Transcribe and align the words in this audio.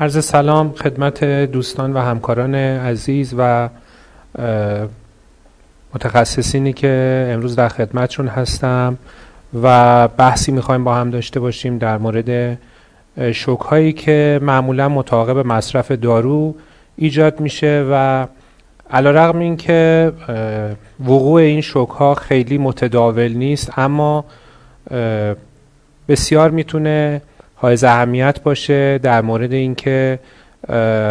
عرض 0.00 0.24
سلام 0.24 0.72
خدمت 0.72 1.24
دوستان 1.24 1.92
و 1.92 1.98
همکاران 1.98 2.54
عزیز 2.54 3.34
و 3.38 3.68
متخصصینی 5.94 6.72
که 6.72 7.26
امروز 7.32 7.56
در 7.56 7.68
خدمتشون 7.68 8.28
هستم 8.28 8.98
و 9.62 10.08
بحثی 10.08 10.52
می‌خوایم 10.52 10.84
با 10.84 10.94
هم 10.94 11.10
داشته 11.10 11.40
باشیم 11.40 11.78
در 11.78 11.98
مورد 11.98 12.58
شوک 13.32 13.60
هایی 13.60 13.92
که 13.92 14.40
معمولا 14.42 14.88
متعاقب 14.88 15.46
مصرف 15.46 15.92
دارو 15.92 16.54
ایجاد 16.96 17.40
میشه 17.40 17.86
و 17.90 18.26
علا 18.90 19.10
رقم 19.10 19.38
این 19.38 19.56
که 19.56 20.12
وقوع 21.00 21.40
این 21.40 21.60
شوک 21.60 21.90
ها 21.90 22.14
خیلی 22.14 22.58
متداول 22.58 23.32
نیست 23.32 23.78
اما 23.78 24.24
بسیار 26.08 26.50
می‌تونه 26.50 27.22
های 27.60 27.78
اهمیت 27.82 28.42
باشه 28.42 28.98
در 28.98 29.22
مورد 29.22 29.52
اینکه 29.52 30.18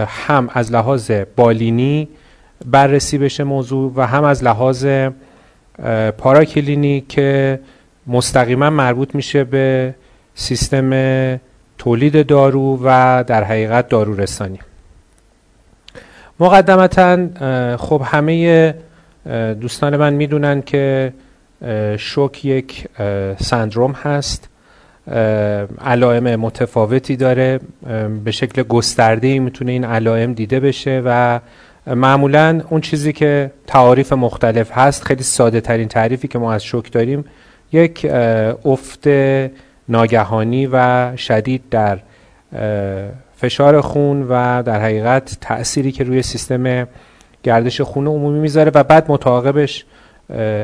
هم 0.07 0.49
از 0.53 0.71
لحاظ 0.71 1.11
بالینی 1.35 2.07
بررسی 2.65 3.17
بشه 3.17 3.43
موضوع 3.43 3.93
و 3.95 4.07
هم 4.07 4.23
از 4.23 4.43
لحاظ 4.43 4.87
پاراکلینی 6.17 7.05
که 7.09 7.59
مستقیما 8.07 8.69
مربوط 8.69 9.15
میشه 9.15 9.43
به 9.43 9.95
سیستم 10.35 10.89
تولید 11.77 12.27
دارو 12.27 12.79
و 12.83 13.23
در 13.27 13.43
حقیقت 13.43 13.89
دارو 13.89 14.15
رسانی 14.15 14.59
مقدمتا 16.39 17.17
خب 17.77 18.01
همه 18.05 18.75
دوستان 19.61 19.97
من 19.97 20.13
می‌دونن 20.13 20.61
که 20.61 21.13
شوک 21.97 22.45
یک 22.45 22.87
سندروم 23.39 23.91
هست. 23.91 24.48
علائم 25.81 26.35
متفاوتی 26.35 27.15
داره. 27.15 27.59
به 28.23 28.31
شکل 28.31 28.63
گسترده 28.63 29.39
می‌تونه 29.39 29.71
این 29.71 29.83
علائم 29.85 30.33
دیده 30.33 30.59
بشه 30.59 31.01
و 31.05 31.39
معمولا 31.87 32.61
اون 32.69 32.81
چیزی 32.81 33.13
که 33.13 33.51
تعاریف 33.67 34.13
مختلف 34.13 34.71
هست 34.71 35.03
خیلی 35.03 35.23
ساده 35.23 35.61
ترین 35.61 35.87
تعریفی 35.87 36.27
که 36.27 36.39
ما 36.39 36.53
از 36.53 36.63
شوک 36.63 36.91
داریم 36.91 37.25
یک 37.71 38.05
افت 38.65 39.07
ناگهانی 39.89 40.69
و 40.71 41.11
شدید 41.17 41.63
در 41.71 41.99
فشار 43.37 43.81
خون 43.81 44.27
و 44.29 44.63
در 44.63 44.81
حقیقت 44.81 45.37
تأثیری 45.41 45.91
که 45.91 46.03
روی 46.03 46.21
سیستم 46.21 46.87
گردش 47.43 47.81
خون 47.81 48.07
عمومی 48.07 48.39
می‌ذاره 48.39 48.71
و 48.75 48.83
بعد 48.83 49.11
متعاقبش 49.11 49.85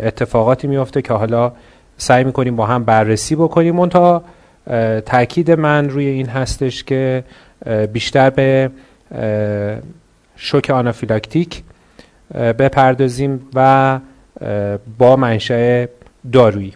اتفاقاتی 0.04 0.68
میافته 0.68 1.02
که 1.02 1.14
حالا 1.14 1.52
سعی 1.98 2.24
می‌کنیم 2.24 2.56
با 2.56 2.66
هم 2.66 2.84
بررسی 2.84 3.36
بکنیم. 3.36 3.80
اون 3.80 3.90
تا 3.90 4.24
تاکید 5.06 5.52
من 5.52 5.90
روی 5.90 6.06
این 6.06 6.28
هستش 6.28 6.84
که 6.84 7.24
بیشتر 7.94 8.30
به 8.30 8.70
شوک 10.36 10.70
آنافیلاکتیک 10.70 11.64
بپردازیم 12.34 13.48
و 13.54 14.00
با 14.98 15.16
منشأ 15.16 15.86
دارویی. 16.32 16.74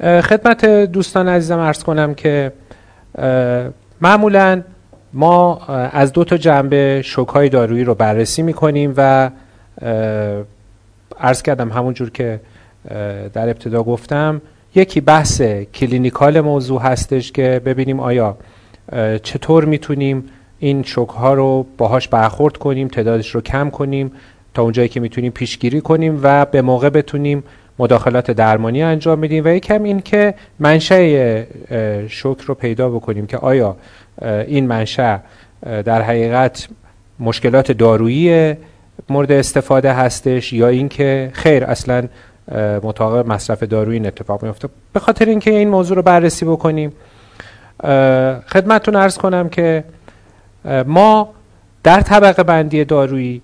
خدمت 0.00 0.64
دوستان 0.66 1.28
عزیزم 1.28 1.58
ارز 1.58 1.82
کنم 1.82 2.14
که 2.14 2.52
معمولا 4.00 4.62
ما 5.12 5.66
از 5.92 6.12
دو 6.12 6.24
تا 6.24 6.36
جنبه 6.36 7.02
شوک 7.04 7.28
های 7.28 7.48
دارویی 7.48 7.84
رو 7.84 7.94
بررسی 7.94 8.42
می‌کنیم 8.42 8.94
و 8.96 9.30
ارز 11.20 11.42
کردم 11.42 11.72
همون 11.72 11.94
جور 11.94 12.10
که 12.10 12.40
در 13.32 13.48
ابتدا 13.48 13.82
گفتم 13.82 14.42
یکی 14.74 15.00
بحث 15.00 15.42
کلینیکال 15.74 16.40
موضوع 16.40 16.82
هستش 16.82 17.32
که 17.32 17.60
ببینیم 17.64 18.00
آیا 18.00 18.36
چطور 19.22 19.64
می‌تونیم 19.64 20.24
این 20.58 20.82
شوک 20.82 21.08
ها 21.08 21.34
رو 21.34 21.66
باهاش 21.78 22.08
برخورد 22.08 22.56
کنیم 22.56 22.88
تعدادش 22.88 23.34
رو 23.34 23.40
کم 23.40 23.70
کنیم 23.70 24.12
تا 24.54 24.62
اونجایی 24.62 24.88
که 24.88 25.00
می‌تونیم 25.00 25.32
پیشگیری 25.32 25.80
کنیم 25.80 26.20
و 26.22 26.44
به 26.44 26.62
موقع 26.62 26.88
بتونیم 26.90 27.44
مداخلات 27.78 28.30
درمانی 28.30 28.82
انجام 28.82 29.20
بدیم. 29.20 29.44
و 29.44 29.48
یکم 29.48 29.82
این 29.82 30.00
که 30.00 30.34
منشأ 30.58 31.42
شوک 32.08 32.40
رو 32.40 32.54
پیدا 32.54 32.88
بکنیم 32.88 33.26
که 33.26 33.36
آیا 33.36 33.76
این 34.46 34.66
منشأ 34.66 35.18
در 35.84 36.02
حقیقت 36.02 36.68
مشکلات 37.20 37.72
دارویی 37.72 38.54
مورد 39.08 39.32
استفاده 39.32 39.92
هستش 39.92 40.52
یا 40.52 40.68
اینکه 40.68 41.30
خیر 41.32 41.64
اصلا 41.64 42.08
مطابق 42.82 43.26
مصرف 43.26 43.62
دارویی 43.62 43.98
این 43.98 44.06
اتفاق 44.06 44.42
میفته 44.44 44.68
به 44.92 45.00
خاطر 45.00 45.24
اینکه 45.24 45.50
این 45.50 45.68
موضوع 45.68 45.96
رو 45.96 46.02
بررسی 46.02 46.44
بکنیم 46.44 46.92
خدمتتون 48.46 48.96
ارز 48.96 49.18
کنم 49.18 49.48
که 49.48 49.84
ما 50.86 51.28
در 51.82 52.00
طبقه 52.00 52.42
بندی 52.42 52.84
دارویی 52.84 53.42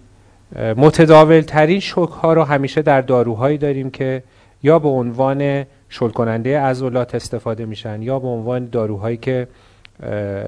متداول 0.77 1.41
ترین 1.41 1.81
شوک 1.81 2.11
ها 2.11 2.33
رو 2.33 2.45
همیشه 2.45 2.83
در 2.83 3.01
داروهایی 3.01 3.59
داریم 3.59 3.91
که 3.91 4.23
یا 4.63 4.79
به 4.79 4.89
عنوان 4.89 5.65
شل 5.89 6.09
کننده 6.09 6.61
عضلات 6.61 7.15
استفاده 7.15 7.65
میشن 7.65 8.03
یا 8.03 8.19
به 8.19 8.29
عنوان 8.29 8.69
داروهایی 8.69 9.17
که 9.17 9.49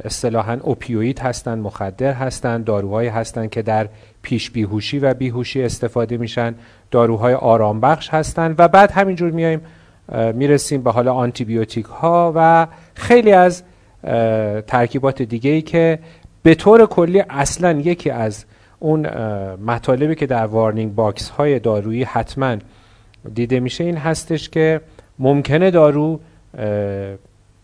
اصطلاحا 0.04 0.58
اوپیوید 0.62 1.18
هستند 1.18 1.62
مخدر 1.62 2.12
هستند 2.12 2.64
داروهایی 2.64 3.08
هستند 3.08 3.50
که 3.50 3.62
در 3.62 3.88
پیش 4.22 4.50
بیهوشی 4.50 4.98
و 4.98 5.14
بیهوشی 5.14 5.62
استفاده 5.62 6.16
میشن. 6.16 6.54
داروهای 6.90 7.34
آرام 7.34 7.80
بخش 7.80 8.08
هستند 8.10 8.54
و 8.58 8.68
بعد 8.68 8.90
همینجور 8.90 9.30
میایم 9.30 9.60
می‌رسیم 10.34 10.82
به 10.82 10.90
حالا 10.90 11.12
آنتیبیوتیک 11.12 11.86
ها 11.86 12.32
و 12.36 12.66
خیلی 12.94 13.32
از 13.32 13.62
ترکیبات 14.66 15.22
دیگه 15.22 15.50
ای 15.50 15.62
که 15.62 15.98
به 16.42 16.54
طور 16.54 16.86
کلی 16.86 17.24
اصلا 17.30 17.72
یکی 17.72 18.10
از 18.10 18.44
اون 18.78 19.06
مطالبی 19.56 20.14
که 20.14 20.26
در 20.26 20.46
warning 20.46 20.94
box 20.94 21.28
های 21.28 21.58
دارویی 21.58 22.02
حتما 22.02 22.56
دیده 23.34 23.60
میشه 23.60 23.84
این 23.84 23.96
هستش 23.96 24.48
که 24.48 24.80
ممکنه 25.18 25.70
دارو 25.70 26.20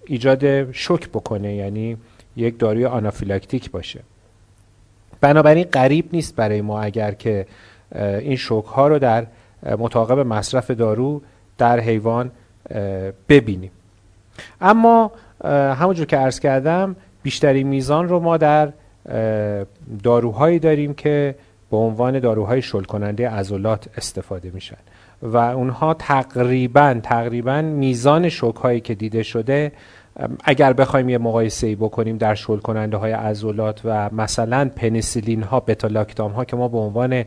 ایجاد 0.07 0.73
شوک 0.73 1.09
بکنه 1.09 1.55
یعنی 1.55 1.97
یک 2.37 2.59
داروی 2.59 2.85
آنافیلاکتیک 2.85 3.71
باشه. 3.71 4.01
بنابراین 5.21 5.65
غریب 5.65 6.09
نیست 6.13 6.37
برای 6.37 6.61
ما 6.61 6.81
اگر 6.81 7.13
که 7.13 7.47
این 7.95 8.37
شوک 8.37 8.65
ها 8.65 8.89
رو 8.89 8.99
در 8.99 9.27
متعاقب 9.79 10.19
مصرف 10.19 10.71
دارو 10.71 11.23
در 11.59 11.81
حیوان 11.81 12.31
ببینیم. 13.29 13.71
اما 14.61 15.13
همونجور 15.45 16.07
که 16.07 16.17
عرض 16.17 16.41
کردم 16.41 16.97
بیشتری 17.23 17.65
میزان 17.65 18.09
رو 18.09 18.21
ما 18.21 18.37
در 18.37 18.73
داروهایی 20.03 20.59
داریم 20.59 20.95
که 20.95 21.35
به 21.71 21.77
عنوان 21.77 22.19
داروهای 22.19 22.63
شل 22.63 22.83
کننده 22.83 23.31
عضلات 23.31 23.89
استفاده 23.97 24.51
میشن. 24.51 24.77
و 25.23 25.37
اونها 25.37 25.95
تقریبا 25.95 27.01
تقریبا 27.03 27.63
میزان 27.63 28.29
شوک 28.29 28.57
هایی 28.57 28.81
که 28.81 28.95
دیده 28.95 29.23
شده 29.23 29.73
اگر 30.45 30.73
بخوایم 30.73 31.09
یه 31.09 31.19
مقایسه 31.19 31.67
ای 31.67 31.75
بکنیم 31.75 32.19
در 32.19 32.35
شل 32.35 32.59
کننده 32.59 32.97
های 32.97 33.13
عضلات 33.13 33.81
و 33.85 34.11
مثلا 34.13 34.71
پنیسیلین 34.77 35.43
ها 35.43 35.61
بتالاکتام 35.61 36.33
ها 36.33 36.45
که 36.45 36.57
ما 36.57 36.69
به 36.69 36.79
عنوان 36.79 37.25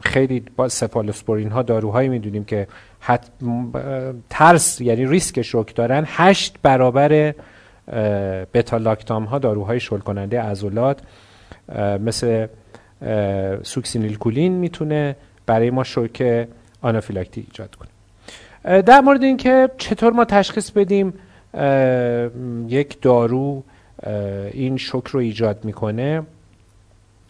خیلی 0.00 0.44
با 0.56 0.68
سفالوسپورین 0.68 1.50
ها 1.50 1.62
داروهایی 1.62 2.08
می‌دونیم 2.08 2.44
که 2.44 2.66
حت 3.00 3.30
ترس 4.30 4.80
یعنی 4.80 5.06
ریسک 5.06 5.42
شوک 5.42 5.74
دارن 5.74 6.04
هشت 6.06 6.56
برابر 6.62 7.34
بتالاکتام 8.54 9.24
ها 9.24 9.38
داروهای 9.38 9.80
شل 9.80 9.98
کننده 9.98 10.40
عضلات 10.40 11.00
مثل 12.00 12.46
سوکسینیل 13.62 14.18
کولین 14.18 14.52
می‌تونه 14.52 15.16
برای 15.46 15.70
ما 15.70 15.84
شوک 15.84 16.46
آنافیلاکتی 16.82 17.44
ایجاد 17.46 17.74
کنه 17.74 17.88
در 18.82 19.00
مورد 19.00 19.22
اینکه 19.22 19.70
چطور 19.78 20.12
ما 20.12 20.24
تشخیص 20.24 20.70
بدیم 20.70 21.14
یک 22.68 23.00
دارو 23.00 23.62
این 24.52 24.76
شوک 24.76 25.06
رو 25.06 25.20
ایجاد 25.20 25.64
می‌کنه 25.64 26.22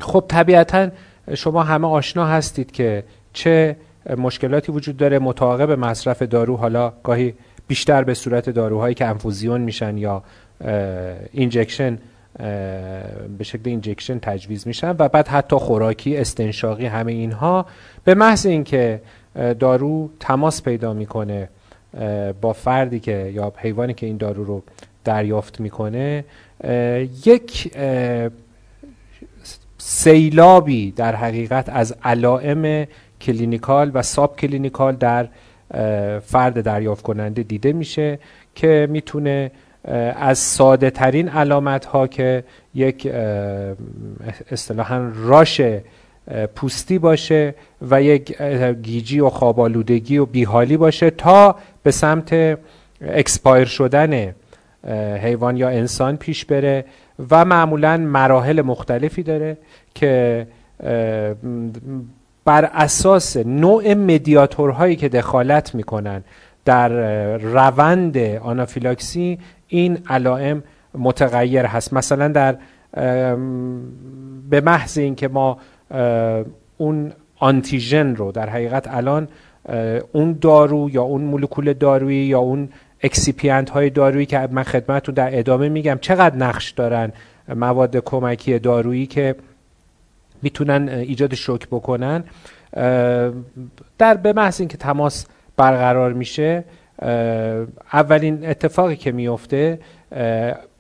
خب 0.01 0.25
طبیعتا 0.29 0.89
شما 1.35 1.63
همه 1.63 1.89
آشنا 1.89 2.27
هستید 2.27 2.71
که 2.71 3.05
چه 3.33 3.77
مشکلاتی 4.17 4.73
وجود 4.73 4.97
داره 4.97 5.19
متعاقب 5.19 5.71
مصرف 5.71 6.23
دارو 6.23 6.57
حالا 6.57 6.93
گاهی 7.03 7.35
بیشتر 7.69 8.05
به 8.05 8.15
صورت 8.15 8.51
داروهایی 8.51 8.95
که 8.95 9.07
انفوزیون 9.07 9.61
میشن 9.61 9.99
یا 9.99 10.23
injection 11.33 11.99
به 13.39 13.45
شکل 13.45 13.61
injection 13.65 14.19
تجویز 14.19 14.67
میشن 14.67 14.97
و 14.99 15.09
بعد 15.09 15.29
حتی 15.29 15.57
خوراکی 15.57 16.17
استنشاقی 16.17 16.87
همه 16.87 17.13
اینها. 17.13 17.67
به 18.05 18.15
محض 18.15 18.47
اینکه 18.47 19.01
دارو 19.35 20.11
تماس 20.21 20.63
پیدا 20.63 20.93
می‌کنه 20.93 21.49
با 22.41 22.53
فردی 22.53 23.01
که 23.01 23.33
یا 23.35 23.53
حیوانی 23.57 23.95
که 23.95 24.07
این 24.07 24.17
دارو 24.17 24.45
رو 24.45 24.63
دریافت 25.05 25.61
می‌کنه. 25.61 26.25
یک 27.27 27.77
سیلابی 29.79 30.91
در 30.91 31.17
حقیقت 31.17 31.69
از 31.69 31.95
علائم 32.05 32.87
clinical 33.21 33.91
و 33.95 34.03
subclinical 34.03 34.97
در 34.97 35.29
فرد 36.21 36.61
دریافت 36.61 37.03
کننده 37.03 37.43
دیده 37.43 37.73
میشه 37.73 38.19
که 38.55 38.89
می‌تونه 38.91 39.51
از 40.17 40.39
ساده 40.39 40.91
ترین 40.91 41.29
علامت 41.29 41.85
ها 41.85 42.07
که 42.07 42.45
یک 42.75 43.07
اصطلاحا 44.51 45.13
rash 45.15 45.61
پوستی 46.55 46.99
باشه 46.99 47.55
و 47.91 48.03
یک 48.03 48.43
گیجی 48.83 49.21
و 49.21 49.29
خوابالودگی 49.29 50.19
و 50.19 50.27
بیحالی 50.27 50.77
باشه 50.77 51.11
تا 51.11 51.57
به 51.83 51.91
سمت 51.91 52.59
expire 53.01 53.65
شدن 53.65 54.35
حیوان 55.23 55.57
یا 55.57 55.69
انسان 55.69 56.17
پیش 56.17 56.45
بره 56.45 56.85
و 57.31 57.45
معمولا 57.45 57.97
مراحل 57.97 58.63
مختلفی 58.63 59.23
داره 59.23 59.59
که 59.95 60.47
بر 62.45 62.65
اساس 62.65 63.37
نوع 63.37 63.95
مدیاتورهایی 63.95 64.97
که 64.97 65.09
دخالت 65.09 65.75
می‌کنن 65.75 66.25
در 66.65 66.89
روند 67.37 68.19
آنافیلاکسی 68.19 69.39
این 69.69 69.99
علائم 70.09 70.63
متغیر 70.99 71.67
هست. 71.67 71.93
مثلا 71.93 72.29
در 72.29 72.57
به 74.51 74.61
محض 74.61 74.99
اینکه 74.99 75.29
ما 75.29 75.59
اون 76.77 77.13
آنتیژن 77.37 78.17
رو 78.17 78.33
در 78.33 78.49
حقیقت 78.49 78.89
الان 78.89 79.29
اون 80.13 80.39
دارو 80.41 80.91
یا 80.91 81.03
اون 81.03 81.21
مولکول 81.21 81.73
دارویی 81.73 82.27
یا 82.27 82.39
اون 82.39 82.69
excipient 83.03 83.71
های 83.71 83.91
دارویی 83.91 84.27
که 84.27 84.49
من 84.51 84.63
خدمتتون 84.63 85.15
در 85.15 85.39
ادامه 85.39 85.69
میگم 85.69 85.99
چقدر 86.01 86.37
نقش 86.37 86.71
دارن 86.71 87.13
مواد 87.49 87.97
کمکی 87.97 88.59
دارویی 88.59 89.07
که 89.07 89.35
می‌تونن 90.43 90.89
ایجاد 90.89 91.35
شوک 91.35 91.67
بکنن. 91.67 92.25
در 93.99 94.15
به 94.23 94.33
محض 94.33 94.61
اینکه 94.61 94.77
تماس 94.77 95.27
برقرار 95.57 96.13
میشه 96.13 96.65
اولین 97.93 98.47
اتفاقی 98.47 98.97
که 98.97 99.13
میفته 99.13 99.79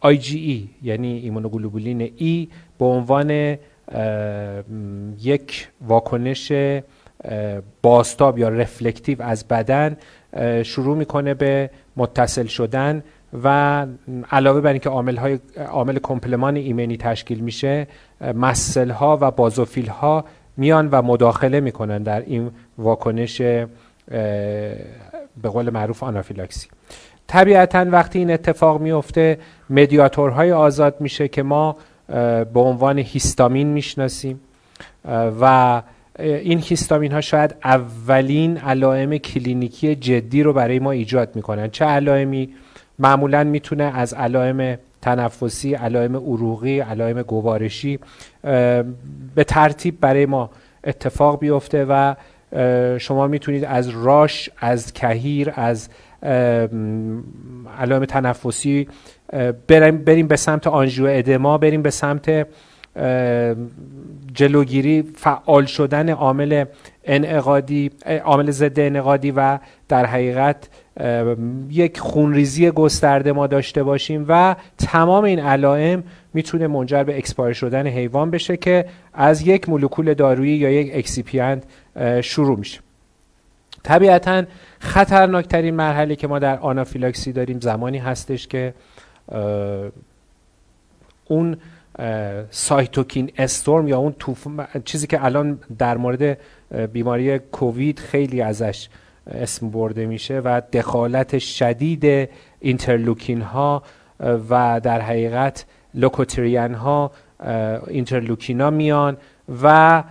IgE 0.04 0.60
یعنی 0.82 1.18
ایمونوگلوبولین 1.18 2.06
E 2.06 2.48
به 2.78 2.84
عنوان 2.84 3.56
یک 5.20 5.68
واکنش 5.88 6.52
باستاب 7.82 8.38
یا 8.38 8.48
رفلکتیو 8.48 9.22
از 9.22 9.48
بدن 9.48 9.96
شروع 10.62 10.96
می‌کنه 10.96 11.34
به 11.34 11.70
متصل 11.96 12.46
شدن 12.46 13.02
و 13.44 13.86
علاوه 14.30 14.60
بر 14.60 14.70
اینکه 14.70 14.88
عامل 14.88 15.16
های 15.16 15.38
عامل 15.68 15.98
کمپلمان 16.02 16.56
ایمنی 16.56 16.96
تشکیل 16.96 17.40
میشه 17.40 17.86
مسل 18.34 18.90
ها 18.90 19.18
و 19.20 19.30
بازوفیل 19.30 19.86
ها 19.86 20.24
میان 20.56 20.88
و 20.88 21.02
مداخله 21.02 21.60
می‌کنن 21.60 22.02
در 22.02 22.20
این 22.20 22.50
واکنش 22.78 23.40
به 25.42 25.48
قول 25.52 25.70
معروف 25.70 26.02
آنافیلاکسی. 26.02 26.68
طبیعتا 27.26 27.86
وقتی 27.88 28.18
این 28.18 28.30
اتفاق 28.30 28.80
میفته 28.80 29.38
مدیاتورهای 29.70 30.52
آزاد 30.52 30.96
میشه 31.00 31.28
که 31.28 31.42
ما 31.42 31.76
به 32.08 32.60
عنوان 32.60 32.98
هیستامین 32.98 33.66
می‌شناسیم. 33.66 34.40
و 35.40 35.82
این 36.18 36.58
هیستامین 36.58 37.12
ها 37.12 37.20
شاید 37.20 37.54
اولین 37.64 38.56
علائم 38.56 39.18
کلینیکی 39.18 39.94
جدی 39.94 40.42
رو 40.42 40.52
برای 40.52 40.78
ما 40.78 40.90
ایجاد 40.90 41.36
می‌کنن. 41.36 41.70
چه 41.70 41.84
علائمی؟ 41.84 42.54
معمولا 42.98 43.44
می‌تونه 43.44 43.84
از 43.84 44.14
علائم 44.14 44.78
تنفسی 45.02 45.74
علائم 45.74 46.16
عروقی 46.16 46.80
علائم 46.80 47.22
گوارشی 47.22 47.98
به 49.34 49.44
ترتیب 49.46 50.00
برای 50.00 50.26
ما 50.26 50.50
اتفاق 50.84 51.38
بیفته 51.38 51.86
و 51.88 52.14
شما 52.98 53.26
می‌تونید 53.26 53.64
از 53.64 53.88
راش 53.88 54.50
از 54.58 54.92
کهیر 54.92 55.52
از 55.56 55.88
علائم 57.78 58.04
تنفسی 58.08 58.88
بریم, 59.68 59.96
بریم 59.98 60.26
به 60.26 60.36
سمت 60.36 60.66
آنژیو 60.66 61.06
ادما 61.06 61.58
بریم 61.58 61.82
به 61.82 61.90
سمت 61.90 62.46
جلوگیری 64.34 65.02
فعال 65.16 65.64
شدن 65.64 66.10
عامل 66.10 66.64
انعقادی 67.04 67.90
عامل 68.24 68.50
ضد 68.50 68.80
انعقادی 68.80 69.30
و 69.30 69.58
در 69.88 70.06
حقیقت 70.06 70.68
یک 71.70 72.00
خونریزی 72.00 72.70
گسترده 72.70 73.32
ما 73.32 73.46
داشته 73.46 73.82
باشیم 73.82 74.24
و 74.28 74.56
تمام 74.78 75.24
این 75.24 75.38
علائم 75.38 76.04
می‌تونه 76.34 76.66
منجر 76.66 77.04
به 77.04 77.18
expire 77.18 77.52
شدن 77.52 77.86
حیوان 77.86 78.30
بشه 78.30 78.56
که 78.56 78.84
از 79.14 79.46
یک 79.46 79.68
مولکول 79.68 80.14
دارویی 80.14 80.56
یا 80.56 80.70
یک 80.70 80.90
excipient 80.94 81.62
شروع 82.20 82.58
میشه. 82.58 82.80
طبیعتا 83.82 84.42
خطرناکترین 84.82 85.74
مرحله 85.74 86.16
که 86.16 86.26
ما 86.26 86.38
در 86.38 86.58
آنافیلاکسی 86.58 87.32
داریم 87.32 87.60
زمانی 87.60 87.98
هستش 87.98 88.48
که 88.48 88.74
اون 91.24 91.56
cytokine 92.50 93.32
storm 93.38 93.88
یا 93.88 93.98
اون 93.98 94.14
چیزی 94.84 95.06
که 95.06 95.24
الان 95.24 95.58
در 95.78 95.96
مورد 95.96 96.38
بیماری 96.92 97.38
کووید 97.38 97.98
خیلی 97.98 98.42
ازش 98.42 98.88
اسم 99.30 99.70
برده 99.70 100.06
میشه 100.06 100.38
و 100.38 100.62
دخالت 100.72 101.38
شدید 101.38 102.28
اینترلوکین 102.60 103.40
ها 103.40 103.82
و 104.50 104.80
در 104.80 105.00
حقیقت 105.00 105.64
لوکوترین 105.94 106.74
ها 106.74 107.10
اینترلوکینا 107.88 108.70
میان 108.70 109.16
و 109.62 110.02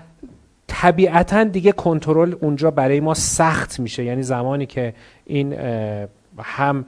طبیعتا 0.71 1.43
دیگه 1.43 1.71
کنترل 1.71 2.35
اونجا 2.41 2.71
برای 2.71 2.99
ما 2.99 3.13
سخت 3.13 3.79
میشه. 3.79 4.03
یعنی 4.03 4.23
زمانی 4.23 4.65
که 4.65 4.93
این 5.25 5.53
هم 6.39 6.85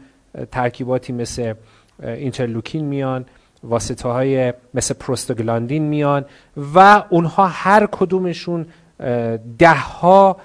ترکیباتی 0.51 1.13
مثل 1.13 1.53
اینترلوکین 2.03 2.85
میان 2.85 3.25
واسطه 3.63 4.09
های 4.09 4.53
مثل 4.73 4.93
پروستوگلاندین 4.93 5.83
میان 5.83 6.25
و 6.75 7.03
اونها 7.09 7.47
هر 7.47 7.87
کدومشون 7.91 8.65
ده 9.57 9.75
ها 9.75 10.37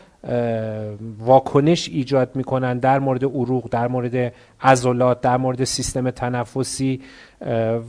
واکنش 1.18 1.88
ایجاد 1.88 2.36
می‌کنن 2.36 2.78
در 2.78 2.98
مورد 2.98 3.24
عروق 3.24 3.68
در 3.70 3.88
مورد 3.88 4.32
عضلات 4.60 5.20
در 5.20 5.36
مورد 5.36 5.64
سیستم 5.64 6.10
تنفسی 6.10 7.00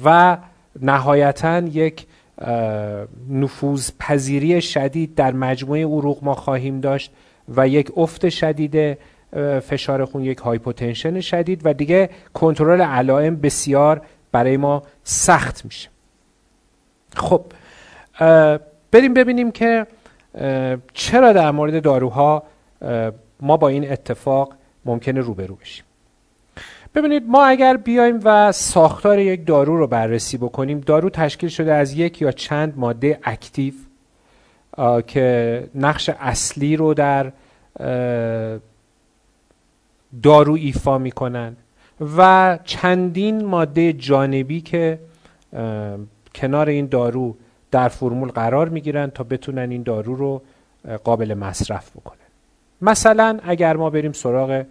و 0.05 0.37
نهایتا 0.81 1.59
یک 1.59 2.05
نفوذ 3.29 3.91
پذیری 3.99 4.61
شدید 4.61 5.15
در 5.15 5.31
مجموعه 5.31 5.85
عروق 5.85 6.23
ما 6.23 6.33
خواهیم 6.33 6.79
داشت 6.79 7.11
و 7.55 7.67
یک 7.67 7.97
افت 7.97 8.29
شدید 8.29 8.97
فشار 9.59 10.05
خون 10.05 10.23
یک 10.23 10.37
hypotension 10.37 11.19
شدید 11.19 11.61
و 11.63 11.73
دیگه 11.73 12.09
کنترل 12.33 12.81
علائم 12.81 13.35
بسیار 13.35 14.01
برای 14.31 14.57
ما 14.57 14.83
سخت 15.03 15.65
میشه. 15.65 15.89
خب 17.15 17.45
بریم 18.91 19.13
ببینیم 19.13 19.51
که 19.51 19.87
چرا 20.93 21.33
در 21.33 21.51
مورد 21.51 21.83
داروها 21.83 22.43
ما 23.41 23.57
با 23.57 23.67
این 23.67 23.91
اتفاق 23.91 24.53
ممکنه 24.85 25.21
روبرو 25.21 25.55
بشیم. 25.55 25.85
ببینید 26.95 27.23
ما 27.27 27.45
اگر 27.45 27.77
بیایم 27.77 28.19
و 28.23 28.51
ساختار 28.51 29.19
یک 29.19 29.45
دارو 29.45 29.77
رو 29.77 29.87
بررسی 29.87 30.37
بکنیم 30.37 30.79
دارو 30.79 31.09
تشکیل 31.09 31.49
شده 31.49 31.73
از 31.73 31.93
یک 31.93 32.21
یا 32.21 32.31
چند 32.31 32.73
ماده 32.77 33.19
active 33.23 33.73
که 35.07 35.67
نقش 35.75 36.09
اصلی 36.09 36.75
رو 36.75 36.93
در 36.93 37.31
دارو 40.23 40.53
ایفا 40.53 40.97
می‌کنن 40.97 41.55
و 42.17 42.59
چندین 42.63 43.45
ماده 43.45 43.93
جانبی 43.93 44.61
که 44.61 44.99
کنار 46.35 46.69
این 46.69 46.85
دارو 46.85 47.35
در 47.71 47.87
فرمول 47.87 48.29
قرار 48.29 48.69
می‌گیرن 48.69 49.09
تا 49.09 49.23
بتونن 49.23 49.71
این 49.71 49.83
دارو 49.83 50.15
رو 50.15 50.41
قابل 51.03 51.33
مصرف 51.33 51.91
بکنن. 51.91 52.17
مثلا 52.81 53.39
اگر 53.43 53.75
ما 53.75 53.89
بریم 53.89 54.11
سراغ 54.11 54.65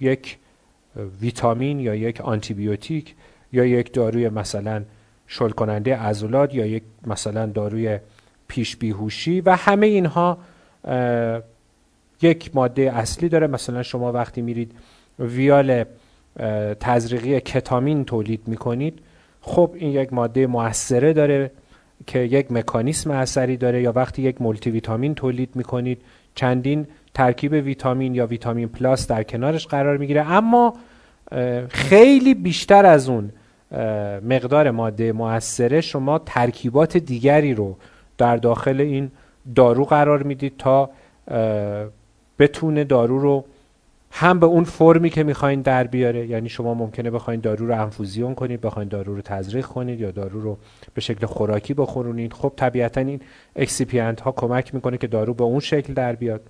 یک 0.00 0.38
ویتامین 1.20 1.80
یا 1.80 1.94
یک 1.94 2.20
آنتیبیوتیک 2.20 3.14
یا 3.52 3.64
یک 3.64 3.92
داروی 3.92 4.28
مثلا 4.28 4.82
شل 5.26 5.50
کننده 5.50 5.96
عضلات 5.96 6.54
یا 6.54 6.66
یک 6.66 6.82
مثلا 7.06 7.46
داروی 7.46 7.98
پیش 8.48 8.76
بیهوشی 8.76 9.40
و 9.40 9.56
همه 9.56 9.86
اینها 9.86 10.38
یک 12.22 12.50
ماده 12.54 12.82
اصلی 12.82 13.28
داره. 13.28 13.46
مثلا 13.46 13.82
شما 13.82 14.12
وقتی 14.12 14.42
میرید 14.42 14.72
ویال 15.18 15.84
تزریقی 16.80 17.40
کتامین 17.40 18.04
تولید 18.04 18.40
می‌کنید 18.46 18.98
خب 19.40 19.70
این 19.74 19.92
یک 19.92 20.12
ماده 20.12 20.46
موثره 20.46 21.12
داره 21.12 21.50
که 22.06 22.18
یک 22.18 22.52
مکانیسم 22.52 23.10
اثری 23.10 23.56
داره 23.56 23.82
یا 23.82 23.92
وقتی 23.92 24.22
یک 24.22 24.42
مولتی 24.42 24.70
ویتامین 24.70 25.14
تولید 25.14 25.50
می‌کنید 25.54 26.02
چندین 26.34 26.86
ترکیب 27.14 27.52
ویتامین 27.52 28.14
یا 28.14 28.26
ویتامین 28.26 28.68
پلاس 28.68 29.06
در 29.06 29.22
کنارش 29.22 29.66
قرار 29.66 29.96
می‌گیره. 29.96 30.30
اما 30.30 30.74
خیلی 31.68 32.34
بیشتر 32.34 32.86
از 32.86 33.08
اون 33.08 33.32
مقدار 34.28 34.70
ماده 34.70 35.12
موثره 35.12 35.80
شما 35.80 36.18
ترکیبات 36.18 36.96
دیگری 36.96 37.54
رو 37.54 37.76
در 38.18 38.36
داخل 38.36 38.80
این 38.80 39.10
دارو 39.54 39.84
قرار 39.84 40.22
می‌دید 40.22 40.52
تا 40.58 40.90
بتونه 42.38 42.84
دارو 42.84 43.18
رو 43.18 43.44
هم 44.10 44.40
به 44.40 44.46
اون 44.46 44.64
فرمی 44.64 45.10
که 45.10 45.22
می‌خواین 45.22 45.60
در 45.62 45.84
بیاره 45.84 46.26
یعنی 46.26 46.48
شما 46.48 46.74
ممکنه 46.74 47.10
بخواین 47.10 47.40
دارو 47.40 47.66
رو 47.66 47.82
انفوزیون 47.82 48.34
کنید 48.34 48.60
بخواین 48.60 48.88
دارو 48.88 49.14
رو 49.14 49.22
تزریق 49.22 49.66
کنید 49.66 50.00
یا 50.00 50.10
دارو 50.10 50.40
رو 50.40 50.58
به 50.94 51.00
شکل 51.00 51.26
خوراکی 51.26 51.74
بخورونید. 51.74 52.32
خب 52.32 52.52
طبیعتا 52.56 53.00
این 53.00 53.20
excipient 53.56 54.20
ها 54.20 54.32
کمک 54.32 54.74
می‌کنه 54.74 54.98
که 54.98 55.06
دارو 55.06 55.34
به 55.34 55.44
اون 55.44 55.60
شکل 55.60 55.94
در 55.94 56.12
بیاد. 56.12 56.40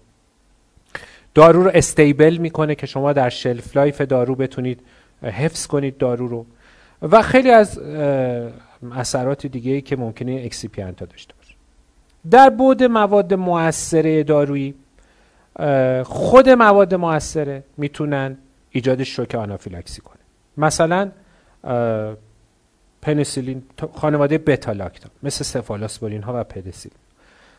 دارو 1.34 1.62
رو 1.62 1.70
stable 1.74 2.36
می‌کنه 2.36 2.74
که 2.74 2.86
شما 2.86 3.12
در 3.12 3.28
shelf 3.28 3.76
life 3.76 4.00
دارو 4.00 4.34
بتونید 4.34 4.80
حفظ 5.22 5.66
کنید 5.66 5.98
دارو 5.98 6.28
رو. 6.28 6.46
و 7.02 7.22
خیلی 7.22 7.50
از 7.50 7.78
اثرات 8.92 9.46
دیگه 9.46 9.72
ای 9.72 9.80
که 9.80 9.96
ممکنه 9.96 10.42
excipient 10.44 11.00
ها 11.00 11.06
داشته 11.06 11.34
باشه. 11.38 11.54
در 12.30 12.50
مورد 12.50 12.82
مواد 12.82 13.34
موثره 13.34 14.22
دارویی 14.22 14.74
خود 16.04 16.48
مواد 16.48 16.94
موثره 16.94 17.64
می‌تونن 17.76 18.38
ایجاد 18.70 19.02
شوک 19.02 19.34
آنافیلاکسی 19.34 20.00
کنه. 20.00 20.18
مثلا 20.56 21.10
پنیسیلین 23.02 23.62
خانواده 23.94 24.38
بتالاکتام 24.38 25.08
مثل 25.22 25.44
سفالاسپورین 25.44 26.22
ها 26.22 26.40
و 26.40 26.44
پنیسیلین 26.44 26.98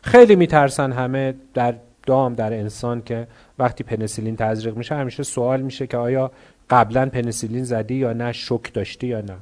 خیلی 0.02 0.36
میترسن 0.36 0.92
همه 0.92 1.34
در 1.54 1.74
دام 2.06 2.34
در 2.34 2.52
انسان 2.52 3.02
که 3.02 3.26
وقتی 3.58 3.84
پنیسیلین 3.84 4.36
تزریق 4.36 4.76
میشه 4.76 4.94
همیشه 4.94 5.22
سوال 5.22 5.62
میشه 5.62 5.86
که 5.86 5.96
آیا 5.96 6.30
قبلا 6.70 7.06
پنیسیلین 7.06 7.64
زدی 7.64 7.94
یا 7.94 8.12
نه 8.12 8.32
شوک 8.32 8.72
داشتی 8.72 9.06
یا 9.06 9.20
نه؟ 9.20 9.36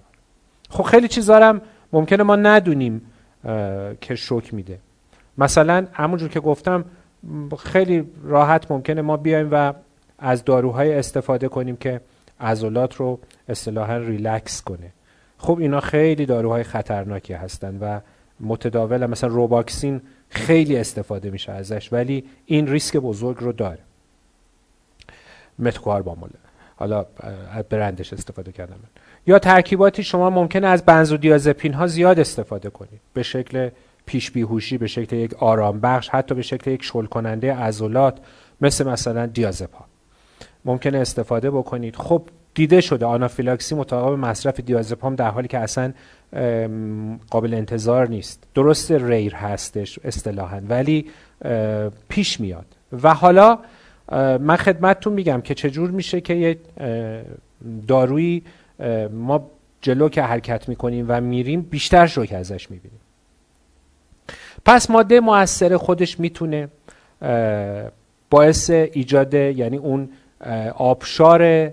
خب 0.70 0.82
خیلی 0.82 1.08
چیزا 1.08 1.36
هم 1.38 1.60
ممکنه 1.92 2.22
ما 2.22 2.36
ندونیم 2.36 3.02
که 4.00 4.14
شوک 4.14 4.54
میده. 4.54 4.78
مثلا 5.38 5.86
همونجور 5.92 6.28
که 6.28 6.40
گفتم 6.40 6.84
خیلی 7.58 8.04
راحت 8.22 8.70
ممکنه 8.70 9.02
ما 9.02 9.16
بیایم 9.16 9.48
و 9.52 9.72
از 10.18 10.44
داروهای 10.44 10.94
استفاده 10.94 11.48
کنیم 11.48 11.76
که 11.76 12.00
عضلات 12.40 12.94
رو 12.94 13.18
اصطلاحا 13.48 13.96
ریلکس 13.96 14.62
کنه. 14.62 14.92
خب 15.38 15.58
اینا 15.58 15.80
خیلی 15.80 16.26
داروهای 16.26 16.62
خطرناکی 16.62 17.32
هستند 17.32 17.78
و 17.82 18.00
متداول 18.40 19.06
مثلا 19.06 19.30
روباکسین 19.30 20.00
خیلی 20.28 20.76
استفاده 20.76 21.30
میشه 21.30 21.52
ازش 21.52 21.92
ولی 21.92 22.24
این 22.46 22.66
ریسک 22.66 22.96
بزرگ 22.96 23.36
رو 23.40 23.52
داره. 23.52 23.78
متکواربامول 25.62 26.30
حالا 26.76 27.06
برندش 27.70 28.12
استفاده 28.12 28.52
کردم 28.52 28.76
یا 29.26 29.38
ترکیباتی 29.38 30.02
شما 30.02 30.30
ممکنه 30.30 30.66
از 30.66 30.84
بنزودیازپین 30.84 31.74
ها 31.74 31.86
زیاد 31.86 32.20
استفاده 32.20 32.70
کنید. 32.70 33.00
به 33.14 33.22
شکل 33.22 33.70
پیش 34.06 34.30
بیهوشی 34.30 34.78
به 34.78 34.86
شکل 34.86 35.16
یک 35.16 35.34
آرام 35.34 35.80
بخش 35.80 36.08
حتی 36.08 36.34
به 36.34 36.42
شکل 36.42 36.70
یک 36.70 36.82
شل 36.82 37.06
کننده 37.06 37.54
عضلات 37.54 38.18
مثل 38.60 38.88
مثلا 38.88 39.26
دیازپام 39.26 39.84
ممکنه 40.64 40.98
استفاده 40.98 41.50
بکنید. 41.50 41.96
خب 41.96 42.22
دیده 42.54 42.80
شده. 42.80 43.06
آنافیلاکسی 43.06 43.74
مطابق 43.74 44.18
مصرف 44.18 44.60
دیازپام 44.60 45.14
در 45.14 45.30
حالی 45.30 45.48
که 45.48 45.58
اصلا 45.58 45.92
قابل 47.30 47.54
انتظار 47.54 48.08
نیست. 48.08 48.42
درست 48.54 48.92
ریر 48.92 49.34
هستش 49.34 49.98
اصطلاحا. 50.04 50.62
ولی 50.68 51.10
پیش 52.08 52.40
میاد. 52.40 52.66
و 53.02 53.14
حالا 53.14 53.58
من 54.40 54.56
خدمتتون 54.56 55.12
میگم 55.12 55.40
که 55.40 55.54
چجور 55.54 55.90
میشه 55.90 56.20
که 56.20 56.34
یه 56.34 56.58
دارویی 57.86 58.42
ما 59.12 59.50
جلو 59.80 60.08
که 60.08 60.22
حرکت 60.22 60.68
می‌کنیم 60.68 61.06
و 61.08 61.20
میریم 61.20 61.62
بیشتر 61.62 62.06
شوک 62.06 62.32
ازش 62.32 62.70
می‌بینیم. 62.70 63.00
پس 64.64 64.90
ماده 64.90 65.20
موثر 65.20 65.76
خودش 65.76 66.20
می‌تونه 66.20 66.68
باعث 68.30 68.70
ایجاد 68.70 69.34
یعنی 69.34 69.76
اون 69.76 70.08
آبشار 70.74 71.70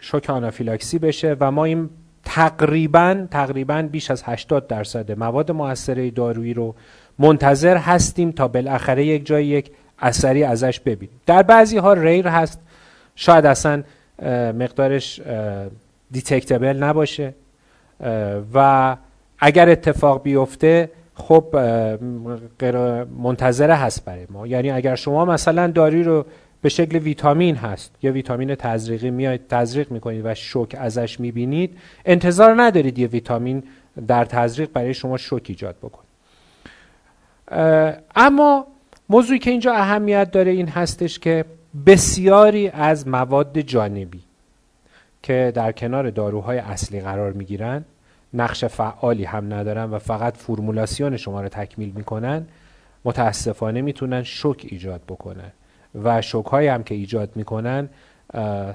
شوک 0.00 0.30
آنافیلاکسی 0.30 0.98
بشه 0.98 1.36
و 1.40 1.50
ما 1.50 1.64
این 1.64 1.90
تقریبا 2.24 3.26
تقریبا 3.30 3.88
بیش 3.92 4.10
از 4.10 4.22
80 4.22 4.66
درصد 4.66 5.12
مواد 5.12 5.50
موثره 5.50 6.10
دارویی 6.10 6.54
رو 6.54 6.74
منتظر 7.18 7.76
هستیم 7.76 8.32
تا 8.32 8.48
بالاخره 8.48 9.06
یک 9.06 9.26
جای 9.26 9.46
یک 9.46 9.70
اثری 10.02 10.44
ازش 10.44 10.80
ببینیم. 10.80 11.20
در 11.26 11.42
بعضی 11.42 11.78
ها 11.78 11.92
ریر 11.92 12.28
هست. 12.28 12.60
شاید 13.16 13.46
اصلا 13.46 13.82
مقدارش 14.52 15.20
دیتکتبل 16.10 16.76
نباشه. 16.76 17.34
و 18.54 18.96
اگر 19.38 19.68
اتفاق 19.68 20.22
بیفته 20.22 20.90
خب 21.14 21.56
منتظر 23.18 23.70
هست 23.70 24.04
برای 24.04 24.26
ما. 24.30 24.46
یعنی 24.46 24.70
اگر 24.70 24.94
شما 24.94 25.24
مثلا 25.24 25.66
داری 25.66 26.02
رو 26.02 26.26
به 26.62 26.68
شکل 26.68 26.98
ویتامین 26.98 27.56
هست 27.56 27.94
یا 28.02 28.12
ویتامین 28.12 28.54
تزریقی 28.54 29.10
میاید 29.10 29.40
تزریق 29.48 29.90
می‌کنید 29.90 30.26
و 30.26 30.34
شوک 30.34 30.76
ازش 30.78 31.20
می‌بینید 31.20 31.78
انتظار 32.04 32.62
ندارید 32.62 32.98
یه 32.98 33.06
ویتامین 33.06 33.62
در 34.06 34.24
تزریق 34.24 34.70
برای 34.72 34.94
شما 34.94 35.16
شوک 35.16 35.42
ایجاد 35.46 35.76
بکنه. 35.82 36.04
اما 38.16 38.66
موضوعی 39.12 39.38
که 39.38 39.50
اینجا 39.50 39.72
اهمیت 39.72 40.30
داره 40.30 40.50
این 40.50 40.68
هستش 40.68 41.18
که 41.18 41.44
بسیاری 41.86 42.68
از 42.68 43.08
مواد 43.08 43.60
جانبی 43.60 44.20
که 45.22 45.52
در 45.54 45.72
کنار 45.72 46.10
داروهای 46.10 46.58
اصلی 46.58 47.00
قرار 47.00 47.32
می‌گیرن 47.32 47.84
نقش 48.34 48.64
فعالی 48.64 49.24
هم 49.24 49.54
ندارن 49.54 49.84
و 49.84 49.98
فقط 49.98 50.36
فرمولاسیون 50.36 51.16
شما 51.16 51.40
رو 51.40 51.48
تکمیل 51.48 51.92
می‌کنن 51.96 52.46
متاسفانه 53.04 53.82
می‌تونن 53.82 54.22
شوک 54.22 54.66
ایجاد 54.68 55.00
بکنن. 55.08 55.52
و 56.04 56.22
های 56.50 56.66
هم 56.66 56.82
که 56.82 56.94
ایجاد 56.94 57.30
می‌کنن 57.36 57.88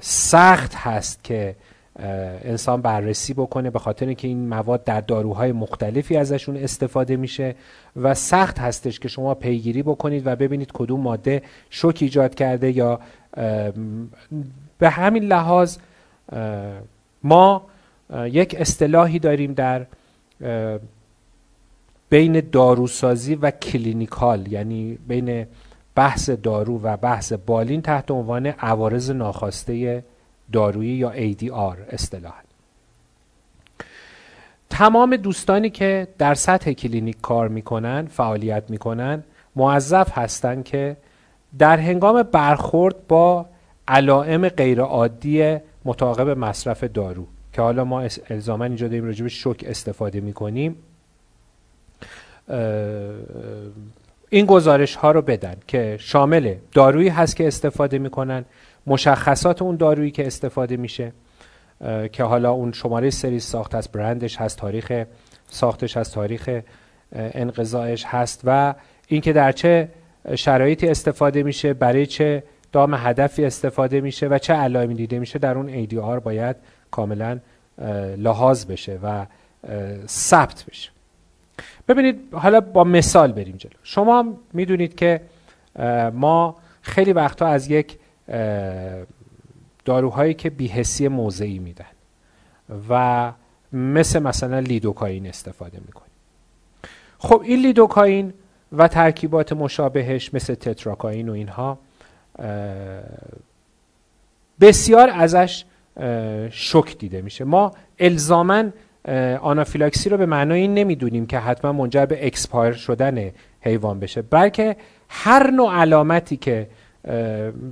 سخت 0.00 0.74
هست 0.74 1.24
که 1.24 1.56
انسان 1.98 2.82
بررسی 2.82 3.34
بکنه 3.34 3.70
به 3.70 3.78
خاطر 3.78 4.06
اینکه 4.06 4.28
این 4.28 4.48
مواد 4.48 4.84
در 4.84 5.00
داروهای 5.00 5.52
مختلفی 5.52 6.16
ازشون 6.16 6.56
استفاده 6.56 7.16
میشه 7.16 7.54
و 7.96 8.14
سخت 8.14 8.58
هستش 8.58 9.00
که 9.00 9.08
شما 9.08 9.34
پیگیری 9.34 9.82
بکنید 9.82 10.26
و 10.26 10.36
ببینید 10.36 10.70
کدوم 10.72 11.00
ماده 11.00 11.42
شوک 11.70 11.98
ایجاد 12.00 12.34
کرده 12.34 12.76
یا 12.76 13.00
به 14.78 14.90
همین 14.90 15.22
لحاظ 15.22 15.78
ما 17.22 17.62
یک 18.24 18.56
اصطلاحی 18.58 19.18
داریم 19.18 19.54
در 19.54 19.86
بین 22.10 22.40
داروسازی 22.52 23.34
و 23.34 23.50
clinical 23.50 24.52
یعنی 24.52 24.98
بین 25.08 25.46
بحث 25.94 26.30
دارو 26.30 26.80
و 26.82 26.96
بحث 26.96 27.32
بالین 27.32 27.82
تحت 27.82 28.10
عنوان 28.10 28.46
عوارض 28.46 29.10
ناخواسته 29.10 30.04
دارویی 30.52 30.94
یا 30.94 31.32
ADR 31.32 31.76
اصطلاحا. 31.88 32.42
تمام 34.70 35.16
دوستانی 35.16 35.70
که 35.70 36.08
در 36.18 36.34
سطح 36.34 36.72
کلینیک 36.72 37.20
کار 37.22 37.48
می‌کنن 37.48 38.06
فعالیت 38.06 38.62
می‌کنن 38.68 39.24
موظف 39.56 40.18
هستند 40.18 40.64
که 40.64 40.96
در 41.58 41.76
هنگام 41.76 42.22
برخورد 42.22 43.06
با 43.08 43.46
علائم 43.88 44.48
غیرعادی 44.48 45.56
متعاقب 45.84 46.28
مصرف 46.28 46.84
دارو 46.84 47.26
که 47.52 47.62
حالا 47.62 47.84
ما 47.84 48.08
الزاما 48.30 48.64
اینجا 48.64 48.88
داریم 48.88 49.04
راجع 49.04 49.22
به 49.22 49.28
شوک 49.28 49.64
استفاده 49.68 50.20
می‌کنیم 50.20 50.76
این 54.30 54.46
گزارش 54.46 54.94
ها 54.94 55.10
رو 55.10 55.22
بدن 55.22 55.56
که 55.66 55.96
شامل 56.00 56.54
دارویی 56.72 57.08
هست 57.08 57.36
که 57.36 57.46
استفاده 57.46 57.98
می‌کنن 57.98 58.44
مشخصات 58.88 59.62
اون 59.62 59.76
دارویی 59.76 60.10
که 60.10 60.26
استفاده 60.26 60.76
میشه 60.76 61.12
که 62.12 62.24
حالا 62.24 62.50
اون 62.50 62.72
شماره 62.72 63.10
سری 63.10 63.40
ساخت 63.40 63.74
از 63.74 63.88
برندش 63.88 64.36
هست 64.36 64.58
تاریخ 64.58 65.04
ساختش 65.48 65.96
هست 65.96 66.14
تاریخ 66.14 66.60
انقضایش 67.12 68.04
هست 68.06 68.40
و 68.44 68.74
اینکه 69.08 69.32
در 69.32 69.52
چه 69.52 69.88
شرایطی 70.34 70.88
استفاده 70.88 71.42
میشه 71.42 71.74
برای 71.74 72.06
چه 72.06 72.42
دام 72.72 72.94
هدفی 72.94 73.44
استفاده 73.44 74.00
میشه 74.00 74.28
و 74.28 74.38
چه 74.38 74.52
علائمی 74.54 74.94
دیده 74.94 75.18
میشه 75.18 75.38
در 75.38 75.58
اون 75.58 75.86
ADR 75.86 76.22
باید 76.22 76.56
کاملا 76.90 77.38
لحاظ 78.16 78.66
بشه 78.66 78.98
و 79.02 79.26
ثبت 80.06 80.64
بشه. 80.70 80.90
ببینید 81.88 82.18
حالا 82.32 82.60
با 82.60 82.84
مثال 82.84 83.32
بریم 83.32 83.56
جلو. 83.56 83.72
شما 83.82 84.24
می‌دونید 84.52 84.94
که 84.94 85.20
ما 86.12 86.56
خیلی 86.82 87.12
وقتا 87.12 87.46
از 87.46 87.70
یک 87.70 87.98
داروهایی 89.84 90.34
که 90.34 90.50
بیهسی 90.50 91.08
موضعی 91.08 91.58
میدن 91.58 91.84
و 92.88 93.32
مثل 93.72 94.22
مثلا 94.22 94.58
لیدوکاین 94.58 95.26
استفاده 95.26 95.78
می‌کنیم. 95.86 96.08
خب 97.18 97.42
این 97.44 97.62
لیدوکاین 97.62 98.32
و 98.72 98.88
ترکیبات 98.88 99.52
مشابهش 99.52 100.34
مثل 100.34 100.54
تتراکاین 100.54 101.28
و 101.28 101.32
اینها 101.32 101.78
بسیار 104.60 105.10
ازش 105.10 105.64
شوک 106.50 106.98
دیده 106.98 107.22
میشه. 107.22 107.44
ما 107.44 107.72
الزاما 107.98 108.72
آنافیلاکسی 109.40 110.08
رو 110.10 110.16
به 110.16 110.26
معنای 110.26 110.60
این 110.60 110.74
نمی‌دونیم 110.74 111.26
که 111.26 111.38
حتما 111.38 111.72
منجر 111.72 112.06
به 112.06 112.26
expire 112.26 112.72
شدن 112.72 113.30
حیوان 113.60 114.00
بشه 114.00 114.22
بلکه 114.22 114.76
هر 115.08 115.50
نوع 115.50 115.74
علامتی 115.74 116.36
که 116.36 116.68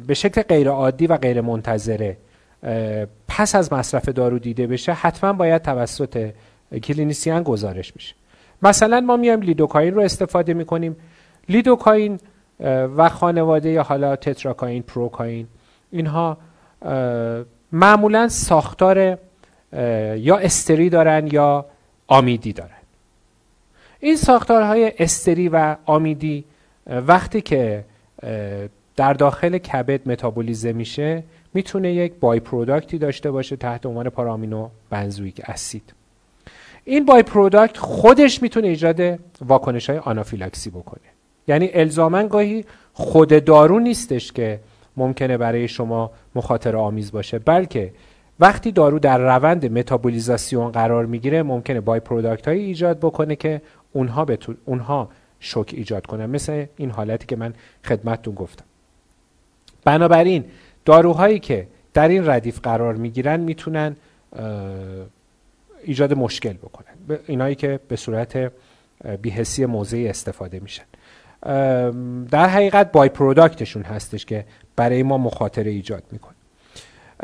به 0.06 0.14
شکل 0.14 0.42
غیر 0.42 0.68
عادی 0.68 1.06
و 1.06 1.16
غیر 1.16 1.40
منتظره 1.40 2.16
پس 3.28 3.54
از 3.54 3.72
مصرف 3.72 4.08
دارو 4.08 4.38
دیده 4.38 4.66
بشه 4.66 4.92
حتما 4.92 5.32
باید 5.32 5.62
توسط 5.62 6.30
clinician 6.82 7.42
گزارش 7.42 7.92
بشه. 7.92 8.14
مثلا 8.62 9.00
ما 9.00 9.16
میایم 9.16 9.40
لیدوکاین 9.40 9.94
رو 9.94 10.00
استفاده 10.00 10.54
می‌کنیم. 10.54 10.96
لیدوکاین 11.48 12.18
و 12.96 13.08
خانواده 13.08 13.70
یا 13.70 13.82
حالا 13.82 14.16
تتراکاین 14.16 14.82
پروکاین 14.82 15.46
اینها 15.90 16.38
معمولا 17.72 18.28
ساختار 18.28 19.18
یا 20.16 20.36
استری 20.36 20.90
دارن 20.90 21.28
یا 21.32 21.66
آمیدی 22.06 22.52
دارن. 22.52 22.70
این 24.00 24.16
ساختارهای 24.16 24.92
استری 24.98 25.48
و 25.48 25.76
آمیدی 25.84 26.44
وقتی 26.86 27.40
که 27.40 27.84
در 28.96 29.12
داخل 29.12 29.58
کبد 29.58 30.08
متابولیزه 30.08 30.72
میشه 30.72 31.22
می‌تونه 31.54 31.92
یک 31.92 32.12
by-product 32.20 32.40
ی 32.40 32.98
داشته 32.98 33.30
باشه 33.30 33.56
تحت 33.56 33.86
عنوان 33.86 34.08
para-aminobenzoic 34.08 35.42
acid. 35.44 35.94
این 36.84 37.04
by-product 37.04 37.76
خودش 37.76 38.42
می‌تونه 38.42 38.68
ایجاد 38.68 39.18
واکنش 39.46 39.90
های 39.90 39.98
آنافیلاکسی 39.98 40.70
بکنه. 40.70 41.04
یعنی 41.48 41.70
الزاما 41.74 42.28
گاهی 42.28 42.64
خود 42.92 43.44
دارو 43.44 43.78
نیستش 43.78 44.32
که 44.32 44.60
ممکنه 44.96 45.36
برای 45.36 45.68
شما 45.68 46.10
مخاطره 46.34 46.76
آمیز 46.76 47.12
باشه 47.12 47.38
بلکه 47.38 47.92
وقتی 48.40 48.72
دارو 48.72 48.98
در 48.98 49.18
روند 49.18 49.78
متابولیزاسیون 49.78 50.70
قرار 50.70 51.06
می‌گیره 51.06 51.42
ممکنه 51.42 51.80
by-product 51.80 52.48
های 52.48 52.58
ایجاد 52.58 52.98
بکنه 52.98 53.36
که 53.36 53.62
اونها 53.92 54.24
بتون 54.24 54.56
اونها 54.64 55.08
شوک 55.40 55.70
ایجاد 55.76 56.06
کنن. 56.06 56.26
مثل 56.26 56.66
این 56.76 56.90
حالتی 56.90 57.26
که 57.26 57.36
من 57.36 57.54
خدمتتون 57.84 58.34
گفتم. 58.34 58.64
بنابراین 59.86 60.44
داروهایی 60.84 61.38
که 61.38 61.66
در 61.94 62.08
این 62.08 62.28
ردیف 62.28 62.60
قرار 62.60 62.94
می‌گیرن 62.94 63.40
می‌تونن 63.40 63.96
ایجاد 65.82 66.12
مشکل 66.12 66.52
بکنن. 66.52 67.18
اینایی 67.26 67.54
که 67.54 67.80
به 67.88 67.96
صورت 67.96 68.52
بیهسی 69.22 69.66
موضعی 69.66 70.08
استفاده 70.08 70.60
میشن. 70.60 70.84
در 72.30 72.48
حقیقت 72.48 72.92
بای 72.92 73.08
پروداکتشون 73.08 73.82
هستش 73.82 74.24
که 74.24 74.44
برای 74.76 75.02
ما 75.02 75.18
مخاطره 75.18 75.70
ایجاد 75.70 76.02
می‌کنه. 76.12 76.34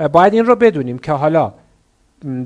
باید 0.09 0.35
این 0.35 0.45
رو 0.47 0.57
بدونیم 0.57 0.99
که 0.99 1.13
حالا 1.13 1.55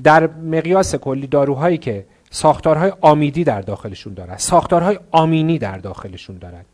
در 0.05 0.27
مقیاس 0.27 0.95
کلی 0.95 1.27
داروهایی 1.27 1.79
که 1.79 2.05
ساختارهای 2.31 2.93
آمیدی 3.01 3.45
در 3.45 3.61
داخلشون 3.61 4.15
دارن 4.15 4.37
ساختارهای 4.37 4.99
آمینی 5.11 5.59
در 5.59 5.79
داخلشون 5.79 6.39
دارن 6.39 6.65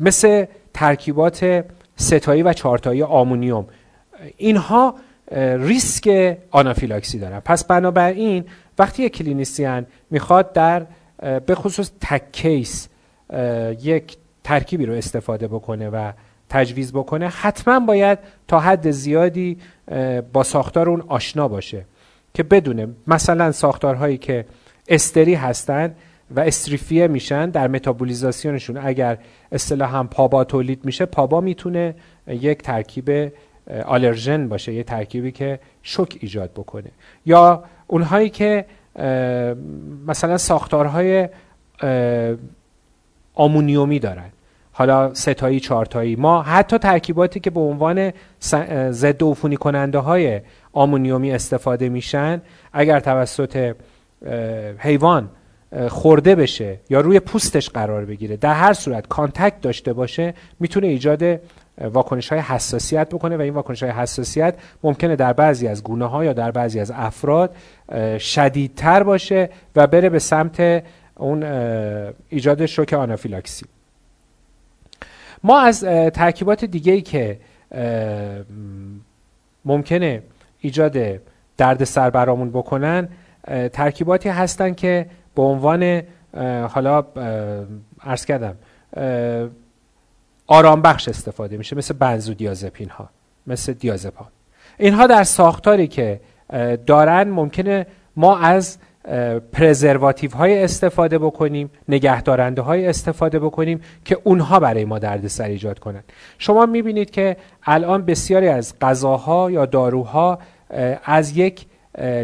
مثل 0.00 0.44
ترکیبات 0.74 1.64
سه 1.96 2.14
تایی 2.14 2.42
و 2.42 2.52
چهارتایی 2.52 3.02
آمونیوم. 3.02 3.66
اینها 4.36 4.94
ریسک 5.58 6.36
آنافیلاکسی 6.50 7.18
دارن. 7.18 7.40
پس 7.40 7.64
بنابراین 7.64 8.44
وقتی 8.78 9.02
یک 9.02 9.16
clinician 9.16 9.86
می‌خواد 10.10 10.52
در 10.52 10.86
به 11.46 11.54
خصوص 11.54 11.90
تک 12.00 12.32
case 12.32 12.88
یک 13.82 14.16
ترکیبی 14.44 14.86
رو 14.86 14.94
استفاده 14.94 15.48
بکنه 15.48 15.88
و 15.88 16.12
تجویز 16.48 16.92
بکنه 16.92 17.28
حتما 17.28 17.80
باید 17.80 18.18
تا 18.48 18.60
حد 18.60 18.90
زیادی 18.90 19.58
با 20.32 20.42
ساختار 20.42 20.90
اون 20.90 21.04
آشنا 21.08 21.48
باشه 21.48 21.84
که 22.34 22.42
بدونه. 22.42 22.88
مثلا 23.06 23.52
ساختارهایی 23.52 24.18
که 24.18 24.44
استری 24.88 25.34
هستن 25.34 25.94
و 26.30 26.40
استریفیه 26.40 27.06
میشن 27.06 27.50
در 27.50 27.68
متابولیزاسیونشون. 27.68 28.76
اگر 28.76 29.18
اصطلاح 29.52 29.96
هم 29.96 30.08
PABA 30.08 30.44
تولید 30.44 30.84
میشه 30.84 31.06
PABA 31.06 31.40
می‌تونه 31.40 31.94
یک 32.26 32.62
ترکیب 32.62 33.32
allergen 33.84 34.48
باشه 34.48 34.72
یه 34.72 34.82
ترکیبی 34.82 35.32
که 35.32 35.58
شوک 35.82 36.16
ایجاد 36.20 36.50
بکنه. 36.50 36.90
یا 37.26 37.64
اونهایی 37.86 38.30
که 38.30 38.64
مثلا 40.06 40.38
ساختارهای 40.38 41.28
آمونیومی 43.34 43.98
دارن. 43.98 44.30
حالا 44.76 45.14
سه 45.14 45.32
تایی 45.32 45.60
چهارتایی 45.60 46.16
ما 46.16 46.42
حتی 46.42 46.78
ترکیباتی 46.78 47.40
که 47.40 47.50
به 47.50 47.60
عنوان 47.60 48.12
ضد 48.90 49.22
عفونی 49.22 49.56
کننده 49.56 49.98
های 49.98 50.40
آمونیومی 50.72 51.32
استفاده 51.32 51.88
میشن 51.88 52.42
اگر 52.72 53.00
توسط 53.00 53.74
حیوان 54.78 55.28
خورده 55.88 56.34
بشه 56.34 56.78
یا 56.90 57.00
روی 57.00 57.20
پوستش 57.20 57.70
قرار 57.70 58.04
بگیره 58.04 58.36
در 58.36 58.54
هر 58.54 58.72
صورت 58.72 59.08
contact 59.08 59.60
داشته 59.60 59.92
باشه 59.92 60.34
می‌تونه 60.60 60.86
ایجاد 60.86 61.40
واکنش 61.80 62.28
های 62.28 62.40
حساسیت 62.40 63.08
بکنه 63.08 63.36
و 63.36 63.40
این 63.40 63.54
واکنش 63.54 63.82
های 63.82 63.92
حساسیت 63.92 64.54
ممکنه 64.82 65.16
در 65.16 65.32
بعضی 65.32 65.68
از 65.68 65.82
گونه 65.82 66.06
ها 66.06 66.24
یا 66.24 66.32
در 66.32 66.50
بعضی 66.50 66.80
از 66.80 66.92
افراد 66.94 67.56
شدیدتر 68.18 69.02
باشه 69.02 69.50
و 69.76 69.86
بره 69.86 70.08
به 70.08 70.18
سمت 70.18 70.84
اون 71.16 71.42
ایجاد 72.28 72.66
شوک 72.66 72.92
آنافیلاکسی. 72.92 73.66
ما 75.44 75.60
از 75.60 75.80
ترکیبات 76.14 76.64
دیگه 76.64 76.92
ای 76.92 77.02
که 77.02 77.38
ممکنه 79.64 80.22
ایجاد 80.60 81.20
درد 81.56 81.84
سر 81.84 82.10
برامون 82.10 82.50
بکنن 82.50 83.08
ترکیباتی 83.72 84.28
هستن 84.28 84.74
که 84.74 85.06
به 85.34 85.42
عنوان 85.42 86.02
حالا 86.68 87.04
عرض 88.00 88.24
کردم 88.24 88.54
آرام 90.46 90.82
بخش 90.82 91.08
استفاده 91.08 91.56
میشه 91.56 91.76
مثل 91.76 91.94
بنزودیازپین 91.94 92.88
ها 92.88 93.08
مثل 93.46 93.72
دیازپان. 93.72 94.28
اینها 94.78 95.06
در 95.06 95.24
ساختاری 95.24 95.86
که 95.86 96.20
دارن 96.86 97.28
ممکنه 97.28 97.86
ما 98.16 98.38
از 98.38 98.78
پرزرواتیو 99.52 100.30
های 100.30 100.64
استفاده 100.64 101.18
بکنیم 101.18 101.70
نگهدارنده 101.88 102.62
های 102.62 102.86
استفاده 102.86 103.38
بکنیم 103.38 103.80
که 104.04 104.18
اونها 104.24 104.60
برای 104.60 104.84
ما 104.84 104.98
دردسر 104.98 105.44
ایجاد 105.44 105.78
کنند 105.78 106.04
شما 106.38 106.66
می‌بینید 106.66 107.10
که 107.10 107.36
الان 107.62 108.04
بسیاری 108.04 108.48
از 108.48 108.74
غذاها 108.80 109.50
یا 109.50 109.66
داروها 109.66 110.38
از 111.04 111.36
یک 111.36 111.66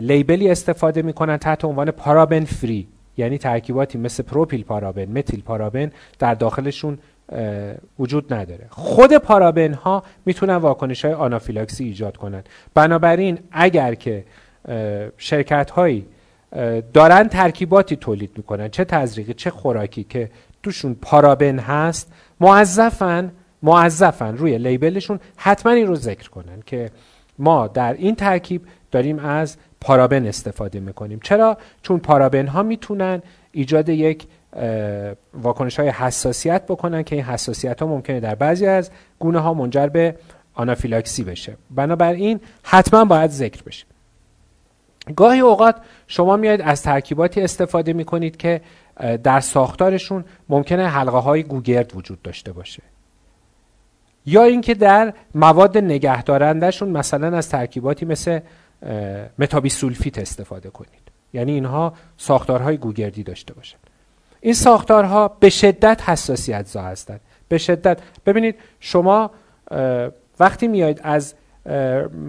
لیبلی 0.00 0.50
استفاده 0.50 1.02
می‌کنن 1.02 1.36
تحت 1.36 1.64
عنوان 1.64 1.90
پارابن 1.90 2.44
فری. 2.44 2.88
یعنی 3.20 3.38
ترکیباتی 3.38 3.98
مثل 3.98 4.22
پروپیل 4.22 4.64
پارابن 4.64 5.04
متیل 5.04 5.42
پارابن 5.42 5.90
در 6.18 6.34
داخلشون 6.34 6.98
وجود 7.98 8.34
نداره. 8.34 8.66
خود 8.70 9.16
پارابن 9.16 9.72
ها 9.72 10.02
می‌تونن 10.26 10.56
واکنش 10.56 11.04
های 11.04 11.14
آنافیلاکسی 11.14 11.84
ایجاد 11.84 12.16
کنند 12.16 12.48
بنابراین 12.74 13.38
اگر 13.52 13.94
که 13.94 14.24
شرکت 15.18 15.70
هایی 15.70 16.06
دارن 16.92 17.28
ترکیباتی 17.28 17.96
تولید 17.96 18.30
می‌کنن 18.36 18.68
چه 18.68 18.84
تزریقی 18.84 19.34
چه 19.34 19.50
خوراکی 19.50 20.04
که 20.04 20.30
توشون 20.62 20.94
پارابن 20.94 21.58
هست 21.58 22.12
موظفن 22.40 23.32
موظفن 23.62 24.36
روی 24.36 24.58
لیبلشون 24.58 25.20
حتما 25.36 25.72
این 25.72 25.86
رو 25.86 25.94
ذکر 25.94 26.30
کنن 26.30 26.62
که 26.66 26.90
ما 27.38 27.66
در 27.66 27.92
این 27.92 28.14
ترکیب 28.14 28.62
داریم 28.90 29.18
از 29.18 29.56
پارابن 29.80 30.26
استفاده 30.26 30.80
می‌کنیم. 30.80 31.20
چرا؟ 31.22 31.58
چون 31.82 31.98
پارابن 31.98 32.46
ها 32.46 32.62
می‌تونن 32.62 33.22
ایجاد 33.52 33.88
یک 33.88 34.26
واکنش 35.34 35.80
های 35.80 35.88
حساسیت 35.88 36.66
بکنن 36.66 37.02
که 37.02 37.16
این 37.16 37.24
حساسیت 37.24 37.82
ها 37.82 37.88
ممکنه 37.88 38.20
در 38.20 38.34
بعضی 38.34 38.66
از 38.66 38.90
گونه 39.18 39.38
ها 39.38 39.54
منجر 39.54 39.86
به 39.86 40.16
آنافیلاکسی 40.54 41.24
بشه. 41.24 41.56
بنابراین 41.70 42.40
حتما 42.62 43.04
باید 43.04 43.30
ذکر 43.30 43.62
بشه. 43.62 43.86
گاهی 45.16 45.40
اوقات 45.40 45.76
شما 46.06 46.36
میاید 46.36 46.60
از 46.60 46.82
ترکیباتی 46.82 47.40
استفاده 47.40 47.92
می 47.92 48.04
کنید 48.04 48.36
که 48.36 48.60
در 49.22 49.40
ساختارشون 49.40 50.24
ممکنه 50.48 50.88
حلقه 50.88 51.18
های 51.18 51.42
گوگرد 51.42 51.96
وجود 51.96 52.22
داشته 52.22 52.52
باشه. 52.52 52.82
یا 54.26 54.42
اینکه 54.42 54.74
در 54.74 55.12
مواد 55.34 55.78
نگهدارندهشون 55.78 56.88
مثلا 56.88 57.36
از 57.36 57.48
ترکیباتی 57.48 58.04
مثل 58.06 58.40
متابیسولفیت 59.38 60.18
استفاده 60.18 60.70
کنید. 60.70 61.00
یعنی 61.32 61.52
اینها 61.52 61.94
ساختارهای 62.16 62.76
گوگردی 62.76 63.22
داشته 63.22 63.54
باشن. 63.54 63.78
این 64.40 64.54
ساختارها 64.54 65.28
به 65.28 65.50
شدت 65.50 66.08
حساسیت 66.08 66.66
زا 66.66 66.82
هستند. 66.82 67.20
به 67.48 67.58
شدت. 67.58 67.98
ببینید 68.26 68.54
شما 68.80 69.30
وقتی 70.40 70.68
میایید 70.68 71.00
از 71.02 71.34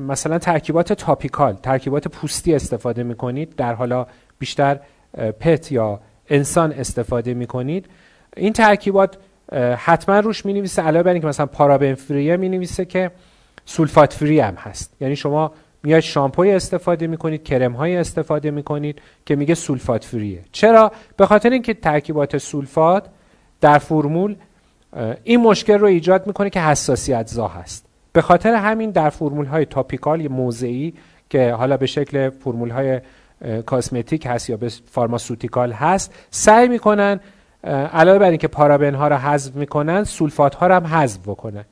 مثلا 0.08 0.40
ترکیبات 0.40 0.94
topical 0.94 1.54
ترکیبات 1.54 2.08
پوستی 2.08 2.56
استفاده 2.56 3.04
می‌کنید 3.04 3.56
در 3.56 3.74
حالا 3.74 4.08
بیشتر 4.40 4.80
pet 5.40 5.72
یا 5.72 6.00
انسان 6.30 6.72
استفاده 6.72 7.34
می‌کنید 7.34 7.86
این 8.38 8.54
ترکیبات 8.54 9.18
حتما 9.78 10.20
روش 10.20 10.46
می 10.46 10.54
نویسه 10.54 10.82
علاوه 10.82 11.04
بر 11.04 11.12
اینکه 11.14 11.28
مثلا 11.28 11.46
paraben 11.46 11.94
free 11.94 12.23
یه 12.23 12.38
می 12.38 12.50
نویسه 12.50 12.86
که 12.86 13.12
sulfate 13.66 14.14
free 14.14 14.40
هم 14.40 14.56
هست. 14.56 14.94
یعنی 15.02 15.16
شما 15.16 15.52
میاید 15.84 16.04
شامپوی 16.04 16.52
استفاده 16.52 17.08
می‌کنید 17.08 17.44
کرم 17.44 17.72
های 17.74 17.98
استفاده 17.98 18.52
می‌کنید 18.52 19.02
که 19.26 19.36
میگه 19.36 19.56
sulfate 19.56 20.04
free 20.04 20.25
یه. 20.25 20.42
چرا؟ 20.52 20.92
به 21.18 21.26
خاطر 21.26 21.50
اینکه 21.50 21.74
ترکیبات 21.74 22.38
سولفات 22.38 23.06
در 23.62 23.78
فرمول 23.78 24.36
این 25.24 25.42
مشکل 25.42 25.80
رو 25.80 25.88
ایجاد 25.88 26.28
می‌کنه 26.28 26.50
که 26.50 26.62
حساسیت 26.62 27.28
زا 27.28 27.48
هست. 27.48 27.86
به 28.14 28.22
خاطر 28.22 28.54
همین 28.54 28.92
در 28.92 29.10
فرمول 29.10 29.46
های 29.46 29.66
topical 29.66 30.28
موضعی 30.28 30.94
که 31.30 31.54
حالا 31.54 31.78
به 31.78 31.86
شکل 31.86 32.30
فرمول 32.30 32.70
های 32.70 33.02
cosmetic 33.66 34.26
هست 34.26 34.50
یا 34.50 34.58
به 34.58 34.72
pharmaceutical 34.92 35.72
هست 35.72 36.14
سعی 36.30 36.68
می‌کنن 36.68 37.20
علاوه 37.94 38.20
بر 38.20 38.30
اینکه 38.30 38.48
پارابن 38.48 38.96
ها 38.96 39.08
رو 39.08 39.16
حذف 39.16 39.56
می‌کنن 39.56 40.04
سولفات 40.04 40.56
ها 40.56 40.68
رو 40.68 40.76
هم 40.76 40.88
حذف 40.88 41.20
بکنن. 41.20 41.66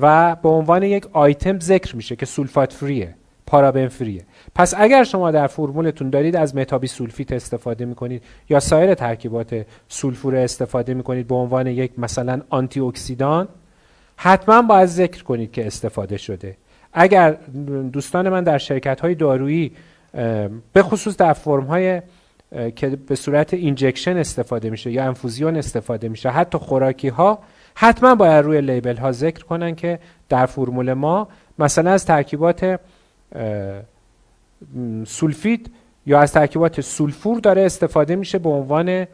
و 0.00 0.36
به 0.42 0.48
عنوان 0.48 0.82
یک 0.82 1.06
آیتم 1.12 1.60
ذکر 1.60 1.96
میشه 1.96 2.16
که 2.16 2.26
sulfate 2.26 2.72
free 2.72 2.96
یه. 2.96 3.14
paraben 3.54 3.88
free 3.88 4.12
یه 4.12 4.24
پس 4.54 4.74
اگر 4.76 5.04
شما 5.04 5.30
در 5.30 5.46
فرمولتون 5.46 6.10
دارید 6.10 6.36
از 6.36 6.56
متابی 6.56 6.86
سولفیت 6.86 7.32
استفاده 7.32 7.84
می‌کنید 7.84 8.22
یا 8.48 8.60
سایر 8.60 8.94
ترکیبات 8.94 9.66
سولفور 9.88 10.36
استفاده 10.36 10.94
می‌کنید 10.94 11.28
به 11.28 11.34
عنوان 11.34 11.66
یک 11.66 11.98
مثلا 11.98 12.40
آنتی 12.50 12.80
اکسیدان 12.80 13.48
حتما 14.16 14.62
باید 14.62 14.86
ذکر 14.86 15.22
کنید 15.24 15.52
که 15.52 15.66
استفاده 15.66 16.16
شده. 16.16 16.56
اگر 16.92 17.30
دوستان 17.92 18.28
من 18.28 18.44
در 18.44 18.58
شرکت 18.58 19.00
های 19.00 19.14
دارویی 19.14 19.72
به 20.72 20.82
خصوص 20.82 21.16
در 21.16 21.32
فرم 21.32 21.64
های 21.64 22.02
که 22.76 22.88
به 22.88 23.14
صورت 23.14 23.54
injection 23.54 24.16
استفاده 24.16 24.70
میشه 24.70 24.90
یا 24.90 25.04
انفوزیون 25.04 25.56
استفاده 25.56 26.08
میشه 26.08 26.28
حتی 26.28 26.58
خوراکی 26.58 27.08
ها 27.08 27.38
حتما 27.74 28.14
باید 28.14 28.44
روی 28.44 28.60
label 28.60 28.96
ها 28.96 29.12
ذکر 29.12 29.44
کنن 29.44 29.74
که 29.74 29.98
در 30.28 30.46
فرمول 30.46 30.92
ما 30.92 31.28
مثلا 31.58 31.90
از 31.90 32.04
ترکیبات 32.04 32.80
سولفید 35.06 35.70
یا 36.06 36.20
از 36.20 36.32
ترکیبات 36.32 36.80
سولفور 36.80 37.40
داره 37.40 37.62
استفاده 37.62 38.16
میشه 38.16 38.38
به 38.38 38.48
عنوان 38.48 39.06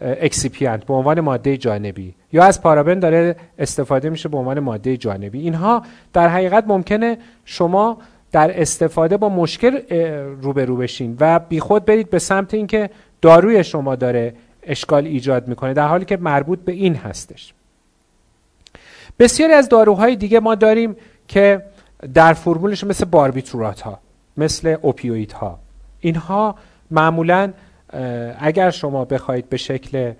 excipient 0.00 0.84
به 0.84 0.94
عنوان 0.94 1.20
ماده 1.20 1.56
جانبی. 1.56 2.14
یا 2.32 2.44
از 2.44 2.62
پارابن 2.62 2.98
داره 2.98 3.36
استفاده 3.58 4.10
میشه 4.10 4.28
به 4.28 4.36
عنوان 4.36 4.60
ماده 4.60 4.96
جانبی. 4.96 5.40
اینها 5.40 5.82
در 6.12 6.28
حقیقت 6.28 6.64
ممکنه 6.66 7.18
شما 7.44 7.98
در 8.32 8.60
استفاده 8.60 9.16
با 9.16 9.28
مشکل 9.28 9.80
روبرو 10.42 10.76
بشین 10.76 11.16
و 11.20 11.38
بیخود 11.38 11.84
برید 11.84 12.10
به 12.10 12.18
سمت 12.18 12.54
اینکه 12.54 12.90
داروی 13.22 13.64
شما 13.64 13.96
داره 13.96 14.34
اشکال 14.62 15.06
ایجاد 15.06 15.48
می‌کنه 15.48 15.74
در 15.74 15.86
حالی 15.86 16.04
که 16.04 16.16
مربوط 16.16 16.58
به 16.58 16.72
این 16.72 16.94
هستش. 16.94 17.54
بسیاری 19.18 19.52
از 19.52 19.68
داروهای 19.68 20.16
دیگه 20.16 20.40
ما 20.40 20.54
داریم 20.54 20.96
که 21.28 21.62
در 22.14 22.32
فرمولش 22.32 22.84
مثل 22.84 23.04
باربیتورات 23.04 23.80
ها 23.80 23.98
مثل 24.36 24.76
اوپیوید 24.82 25.32
ها 25.32 25.58
اینها 26.00 26.54
معمولا 26.90 27.52
اگر 28.38 28.70
شما 28.70 29.04
بخواید 29.04 29.48
به 29.48 29.56
شکل 29.56 30.12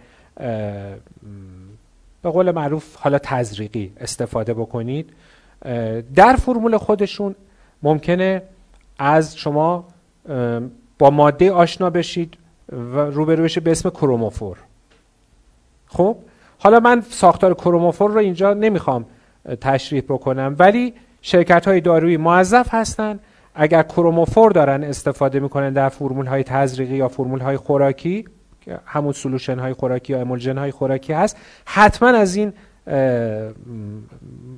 به 2.22 2.30
قول 2.30 2.50
معروف 2.50 2.96
حالا 2.96 3.18
تزریقی 3.18 3.92
استفاده 4.00 4.54
بکنید 4.54 5.12
در 6.14 6.36
فرمول 6.36 6.76
خودشون 6.76 7.34
ممکنه 7.82 8.42
از 8.98 9.36
شما 9.36 9.84
با 10.98 11.10
ماده 11.10 11.52
آشنا 11.52 11.90
بشید 11.90 12.36
و 12.72 12.98
روبرو 12.98 13.44
بشه 13.44 13.60
به 13.60 13.70
اسم 13.70 13.90
کروموفور. 13.90 14.56
خب؟ 15.86 16.16
حالا 16.58 16.80
من 16.80 17.00
ساختار 17.00 17.54
کروموفور 17.54 18.10
رو 18.10 18.18
اینجا 18.18 18.54
نمی‌خوام 18.54 19.06
تشریح 19.60 20.02
بکنم 20.08 20.56
ولی 20.58 20.94
شرکت 21.26 21.68
های 21.68 21.80
دارویی 21.80 22.16
موظف 22.16 22.68
هستن 22.70 23.20
اگر 23.54 23.82
کروموفور 23.82 24.52
دارن 24.52 24.84
استفاده 24.84 25.40
می‌کنن 25.40 25.72
در 25.72 25.88
فرمول 25.88 26.26
های 26.26 26.42
تزریقی 26.42 26.96
یا 26.96 27.08
فرمول 27.08 27.40
های 27.40 27.56
خوراکی 27.56 28.24
همون 28.86 29.12
سلوشن 29.12 29.58
های 29.58 29.72
خوراکی 29.72 30.12
یا 30.12 30.20
امولژن 30.20 30.58
های 30.58 30.70
خوراکی 30.70 31.12
هست 31.12 31.36
حتما 31.64 32.08
از 32.08 32.36
این 32.36 32.52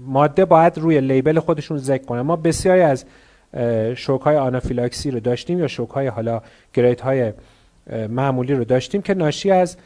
ماده 0.07 0.45
باید 0.45 0.79
روی 0.79 1.01
لیبل 1.01 1.39
خودشون 1.39 1.79
ذکر 1.79 2.05
کنن. 2.05 2.21
ما 2.21 2.37
بسیاری 2.37 2.83
از 2.83 3.05
شوک 3.95 4.21
های 4.21 4.37
آنافیلاکسی 4.37 5.11
رو 5.11 5.21
داشتیم 5.21 5.59
یا 5.59 5.67
شوک 5.67 5.91
های 5.91 6.07
حالا 6.07 6.43
گریت 6.75 7.01
های 7.01 7.33
معمولی 8.09 8.55
رو 8.55 8.65
داشتیم 8.65 9.03
که 9.03 9.15
ناشی 9.15 9.51
از 9.51 9.77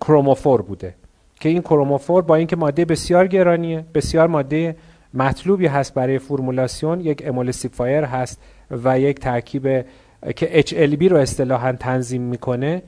کروموفور 0.00 0.62
بوده. 0.62 0.94
که 1.40 1.48
این 1.48 1.62
کروموفور 1.62 2.22
با 2.22 2.36
اینکه 2.36 2.56
ماده 2.56 2.84
بسیار 2.84 3.26
گرانیه 3.26 3.84
بسیار 3.94 4.26
ماده 4.26 4.76
مطلوبی 5.14 5.66
هست 5.66 5.94
برای 5.94 6.18
فرمولاسیون 6.18 7.00
یک 7.00 7.22
امولسیفایر 7.26 8.04
هست 8.04 8.40
و 8.70 9.00
یک 9.00 9.20
ترکیب 9.20 9.84
که 10.36 10.62
HLB 10.62 11.02
رو 11.02 11.16
اصطلاحا 11.16 11.72
تنظیم 11.72 12.22
می‌کنه 12.22 12.82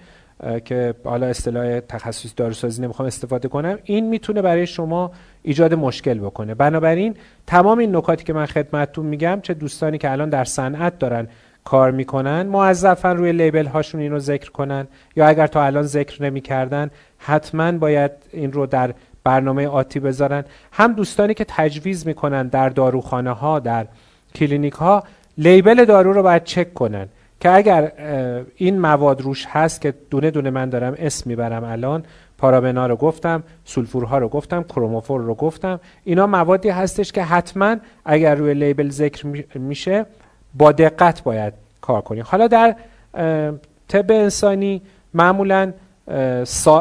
که 0.65 0.95
حالا 1.05 1.27
اصطلاح 1.27 1.81
تخصص 1.81 2.33
داروسازی 2.37 2.83
نمی‌خوام 2.83 3.07
استفاده 3.07 3.49
کنم. 3.49 3.79
این 3.85 4.09
می‌تونه 4.09 4.43
برای 4.43 4.67
شما 4.67 5.11
ایجاد 5.43 5.75
مشکل 5.75 6.19
بکنه. 6.19 6.55
بنابراین 6.55 7.15
تمام 7.47 7.79
این 7.79 7.97
نکاتی 7.97 8.25
که 8.25 8.33
من 8.33 8.47
خدمتتون 8.47 9.07
میگم 9.07 9.41
چه 9.43 9.55
دوستانی 9.55 9.99
که 9.99 10.11
الان 10.11 10.31
در 10.31 10.45
صنعت 10.45 10.99
دارن 10.99 11.29
کار 11.65 11.91
می‌کنن 11.91 12.43
موظفا 12.47 13.13
روی 13.13 13.33
label 13.33 13.67
هاشون 13.67 14.01
اینو 14.01 14.19
ذکر 14.19 14.51
کنن 14.51 14.87
یا 15.17 15.27
اگر 15.27 15.47
تا 15.47 15.63
الان 15.63 15.83
ذکر 15.83 16.23
نمی‌کردن 16.23 16.91
حتما 17.19 17.73
باید 17.73 18.11
این 18.33 18.53
رو 18.53 18.67
در 18.67 18.95
برنامه 19.25 19.69
آتی 19.69 20.01
بذارن. 20.01 20.45
هم 20.73 20.93
دوستانی 20.93 21.35
که 21.35 21.45
تجویز 21.49 22.07
می‌کنن 22.07 22.49
در 22.49 22.69
داروخانه 22.69 23.31
ها 23.31 23.59
در 23.59 23.87
کلینیک 24.35 24.73
ها 24.73 25.05
label 25.39 25.85
دارو 25.85 26.13
رو 26.13 26.23
باید 26.23 26.45
چک 26.45 26.75
کنن 26.75 27.09
که 27.41 27.51
اگر 27.51 27.93
این 28.57 28.81
مواد 28.81 29.21
روش 29.21 29.47
هست 29.49 29.81
که 29.81 29.95
دونه 30.11 30.31
دونه 30.31 30.51
من 30.51 30.69
دارم 30.69 30.95
اسم 30.99 31.31
می‌برم 31.31 31.65
الان 31.65 32.05
پارابنا 32.39 32.87
رو 32.87 32.97
گفتم 32.97 33.43
سولفورها 33.65 34.19
رو 34.19 34.29
گفتم 34.29 34.63
کروموفور 34.63 35.21
رو 35.21 35.35
گفتم 35.35 35.81
اینا 36.05 36.27
موادی 36.27 36.69
هستش 36.69 37.13
که 37.13 37.23
حتما 37.23 37.77
اگر 38.05 38.35
روی 38.35 38.55
لیبل 38.55 38.91
ذکر 38.91 39.27
میشه 39.59 40.07
با 40.55 40.73
دقت 40.73 41.23
باید 41.23 41.53
کار 41.81 42.01
کنیم 42.01 42.25
حالا 42.27 42.47
در 42.47 42.77
طب 43.89 44.11
انسانی 44.11 44.83
معمولا 45.15 45.73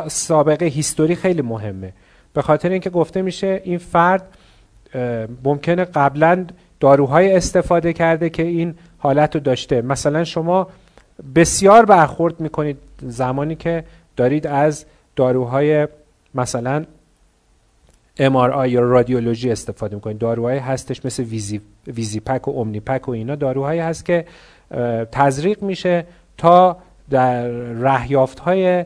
سابقه 0.08 0.66
هیستوری 0.66 1.16
خیلی 1.16 1.42
مهمه. 1.42 1.94
به 2.34 2.42
خاطر 2.42 2.70
اینکه 2.70 2.90
گفته 2.90 3.22
میشه 3.22 3.62
این 3.64 3.78
فرد 3.78 4.28
ممکنه 5.44 5.86
قبلا 5.86 6.46
داروهای 6.80 7.36
استفاده 7.36 7.94
کرده 7.94 8.30
که 8.30 8.44
این 8.44 8.76
حالت 8.98 9.36
رو 9.36 9.42
داشته. 9.42 9.82
مثلا 9.82 10.24
شما 10.24 10.68
بسیار 11.36 11.86
برخورد 11.86 12.40
می‌کنید 12.40 12.78
زمانی 13.02 13.56
که 13.56 13.84
دارید 14.18 14.48
از 14.48 14.86
داروهای 15.16 15.88
مثلا 16.36 16.86
MRI 18.20 18.68
یا 18.68 18.82
رادیولوژی 18.82 19.52
استفاده 19.52 19.96
می‌کنید. 19.96 20.18
داروهایی 20.18 20.60
هستش 20.60 21.06
مثل 21.06 21.24
ویزی, 21.24 21.62
Visipaque 21.88 22.48
و 22.48 22.52
Omnipaque 22.52 23.10
و 23.10 23.12
اینا. 23.12 23.36
داروهایی 23.36 23.80
هست 23.80 24.06
که 24.06 24.26
تزریق 25.12 25.64
میشه 25.64 26.06
تا 26.38 26.78
در 27.10 27.48
رهیافت 27.48 28.40
های 28.40 28.86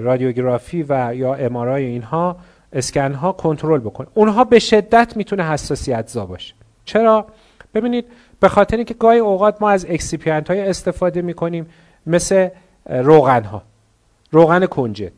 رادیوگرافی 0.00 0.82
و 0.88 1.14
یا 1.14 1.34
MRI 1.34 1.84
اینها 1.84 2.36
اسکن 2.72 3.12
ها 3.12 3.32
کنترل 3.32 3.80
بکنه 3.80 4.06
اونها 4.14 4.44
به 4.44 4.58
شدت 4.58 5.16
می‌تونه 5.16 5.44
حساسیت 5.44 6.08
زا 6.08 6.26
باشه. 6.26 6.54
چرا؟ 6.84 7.26
ببینید 7.74 8.04
به 8.40 8.48
خاطر 8.48 8.76
اینکه 8.76 8.94
گاهی 8.94 9.18
اوقات 9.18 9.62
ما 9.62 9.70
از 9.70 9.86
excipient 9.88 10.50
های 10.50 10.60
استفاده 10.60 11.22
می‌کنیم 11.22 11.66
مثل 12.06 12.48
روغن 12.86 13.44
ها 13.44 13.62
روغن 14.30 14.66
کنجد 14.66 15.12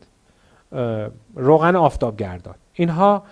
روغن 1.35 1.77
آفتابگردان. 1.77 2.55
اینها 2.73 3.23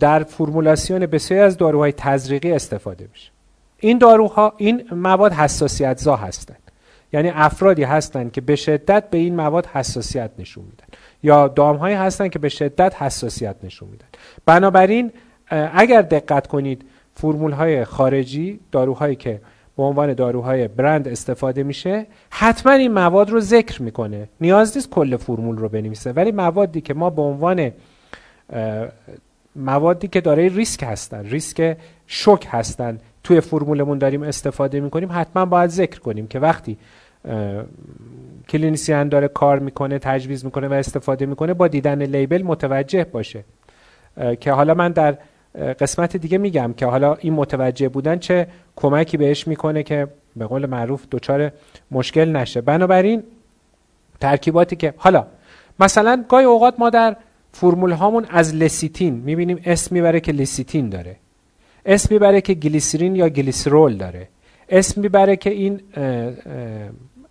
در 0.00 0.22
فرمولاسیون 0.22 1.06
بسیاری 1.06 1.42
از 1.42 1.56
داروهای 1.56 1.92
تزریقی 1.92 2.52
استفاده 2.52 3.08
میشه. 3.12 3.30
این 3.78 3.98
داروها 3.98 4.52
این 4.56 4.88
مواد 4.90 5.32
حساسیت 5.32 5.98
زا 5.98 6.16
هستند 6.16 6.70
یعنی 7.12 7.30
افرادی 7.34 7.82
هستند 7.84 8.32
که 8.32 8.40
به 8.40 8.56
شدت 8.56 9.10
به 9.10 9.18
این 9.18 9.36
مواد 9.36 9.66
حساسیت 9.66 10.30
نشون 10.38 10.64
میدن. 10.64 10.86
یا 11.22 11.48
دامهایی 11.48 11.94
هستند 11.94 12.30
که 12.30 12.38
به 12.38 12.48
شدت 12.48 13.02
حساسیت 13.02 13.56
نشون 13.62 13.88
میدن. 13.88 14.06
بنابراین 14.46 15.12
اگر 15.50 16.02
دقت 16.02 16.46
کنید 16.46 16.84
فرمول 17.14 17.52
های 17.52 17.84
خارجی 17.84 18.60
داروهایی 18.72 19.16
که 19.16 19.40
به 19.76 19.82
عنوان 19.82 20.14
داروهای 20.14 20.68
برند 20.68 21.08
استفاده 21.08 21.62
میشه 21.62 22.06
حتما 22.30 22.72
این 22.72 22.92
مواد 22.92 23.30
رو 23.30 23.40
ذکر 23.40 23.82
می‌کنه. 23.82 24.28
نیاز 24.40 24.76
نیست 24.76 24.90
کل 24.90 25.16
فرمول 25.16 25.56
رو 25.56 25.68
بنویسه 25.68 26.12
ولی 26.12 26.32
موادی 26.32 26.80
که 26.80 26.94
ما 26.94 27.10
به 27.10 27.22
عنوان 27.22 27.72
موادی 29.56 30.08
که 30.08 30.20
دارای 30.20 30.48
ریسک 30.48 30.82
هستن 30.82 31.24
ریسک 31.24 31.76
شوک 32.06 32.48
هستن 32.50 32.98
توی 33.24 33.40
فرمولمون 33.40 33.98
داریم 33.98 34.22
استفاده 34.22 34.80
می‌کنیم 34.80 35.08
حتما 35.12 35.44
باید 35.44 35.70
ذکر 35.70 36.00
کنیم 36.00 36.26
که 36.26 36.38
وقتی 36.38 36.78
کلینیسیان 38.48 39.08
داره 39.08 39.28
کار 39.28 39.58
می‌کنه 39.58 39.98
تجویز 39.98 40.44
می‌کنه 40.44 40.68
و 40.68 40.72
استفاده 40.72 41.26
می‌کنه 41.26 41.54
با 41.54 41.68
دیدن 41.68 42.02
لیبل 42.02 42.42
متوجه 42.42 43.04
باشه. 43.04 43.44
که 44.40 44.52
حالا 44.52 44.74
من 44.74 44.92
در 44.92 45.18
قسمت 45.54 46.16
دیگه 46.16 46.38
میگم 46.38 46.74
که 46.76 46.86
حالا 46.86 47.14
این 47.14 47.32
متوجه 47.32 47.88
بودن 47.88 48.18
چه 48.18 48.46
کمکی 48.76 49.16
بهش 49.16 49.46
می‌کنه 49.46 49.82
که 49.82 50.08
به 50.36 50.46
قول 50.46 50.66
معروف 50.66 51.06
دچار 51.10 51.52
مشکل 51.90 52.36
نشه. 52.36 52.60
بنابراین 52.60 53.22
ترکیباتی 54.20 54.76
که 54.76 54.94
حالا 54.96 55.26
مثلا 55.80 56.24
گاهی 56.28 56.44
اوقات 56.44 56.74
ما 56.78 56.90
در 56.90 57.16
فرمول 57.52 57.92
هامون 57.92 58.26
از 58.30 58.54
لسیتین 58.54 59.14
می‌بینیم 59.14 59.60
اسم 59.64 59.94
می‌بره 59.94 60.20
که 60.20 60.32
لسیتین 60.32 60.88
داره. 60.88 61.16
اسم 61.86 62.14
می‌بره 62.14 62.40
که 62.40 62.54
گلیسرین 62.54 63.16
یا 63.16 63.28
گلیسرول 63.28 63.96
داره. 63.96 64.28
اسم 64.68 65.00
می‌بره 65.00 65.36
که 65.36 65.50
این 65.50 65.80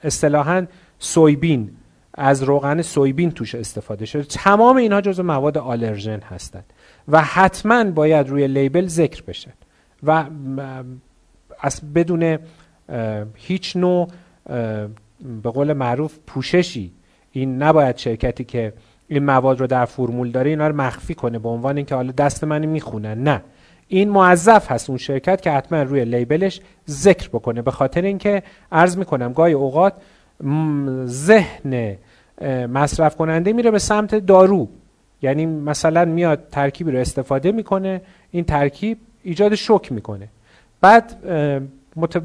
اصطلاحا 0.04 0.66
soybean 1.00 1.72
از 2.14 2.44
روغن 2.44 2.82
soybean 2.82 3.32
توش 3.32 3.56
استفاده 3.56 4.06
شده. 4.06 4.24
تمام 4.24 4.78
اینها 4.78 5.02
جزو 5.02 5.24
مواد 5.24 5.58
آلرژن 5.58 6.20
هستند 6.20 6.74
و 7.08 7.22
حتما 7.22 7.84
باید 7.84 8.30
روی 8.30 8.48
لیبل 8.48 8.88
ذکر 8.88 9.24
بشه 9.24 9.54
و 10.04 10.26
از 11.60 11.94
بدون 11.94 12.40
هیچ 13.36 13.76
نوع 13.76 14.08
به 15.44 15.50
قول 15.54 15.74
معروف 15.74 16.18
پوششی. 16.28 16.92
این 17.32 17.64
نباید 17.64 17.98
شرکتی 17.98 18.44
که 18.44 18.74
این 19.08 19.26
مواد 19.26 19.60
رو 19.60 19.68
در 19.68 19.86
فرمول 19.86 20.32
داره 20.32 20.50
اینا 20.50 20.68
رو 20.68 20.76
مخفی 20.76 21.14
کنه 21.14 21.40
به 21.40 21.50
عنوان 21.50 21.78
اینکه 21.78 21.96
حالا 21.96 22.12
دست 22.12 22.44
من 22.44 22.66
می‌خونن 22.66 23.24
نه. 23.24 23.42
این 23.88 24.10
موظف 24.10 24.72
هست 24.72 24.90
اون 24.90 24.98
شرکت 24.98 25.42
که 25.42 25.52
حتما 25.52 25.82
روی 25.82 26.06
لیبلش 26.06 26.62
ذکر 26.90 27.30
بکنه. 27.30 27.62
به 27.62 27.72
خاطر 27.72 28.02
اینکه 28.02 28.44
عرض 28.72 28.98
می‌کنم 28.98 29.34
گاهی 29.34 29.54
اوقات 29.54 29.94
ذهن 31.06 31.98
مصرف 32.74 33.16
کننده 33.16 33.54
میره 33.54 33.72
به 33.72 33.80
سمت 33.80 34.16
دارو. 34.16 34.68
یعنی 35.22 35.46
مثلا 35.46 36.06
میاد 36.06 36.48
ترکیبی 36.52 36.92
رو 36.92 37.00
استفاده 37.00 37.52
می‌کنه 37.52 38.02
این 38.32 38.44
ترکیب 38.44 38.98
ایجاد 39.24 39.56
شک 39.56 39.92
می‌کنه. 39.92 40.28
بعد 40.82 41.28
مت... 41.96 42.22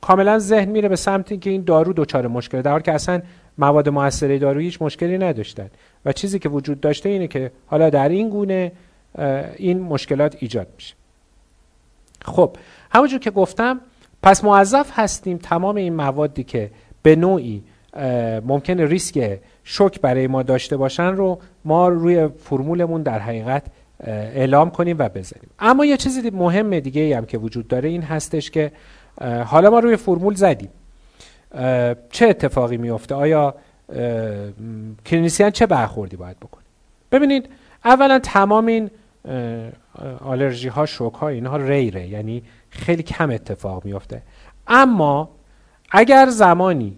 کاملا 0.00 0.38
ذهن 0.38 0.68
میره 0.68 0.88
به 0.88 0.96
سمت 0.96 1.32
اینکه 1.32 1.50
این 1.50 1.62
دارو 1.62 1.92
دچار 1.92 2.26
مشکل 2.26 2.62
در 2.62 2.70
حالی 2.70 2.82
که 2.82 2.92
اصلا 2.92 3.22
مواد 3.58 3.88
موثره 3.88 4.38
دارویی 4.38 4.66
هیچ 4.66 4.82
مشکلی 4.82 5.18
نداشتن. 5.18 5.70
و 6.04 6.12
چیزی 6.12 6.38
که 6.38 6.48
وجود 6.48 6.80
داشته 6.80 7.08
اینه 7.08 7.26
که 7.28 7.50
حالا 7.66 7.90
در 7.90 8.08
این 8.08 8.28
گونه 8.28 8.72
این 9.56 9.80
مشکلات 9.80 10.36
ایجاد 10.40 10.66
میشه. 10.76 10.94
خب 12.24 12.56
همونجور 12.90 13.18
که 13.18 13.30
گفتم 13.30 13.80
پس 14.22 14.44
موظف 14.44 14.90
هستیم 14.92 15.36
تمام 15.36 15.76
این 15.76 15.94
موادی 15.94 16.44
که 16.44 16.70
به 17.02 17.16
نوعی 17.16 17.62
ممکن 18.46 18.80
ریسک 18.80 19.40
شک 19.64 20.00
برای 20.00 20.26
ما 20.26 20.42
داشته 20.42 20.76
باشن 20.76 21.06
رو 21.06 21.38
ما 21.64 21.88
روی 21.88 22.28
فرمولمون 22.28 23.02
در 23.02 23.18
حقیقت 23.18 23.62
اعلام 24.04 24.70
کنیم 24.70 24.96
و 24.98 25.08
بذاریم 25.08 25.50
اما 25.58 25.84
یه 25.84 25.96
چیزی 25.96 26.30
مهم 26.30 26.80
دیگه 26.80 27.16
هم 27.16 27.26
که 27.26 27.38
وجود 27.38 27.68
داره 27.68 27.88
این 27.88 28.02
هستش 28.02 28.50
که 28.50 28.72
حالا 29.46 29.70
ما 29.70 29.78
روی 29.78 29.96
فرمول 29.96 30.34
زدیم. 30.34 30.70
چه 32.10 32.26
اتفاقی 32.28 32.76
میفته 32.76 33.14
آیا 33.14 33.54
کلینیسیان 35.06 35.50
چه 35.50 35.66
برخوردی 35.66 36.16
باید 36.16 36.36
بکنه 36.36 36.64
ببینید 37.12 37.48
اولا 37.84 38.18
تمام 38.18 38.66
این 38.66 38.90
آلرژی 40.20 40.68
ها 40.68 40.86
شوک 40.86 41.14
ها 41.14 41.28
اینها 41.28 41.56
ریره 41.56 42.08
یعنی 42.08 42.42
خیلی 42.70 43.02
کم 43.02 43.30
اتفاق 43.30 43.84
میفته 43.84 44.22
اما 44.66 45.30
اگر 45.90 46.28
زمانی 46.30 46.96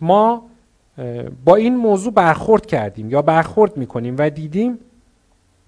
ما 0.00 0.42
با 1.44 1.56
این 1.56 1.76
موضوع 1.76 2.12
برخورد 2.12 2.66
کردیم 2.66 3.10
یا 3.10 3.22
برخورد 3.22 3.76
می‌کنیم 3.76 4.16
و 4.18 4.30
دیدیم 4.30 4.78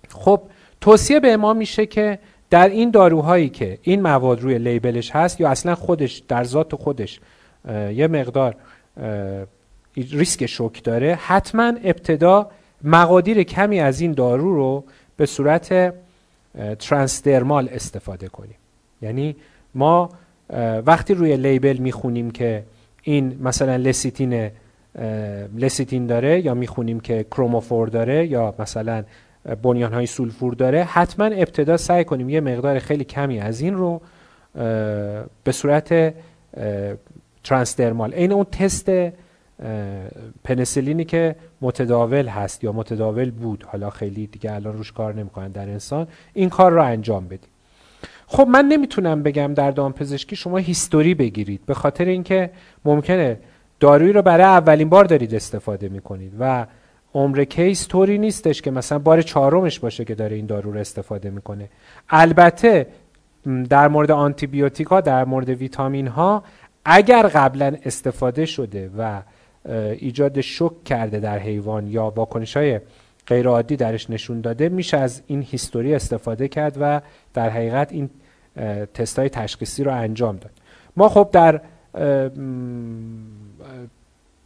خب 0.09 0.43
توصیه 0.81 1.21
به 1.21 1.37
ما 1.37 1.53
میشه 1.53 1.87
که 1.87 2.19
در 2.51 2.69
این 2.69 2.91
داروهایی 2.91 3.49
که 3.49 3.79
این 3.83 4.03
مواد 4.03 4.41
روی 4.41 4.59
لیبلش 4.59 5.11
هست 5.11 5.41
یا 5.41 5.49
اصلا 5.49 5.75
خودش 5.75 6.23
در 6.29 6.45
ذات 6.45 6.75
خودش 6.75 7.21
یه 7.69 8.07
مقدار 8.07 8.57
ریسک 9.97 10.47
شوک 10.47 10.83
داره 10.83 11.15
حتما 11.15 11.73
ابتدا 11.85 12.51
مقادیر 12.85 13.43
کمی 13.43 13.81
از 13.81 14.01
این 14.01 14.13
دارو 14.13 14.55
رو 14.55 14.85
به 15.17 15.27
صورت 15.27 15.95
ترانسدرمال 16.79 17.69
استفاده 17.73 18.29
کنیم. 18.29 18.57
یعنی 19.03 19.37
ما 19.75 20.11
وقتی 20.87 21.15
روی 21.15 21.37
لیبل 21.37 21.77
می‌خونیم 21.77 22.31
که 22.31 22.65
این 23.03 23.39
مثلا 23.43 23.77
لسیتین 23.77 24.51
لسیتین 25.59 26.07
داره 26.07 26.41
یا 26.41 26.55
می‌خونیم 26.55 27.01
که 27.01 27.25
کروموفور 27.31 27.89
داره 27.89 28.27
یا 28.27 28.55
مثلا 28.59 29.05
بنیان 29.63 29.93
های 29.93 30.07
سولفور 30.07 30.55
داره 30.55 30.85
حتما 30.85 31.25
ابتدا 31.25 31.77
سعی 31.77 32.05
کنیم 32.05 32.29
یه 32.29 32.41
مقدار 32.41 32.79
خیلی 32.79 33.05
کمی 33.05 33.41
از 33.41 33.61
این 33.61 33.75
رو 33.75 34.01
به 35.45 35.53
صورت 35.53 36.15
ترانسدرمال 37.45 38.15
این 38.15 38.33
اون 38.33 38.45
تست 38.45 38.91
پنسلینی 40.45 41.05
که 41.05 41.37
متداول 41.61 42.29
هست 42.29 42.65
یا 42.65 42.73
متداول 42.73 43.31
بود 43.31 43.65
حالا 43.69 43.91
خیلی 43.91 44.27
دیگه 44.27 44.53
الان 44.53 44.73
روش 44.77 44.93
کار 44.93 45.15
نمی‌کنن 45.15 45.49
در 45.49 45.69
انسان 45.69 46.07
این 46.35 46.49
کار 46.49 46.73
رو 46.73 46.83
انجام 46.83 47.29
بدیم. 47.29 47.51
خب 48.27 48.47
من 48.49 48.65
نمی‌تونم 48.65 49.23
بگم 49.23 49.55
در 49.55 49.71
دامپزشکی 49.71 50.37
شما 50.37 50.57
هیستوری 50.57 51.15
بگیرید. 51.15 51.67
به 51.67 51.75
خاطر 51.75 52.05
اینکه 52.05 52.51
ممکنه 52.85 53.39
دارویی 53.81 54.13
رو 54.13 54.23
برای 54.23 54.45
اولین 54.45 54.89
بار 54.89 55.05
دارید 55.05 55.35
استفاده 55.35 55.89
می‌کنید 55.89 56.33
و 56.41 56.67
عمر 57.15 57.45
کیس 57.45 57.89
طوری 57.89 58.19
نیستش 58.19 58.63
که 58.63 58.71
مثلا 58.71 58.99
بار 58.99 59.23
چهارمش 59.23 59.79
باشه 59.81 60.05
که 60.05 60.15
داره 60.15 60.37
این 60.37 60.47
دارو 60.47 60.73
رو 60.73 60.81
استفاده 60.81 61.31
می‌کنه. 61.31 61.69
البته 62.09 62.87
در 63.71 63.89
مورد 63.89 64.11
آنتیبیوتیک 64.11 64.87
ها 64.87 65.01
در 65.01 65.25
مورد 65.25 65.49
ویتامین 65.49 66.07
ها 66.07 66.43
اگر 66.85 67.23
قبلا 67.23 67.77
استفاده 67.85 68.47
شده 68.47 68.91
و 68.99 69.23
ایجاد 69.99 70.41
شک 70.41 70.85
کرده 70.85 71.21
در 71.21 71.39
حیوان 71.39 71.87
یا 71.87 72.13
واکنش 72.17 72.57
های 72.57 72.81
غیر 73.27 73.49
عادی 73.49 73.77
درش 73.77 74.11
نشون 74.11 74.41
داده 74.41 74.69
میشه 74.69 74.97
از 74.97 75.23
این 75.27 75.43
هیستوری 75.43 75.95
استفاده 75.95 76.49
کرد 76.49 76.77
و 76.81 77.01
در 77.35 77.51
حقیقت 77.51 77.93
این 77.93 78.11
تست 78.95 79.19
های 79.19 79.29
تشخیصی 79.29 79.85
رو 79.85 79.95
انجام 79.95 80.37
داد. 80.37 80.53
ما 80.97 81.09
خب 81.09 81.29
در 81.33 81.61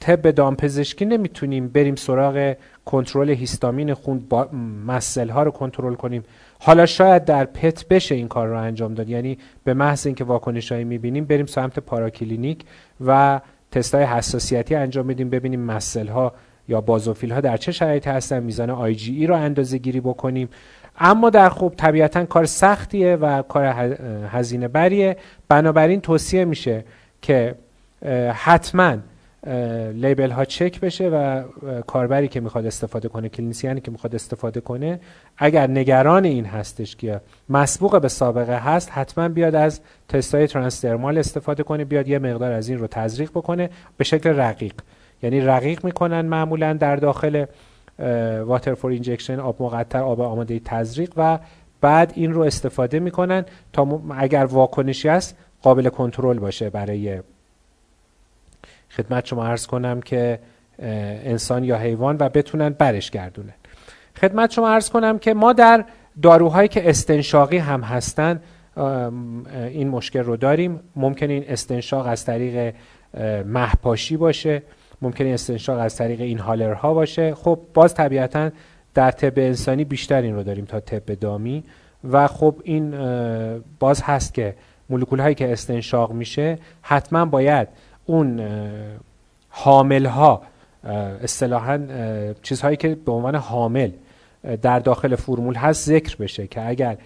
طب 0.01 0.31
دامپزشکی 0.31 1.05
نمی‌تونیم 1.05 1.69
بریم 1.69 1.95
سراغ 1.95 2.57
کنترل 2.85 3.31
هیستامین 3.31 3.95
خون 3.95 4.19
با 4.19 4.49
مسل 4.87 5.29
ها 5.29 5.43
رو 5.43 5.51
کنترل 5.51 5.95
کنیم. 5.95 6.25
حالا 6.61 6.87
شاید 6.87 7.25
در 7.25 7.45
پت 7.45 7.89
بشه 7.89 8.15
این 8.15 8.29
کار 8.29 8.49
رو 8.49 8.59
انجام 8.59 8.95
داد. 8.95 9.09
یعنی 9.09 9.39
به 9.65 9.75
محض 9.75 10.07
اینکه 10.07 10.25
واکنش 10.25 10.73
هایی 10.73 10.85
می‌بینیم 10.85 11.25
بریم 11.25 11.47
سمت 11.47 11.79
پاراکلینیک 11.79 12.65
و 13.07 13.41
تست 13.73 13.95
های 13.95 14.05
حساسیتی 14.05 14.75
انجام 14.75 15.07
بدیم 15.07 15.31
ببینیم 15.31 15.61
mast 15.61 15.85
cell 15.85 16.09
ها 16.09 16.33
یا 16.71 16.81
بازوفیل 16.81 17.33
ها 17.33 17.41
در 17.41 17.57
چه 17.57 17.73
شرایطی 17.73 18.11
هستن 18.11 18.43
میزان 18.43 18.71
آی 18.71 18.95
جی 18.95 19.17
ای 19.17 19.27
رو 19.27 19.35
اندازه 19.35 19.79
گیری 19.79 20.01
بکنیم. 20.01 20.49
اما 20.99 21.31
در 21.31 21.49
خوب 21.49 21.75
طبیعتا 21.77 22.25
کار 22.25 22.45
سختیه 22.45 23.17
و 23.17 23.43
کار 23.43 23.65
هزینه 24.31 24.69
بریه. 24.69 25.17
بنابراین 25.49 26.01
توصیه 26.01 26.45
میشه 26.45 26.85
که 27.23 27.55
حتما 28.35 28.97
label 29.95 30.31
ها 30.31 30.45
چک 30.45 30.81
بشه 30.81 31.09
و 31.09 31.43
کاربری 31.87 32.29
که 32.29 32.41
می‌خواد 32.41 32.67
استفاده 32.67 33.09
کنه 33.09 33.29
clinician 33.29 33.75
ی 33.75 33.81
که 33.81 33.91
می‌خواد 33.91 34.15
استفاده 34.15 34.61
کنه 34.61 35.01
اگر 35.39 35.71
نگران 35.71 36.25
این 36.25 36.45
هستش 36.45 36.97
که 36.97 37.21
مسبوق 37.49 38.01
به 38.01 38.09
سابقه 38.09 38.59
هست 38.59 38.91
حتما 38.93 39.29
بیاد 39.29 39.55
از 39.55 39.81
تستای 40.09 40.47
ترانسدرمال 40.47 41.19
استفاده 41.19 41.63
کنه 41.63 41.85
بیاد 41.85 42.09
یه 42.09 42.19
مقدار 42.19 42.53
از 42.53 42.69
این 42.69 42.79
رو 42.79 42.87
تزریق 42.87 43.31
بکنه 43.31 43.71
به 43.97 44.05
شکل 44.05 44.31
رقیق. 44.31 44.75
یعنی 45.23 45.41
رقیق 45.41 45.85
می‌کنن 45.85 46.21
معمولا 46.21 46.73
در 46.73 46.97
داخل 46.97 47.45
واتر 48.45 48.75
فور 48.75 48.91
اینجکشن 48.91 49.41
آب 49.41 49.63
مقطر 49.63 50.03
آب 50.03 50.21
آماده 50.21 50.61
تزریق 50.65 51.13
و 51.17 51.39
بعد 51.81 52.13
این 52.17 52.33
رو 52.33 52.41
استفاده 52.41 53.01
می‌کنن 53.01 53.45
تا 53.73 54.01
اگر 54.19 54.45
واکنشی 54.45 55.09
هست 55.09 55.37
قابل 55.63 55.89
کنترل 55.89 56.39
باشه 56.39 56.71
برای 56.71 57.21
خدمت. 58.91 59.27
شما 59.27 59.47
عرض 59.47 59.67
کنم 59.67 60.01
که 60.01 60.39
انسان 60.79 61.65
یا 61.65 61.79
حیوان 61.79 62.17
و 62.21 62.29
بتونن 62.29 62.69
برش 62.69 63.11
گردونن. 63.11 63.55
خدمت 64.21 64.51
شما 64.51 64.69
عرض 64.69 64.91
کنم 64.91 65.19
که 65.19 65.35
ما 65.35 65.53
در 65.53 65.85
داروهایی 66.23 66.69
که 66.69 66.91
استنشاقی 66.91 67.59
هم 67.59 67.81
هستن 67.81 68.41
این 69.55 69.89
مشکل 69.89 70.21
رو 70.21 70.37
داریم. 70.37 70.81
ممکن 70.97 71.31
این 71.31 71.45
استنشاق 71.49 72.07
از 72.07 72.25
طریق 72.25 72.75
محپاشی 73.47 74.17
باشه. 74.17 74.63
ممکن 75.03 75.27
استنشاق 75.27 75.79
از 75.79 75.97
طریق 75.97 76.21
این 76.21 76.39
هالرها 76.39 76.95
باشه. 76.95 77.35
خب 77.35 77.59
باز 77.75 77.95
طبیعتا 77.95 78.51
در 78.95 79.11
طب 79.11 79.33
انسانی 79.37 79.85
بیشتر 79.85 80.23
این 80.23 80.35
رو 80.35 80.43
داریم 80.43 80.65
تا 80.65 80.81
طب 80.81 81.15
دامی. 81.15 81.65
و 82.11 82.27
خب 82.27 82.55
این 82.65 82.95
باز 83.79 84.03
هست 84.03 84.35
که 84.35 84.55
مولکول 84.91 85.21
هایی 85.21 85.35
که 85.35 85.53
استنشاق 85.53 86.13
میشه 86.13 86.59
حتما 86.83 87.25
باید 87.25 87.69
اون 88.07 88.41
حامل 89.49 90.07
ها 90.07 90.43
اصطلاحا 91.23 91.81
چیزهایی 92.43 92.77
که 92.77 92.95
به 92.95 93.13
عنوان 93.13 93.35
حامل 93.35 93.91
در 94.63 94.79
داخل 94.79 95.15
فرمول 95.17 95.55
هست 95.55 95.89
ذکر 95.89 96.17
بشه 96.17 96.47
که 96.47 96.69
اگر 96.69 96.97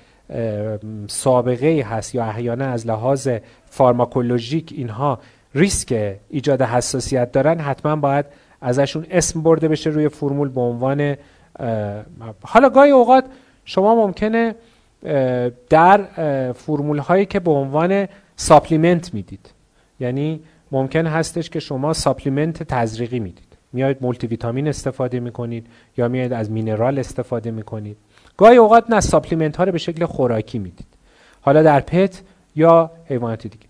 سابقه 1.07 1.87
هست 1.90 2.14
یا 2.14 2.24
احیانا 2.24 2.64
از 2.64 2.87
لحاظ 2.87 3.28
فارماکولوژیک 3.64 4.72
اینها 4.76 5.18
ریسک 5.55 6.17
ایجاد 6.29 6.62
حساسیت 6.62 7.33
دارن 7.33 7.61
حتما 7.61 7.97
باید 7.97 8.27
ازشون 8.61 9.07
اسم 9.11 9.43
برده 9.43 9.69
بشه 9.69 9.90
روی 9.90 10.09
فرمول 10.09 10.49
به 10.49 10.61
عنوان 10.61 11.17
حالا 12.43 12.69
گاهی 12.69 12.90
اوقات 12.90 13.25
شما 13.64 13.95
ممکنه 13.95 14.55
در 15.71 16.01
فرمول 16.53 16.99
هایی 16.99 17.27
که 17.27 17.40
به 17.40 17.51
عنوان 17.51 18.09
supplement 18.37 19.14
می‌دید. 19.14 19.51
یعنی 20.01 20.40
ممکن 20.73 21.07
هستش 21.07 21.51
که 21.51 21.61
شما 21.61 21.93
supplement 21.92 22.62
تزریقی 22.62 23.19
می‌دید. 23.21 23.57
میاید 23.73 23.97
مولتی 24.01 24.27
ویتامین 24.27 24.69
استفاده 24.69 25.21
می‌کنید 25.21 25.67
یا 25.97 26.09
میاید 26.09 26.33
از 26.33 26.51
mineral 26.51 26.99
استفاده 26.99 27.51
می‌کنید. 27.51 27.97
گاهی 28.37 28.57
اوقات 28.57 28.90
نه 28.90 29.01
supplement 29.01 29.57
ها 29.57 29.64
رو 29.64 29.73
به 29.73 29.79
شکل 29.79 30.05
خوراکی 30.05 30.59
می‌دید. 30.59 30.87
حالا 31.40 31.62
در 31.62 31.81
pet 31.81 32.23
یا 32.57 32.90
حیوانات 33.05 33.47
دیگه. 33.47 33.67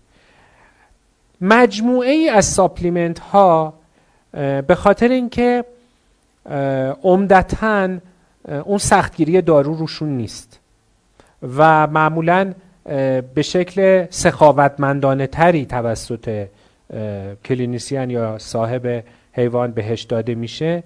مجموعه 1.41 2.11
ای 2.11 2.29
از 2.29 2.45
supplement 2.45 3.19
ها 3.19 3.73
به 4.67 4.75
خاطر 4.77 5.07
اینکه 5.07 5.65
عمدتا 7.03 7.89
اون 8.63 8.77
سختگیری 8.77 9.41
دارو 9.41 9.73
روشون 9.73 10.09
نیست 10.09 10.59
و 11.57 11.87
معمولا 11.87 12.53
به 13.33 13.41
شکل 13.41 14.05
سخاوتمندانه 14.09 15.27
تری 15.27 15.65
توسط 15.65 16.47
کلینیسیان 17.45 18.09
یا 18.09 18.37
صاحب 18.37 19.03
حیوان 19.33 19.71
بهش 19.71 20.01
داده 20.01 20.35
میشه 20.35 20.83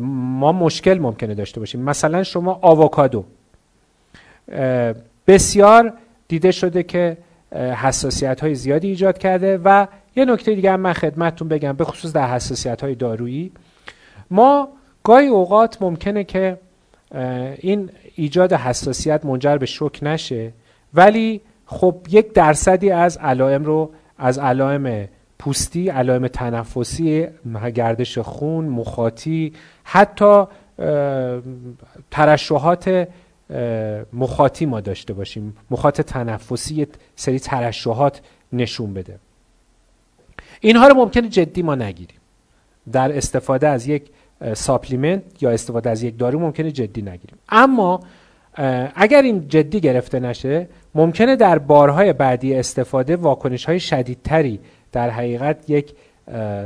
ما 0.00 0.52
مشکل 0.52 0.98
ممکنه 0.98 1.34
داشته 1.34 1.60
باشیم. 1.60 1.80
مثلا 1.80 2.22
شما 2.22 2.58
آووکادو. 2.62 3.24
بسیار 5.26 5.92
دیده 6.28 6.50
شده 6.50 6.82
که 6.82 7.16
حساسیت 7.52 8.40
های 8.40 8.54
زیادی 8.54 8.88
ایجاد 8.88 9.18
کرده 9.18 9.60
و 9.64 9.86
یه 10.16 10.24
نکته 10.24 10.54
دیگه 10.54 10.72
هم 10.72 10.80
من 10.80 10.92
خدمتتون 10.92 11.48
بگم 11.48 11.72
به 11.72 11.84
خصوص 11.84 12.12
در 12.12 12.34
حساسیت 12.34 12.80
های 12.80 12.94
دارویی. 12.94 13.52
ما 14.30 14.68
گاهی 15.04 15.26
اوقات 15.26 15.82
ممکنه 15.82 16.24
که 16.24 16.58
این 17.58 17.90
ایجاد 18.14 18.52
حساسیت 18.52 19.24
منجر 19.24 19.58
به 19.58 19.66
شوک 19.66 19.98
نشه 20.02 20.52
ولی 20.94 21.40
خب 21.66 21.96
یک 22.10 22.32
درصدی 22.32 22.90
از 22.90 23.16
علائم 23.16 23.64
رو 23.64 23.90
از 24.18 24.38
علائم 24.38 25.08
پوستی، 25.38 25.88
علائم 25.88 26.28
تنفسی، 26.28 27.26
گردش 27.74 28.18
خون، 28.18 28.64
مخاطی 28.64 29.52
حتی 29.84 30.44
ترشحات 32.10 33.08
مخاطی 34.12 34.66
ما 34.66 34.80
داشته 34.80 35.12
باشیم. 35.12 35.56
مخاط 35.70 36.00
تنفسی 36.00 36.86
سری 37.16 37.38
ترشحات 37.38 38.20
نشون 38.52 38.94
بده. 38.94 39.18
اینها 40.60 40.88
رو 40.88 40.94
ممکنه 40.94 41.28
جدی 41.28 41.62
ما 41.62 41.74
نگیریم. 41.74 42.16
در 42.92 43.16
استفاده 43.16 43.68
از 43.68 43.86
یک 43.86 44.10
ساپلیمنت 44.54 45.42
یا 45.42 45.50
استفاده 45.50 45.90
از 45.90 46.02
یک 46.02 46.18
دارو 46.18 46.38
ممکنه 46.38 46.70
جدی 46.70 47.02
نگیریم. 47.02 47.38
اما 47.48 48.00
اگر 48.94 49.22
این 49.22 49.48
جدی 49.48 49.80
گرفته 49.80 50.20
نشه 50.20 50.68
ممکنه 50.94 51.36
در 51.36 51.58
بارهای 51.58 52.12
بعدی 52.12 52.54
استفاده 52.54 53.16
واکنش 53.16 53.64
های 53.64 53.80
شدیدتری 53.80 54.60
در 54.92 55.10
حقیقت 55.10 55.70
یک 55.70 55.94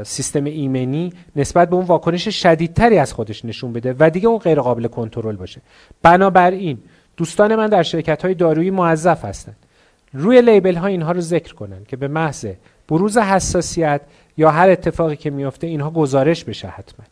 سیستم 0.02 0.44
ایمنی 0.44 1.12
نسبت 1.36 1.70
به 1.70 1.76
اون 1.76 1.84
واکنش 1.84 2.28
شدیدتری 2.28 2.98
از 2.98 3.12
خودش 3.12 3.44
نشون 3.44 3.72
بده 3.72 3.94
و 3.98 4.10
دیگه 4.10 4.28
اون 4.28 4.38
غیر 4.38 4.60
قابل 4.60 4.86
کنترل 4.86 5.36
باشه. 5.36 5.60
بنابراین 6.02 6.78
دوستان 7.16 7.56
من 7.56 7.66
در 7.66 7.82
شرکت 7.82 8.22
های 8.24 8.34
دارویی 8.34 8.70
موظف 8.70 9.24
هستند. 9.24 9.56
روی 10.12 10.42
لیبل 10.42 10.74
ها 10.74 10.86
اینها 10.86 11.12
رو 11.12 11.20
ذکر 11.20 11.54
کنن 11.54 11.84
که 11.88 11.96
به 11.96 12.08
محض 12.08 12.46
بروز 12.88 13.18
حساسیت 13.18 14.00
یا 14.36 14.50
هر 14.50 14.70
اتفاقی 14.70 15.16
که 15.16 15.30
میفته 15.30 15.66
اینها 15.66 15.90
گزارش 15.90 16.44
بشه 16.44 16.68
حتما. 16.68 17.06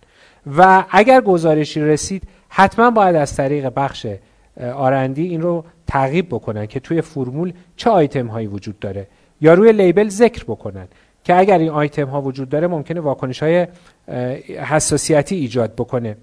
و 0.57 0.85
اگر 0.91 1.21
گزارشی 1.21 1.81
رسید 1.81 2.23
حتما 2.49 2.91
باید 2.91 3.17
از 3.17 3.37
طریق 3.37 3.73
بخش 3.77 4.07
آرندی 4.75 5.23
این 5.23 5.43
رو 5.43 5.65
تعقیب 5.87 6.29
بکنن 6.29 6.67
که 6.67 6.81
توی 6.81 7.01
فرمول 7.01 7.53
چه 7.77 7.91
آیتم 7.91 8.27
هایی 8.27 8.47
وجود 8.47 8.79
داره 8.79 9.07
یا 9.41 9.55
روی 9.55 9.73
لیبل 9.73 10.09
ذکر 10.09 10.45
بکنن. 10.45 10.89
که 11.25 11.37
اگر 11.37 11.59
این 11.59 11.69
آیتم 11.69 12.07
ها 12.09 12.23
وجود 12.23 12.49
داره 12.49 12.67
ممکنه 12.67 13.01
واکنش 13.01 13.43
های 13.43 13.67
حساسیتی 14.59 15.37
ایجاد 15.37 15.73
بکنه. 15.75 16.17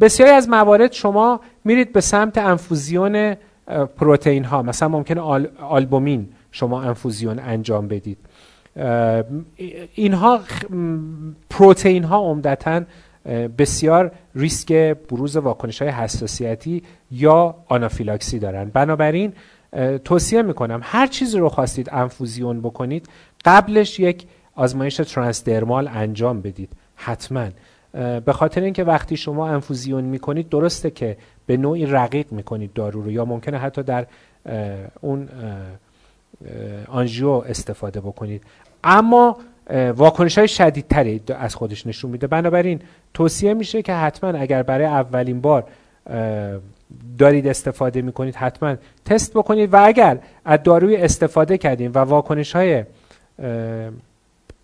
بسیاری 0.00 0.32
از 0.32 0.48
موارد 0.48 0.92
شما 0.92 1.40
میرید 1.64 1.92
به 1.92 2.00
سمت 2.00 2.38
انفوزیون 2.38 3.36
پروتئین 3.96 4.44
ها. 4.44 4.62
مثلا 4.62 4.88
ممکنه 4.88 5.20
آل، 5.20 5.46
آلبومین 5.60 6.28
شما 6.52 6.82
انفوزیون 6.82 7.38
انجام 7.38 7.88
بدید. 7.88 8.18
اینها 9.94 10.40
پروتئین 11.50 12.04
ها 12.04 12.18
عمدتا 12.18 12.82
بسیار 13.58 14.12
ریسک 14.34 14.72
بروز 14.72 15.36
واکنش 15.36 15.82
های 15.82 15.90
حساسیتی 15.90 16.82
یا 17.10 17.54
آنافیلاکسی 17.68 18.38
دارن. 18.38 18.64
بنابراین 18.64 19.32
توصیه 20.04 20.42
می‌کنم. 20.42 20.80
هر 20.82 21.06
چیزی 21.06 21.38
رو 21.38 21.48
خواستید 21.48 21.88
انفوزیون 21.92 22.60
بکنید 22.60 23.08
قبلش 23.44 24.00
یک 24.00 24.26
آزمایش 24.54 24.96
ترانسدرمال 24.96 25.88
انجام 25.88 26.40
بدید. 26.40 26.72
حتما. 26.96 27.48
به 28.20 28.32
خاطر 28.32 28.60
اینکه 28.60 28.84
وقتی 28.84 29.16
شما 29.16 29.48
انفوزیون 29.48 30.04
می‌کنید 30.04 30.48
درسته 30.48 30.90
که 30.90 31.16
به 31.46 31.56
نوعی 31.56 31.86
رقیق 31.86 32.32
می‌کنید 32.32 32.72
دارو 32.72 33.02
رو 33.02 33.10
یا 33.10 33.24
ممکنه 33.24 33.58
حتی 33.58 33.82
در 33.82 34.06
اون 35.00 35.28
آنژیو 36.88 37.28
استفاده 37.28 38.00
بکنید. 38.00 38.42
اما 38.84 39.38
واکنش 39.96 40.38
های 40.38 40.48
شدیدتری 40.48 41.22
از 41.28 41.54
خودش 41.54 41.86
نشون 41.86 42.10
میده. 42.10 42.26
بنابراین 42.26 42.80
توصیه 43.14 43.54
میشه 43.54 43.82
که 43.82 43.94
حتما 43.94 44.30
اگر 44.30 44.62
برای 44.62 44.86
اولین 44.86 45.40
بار 45.40 45.64
دارید 47.18 47.46
استفاده 47.46 48.02
می‌کنید 48.02 48.34
حتما 48.34 48.76
تست 49.04 49.34
بکنید. 49.34 49.74
و 49.74 49.84
اگر 49.84 50.18
از 50.44 50.62
داروی 50.62 50.96
استفاده 50.96 51.58
کردیم 51.58 51.90
و 51.94 51.98
واکنش 51.98 52.56
های 52.56 52.84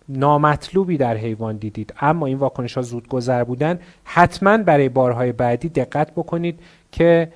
نامطلوبی 0.09 0.97
در 0.97 1.17
حیوان 1.17 1.57
دیدید 1.57 1.93
اما 2.01 2.25
این 2.25 2.37
واکنش 2.37 2.73
ها 2.73 2.81
زود 2.81 3.07
گذر 3.07 3.43
بودن 3.43 3.79
حتما 4.03 4.57
برای 4.57 4.89
بارهای 4.89 5.31
بعدی 5.31 5.69
دقت 5.69 6.11
بکنید 6.11 6.59
که 6.91 7.31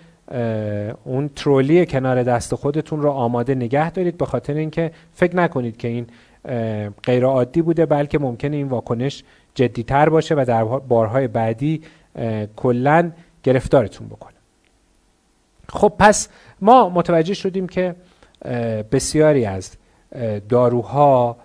اون 1.03 1.29
ترولی 1.35 1.85
کنار 1.85 2.23
دست 2.23 2.55
خودتون 2.55 3.01
رو 3.01 3.09
آماده 3.09 3.55
نگه 3.55 3.91
دارید. 3.91 4.17
به 4.17 4.25
خاطر 4.25 4.53
اینکه 4.53 4.91
فکر 5.13 5.35
نکنید 5.35 5.77
که 5.77 5.87
این 5.87 6.07
غیر 7.03 7.25
عادی 7.25 7.61
بوده 7.61 7.85
بلکه 7.85 8.19
ممکنه 8.19 8.55
این 8.55 8.67
واکنش 8.67 9.23
جدیتر 9.55 10.09
باشه 10.09 10.35
و 10.35 10.45
در 10.47 10.63
بارهای 10.63 11.27
بعدی 11.27 11.81
کلا 12.55 13.11
گرفتارتون 13.43 14.07
بکنه 14.07 14.34
خب 15.69 15.93
پس 15.99 16.29
ما 16.61 16.89
متوجه 16.89 17.33
شدیم 17.33 17.67
که 17.67 17.95
بسیاری 18.91 19.45
از 19.45 19.71
داروها 20.49 21.37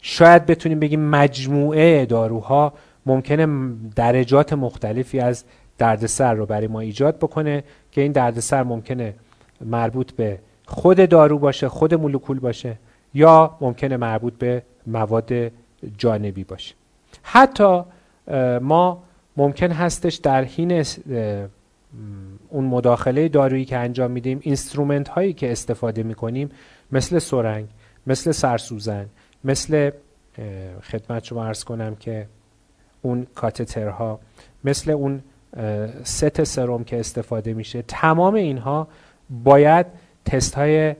شاید 0.00 0.46
بتونیم 0.46 0.80
بگیم 0.80 1.00
مجموعه 1.00 2.06
داروها 2.06 2.72
ممکنه 3.06 3.72
درجات 3.96 4.52
مختلفی 4.52 5.20
از 5.20 5.44
دردسر 5.78 6.34
رو 6.34 6.46
برای 6.46 6.66
ما 6.66 6.80
ایجاد 6.80 7.16
بکنه 7.16 7.64
که 7.92 8.00
این 8.00 8.12
دردسر 8.12 8.62
ممکنه 8.62 9.14
مربوط 9.60 10.12
به 10.12 10.38
خود 10.66 11.08
دارو 11.08 11.38
باشه 11.38 11.68
خود 11.68 11.94
مولکول 11.94 12.38
باشه 12.38 12.76
یا 13.14 13.56
ممکنه 13.60 13.96
مربوط 13.96 14.34
به 14.34 14.62
مواد 14.86 15.32
جانبی 15.98 16.44
باشه. 16.44 16.74
حتی 17.22 17.82
ما 18.60 19.02
ممکن 19.36 19.70
هستش 19.72 20.14
در 20.14 20.44
حین 20.44 20.84
اون 22.48 22.64
مداخله 22.64 23.28
دارویی 23.28 23.64
که 23.64 23.78
انجام 23.78 24.10
میدیم 24.10 24.38
اینسترومنت 24.42 25.08
هایی 25.08 25.32
که 25.32 25.52
استفاده 25.52 26.02
می‌کنیم 26.02 26.50
مثل 26.92 27.18
سرنگ 27.18 27.66
مثل 28.06 28.32
سرسوزن 28.32 29.06
مثل 29.44 29.90
خدمت 30.82 31.24
شما 31.24 31.44
عرض 31.44 31.64
کنم 31.64 31.94
که 31.94 32.26
اون 33.02 33.26
کاتترها 33.34 34.20
مثل 34.64 34.90
اون 34.90 35.22
ست 36.02 36.44
سرم 36.44 36.84
که 36.84 37.00
استفاده 37.00 37.54
میشه 37.54 37.82
تمام 37.82 38.34
اینها 38.34 38.88
باید 39.30 39.86
تست 40.24 40.54
های 40.54 40.94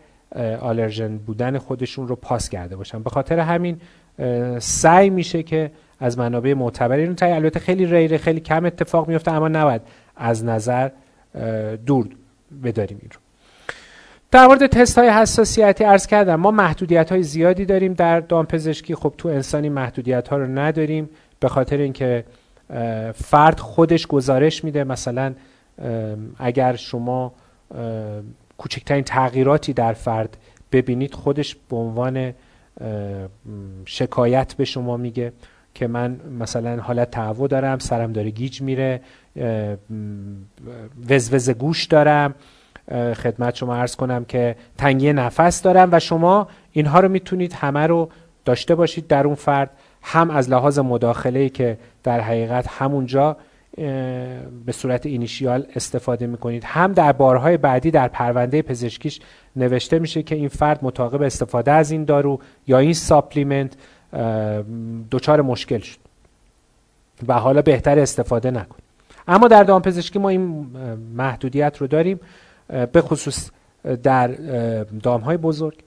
آلرژن 0.61 1.17
بودن 1.17 1.59
خودشون 1.59 2.09
رو 2.09 2.17
پاس 2.17 2.49
کرده 2.49 2.77
باشن. 2.77 3.03
به 3.03 3.11
خاطر 3.11 3.39
همین 3.39 3.81
سعی 4.59 5.11
میشه 5.11 5.43
که 5.43 5.71
از 6.01 6.19
منابع 6.19 6.55
معتبری 6.55 7.03
این 7.03 7.17
البته 7.23 7.61
خیلی 7.61 7.87
rare 7.87 8.12
ه 8.12 8.19
خیلی 8.19 8.41
کم 8.41 8.65
اتفاق 8.65 9.09
میفته 9.09 9.33
اما 9.33 9.49
نباید 9.49 9.83
از 10.17 10.45
نظر 10.45 10.91
دور 11.87 12.09
بداریم 12.65 12.99
این 13.03 13.11
رو. 13.15 13.21
در 14.31 14.47
مورد 14.47 14.67
تست 14.67 14.99
های 14.99 15.09
حساسیتی 15.09 15.85
ارز 15.85 16.07
کردم 16.07 16.35
ما 16.35 16.51
محدودیت 16.51 17.13
های 17.13 17.23
زیادی 17.23 17.65
داریم 17.65 17.93
در 17.93 18.21
دامپزشکی. 18.21 18.95
خب 18.95 19.15
تو 19.19 19.29
انسانی 19.29 19.69
محدودیت 19.69 20.29
ها 20.29 20.37
رو 20.37 20.47
نداریم 20.59 21.11
به 21.41 21.49
خاطر 21.49 21.77
اینکه 21.77 22.25
فرد 23.15 23.61
خودش 23.61 24.07
گزارش 24.07 24.65
میده. 24.65 24.85
مثلا 24.85 25.35
اگر 26.39 26.77
شما 26.77 27.33
کوچکترین 28.59 29.05
تغییراتی 29.05 29.73
در 29.73 29.93
فرد 29.93 30.37
ببینید 30.73 31.15
خودش 31.15 31.57
به 31.69 31.77
عنوان 31.77 32.35
شکایت 33.85 34.55
به 34.55 34.65
شما 34.65 34.97
میگه. 34.97 35.33
که 35.75 35.87
من 35.87 36.21
مثلا 36.41 36.81
حالت 36.81 37.11
تهوع 37.11 37.49
دارم 37.49 37.79
سرم 37.79 38.13
داره 38.13 38.31
گیج 38.31 38.63
میره 38.63 39.01
وزوز 41.11 41.51
گوش 41.51 41.85
دارم 41.85 42.35
خدمت 42.91 43.55
شما 43.55 43.77
عرض 43.77 43.97
کنم 43.97 44.25
که 44.25 44.57
تنگی 44.79 45.13
نفس 45.13 45.63
دارم 45.63 45.89
و 45.93 46.01
شما 46.01 46.49
اینها 46.73 47.01
رو 47.01 47.09
می‌تونید 47.09 47.53
همه 47.53 47.87
رو 47.87 48.09
داشته 48.45 48.75
باشید 48.75 49.07
در 49.07 49.27
اون 49.27 49.35
فرد 49.35 49.71
هم 50.03 50.31
از 50.31 50.51
لحاظ 50.51 50.79
مداخله 50.79 51.49
که 51.49 51.79
در 52.03 52.21
حقیقت 52.21 52.67
همونجا 52.69 53.37
به 54.67 54.73
صورت 54.73 55.07
initial 55.07 55.67
استفاده 55.77 56.27
می‌کنید. 56.27 56.65
هم 56.65 56.93
در 56.93 57.13
بارهای 57.13 57.57
بعدی 57.57 57.91
در 57.91 58.09
پرونده 58.09 58.63
پزشکیش 58.63 59.21
نوشته 59.57 59.99
میشه 59.99 60.23
که 60.23 60.35
این 60.35 60.49
فرد 60.49 60.79
مطابق 60.83 61.23
استفاده 61.23 61.73
از 61.73 61.91
این 61.91 62.05
دارو 62.05 62.41
یا 62.67 62.79
این 62.79 62.93
supplement 62.93 63.77
دچار 65.11 65.43
مشکل 65.43 65.79
شد. 65.79 65.99
و 67.29 67.33
حالا 67.33 67.63
بهتر 67.63 67.99
استفاده 67.99 68.51
نکن. 68.51 68.77
اما 69.29 69.49
در 69.49 69.63
دامپزشکی 69.63 70.19
ما 70.19 70.29
این 70.29 70.67
محدودیت 71.17 71.77
رو 71.79 71.87
داریم 71.87 72.21
به 72.93 73.01
خصوص 73.01 73.51
در 74.03 74.29
دام 75.03 75.21
های 75.21 75.37
بزرگ. 75.37 75.79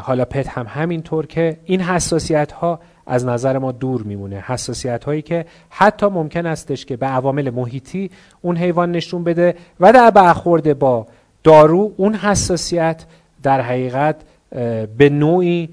حالا 0.00 0.24
پت 0.24 0.48
هم 0.48 0.66
همینطور 0.68 1.26
که 1.26 1.56
این 1.64 1.80
حساسیت 1.80 2.52
ها 2.52 2.80
از 3.06 3.26
نظر 3.26 3.58
ما 3.58 3.72
دور 3.72 4.02
میمونه. 4.02 4.44
حساسیت 4.46 5.04
هایی 5.04 5.22
که 5.22 5.46
حتی 5.70 6.06
ممکن 6.06 6.46
استش 6.46 6.84
که 6.84 6.96
به 6.96 7.06
عوامل 7.06 7.50
محیطی 7.50 8.10
اون 8.42 8.56
حیوان 8.56 8.92
نشون 8.92 9.24
بده 9.24 9.54
و 9.80 9.92
در 9.92 10.10
برخورد 10.10 10.78
با 10.78 11.06
دارو 11.44 11.92
اون 11.96 12.14
حساسیت 12.14 13.04
در 13.42 13.60
حقیقت 13.60 14.16
به 14.98 15.08
نوعی 15.10 15.68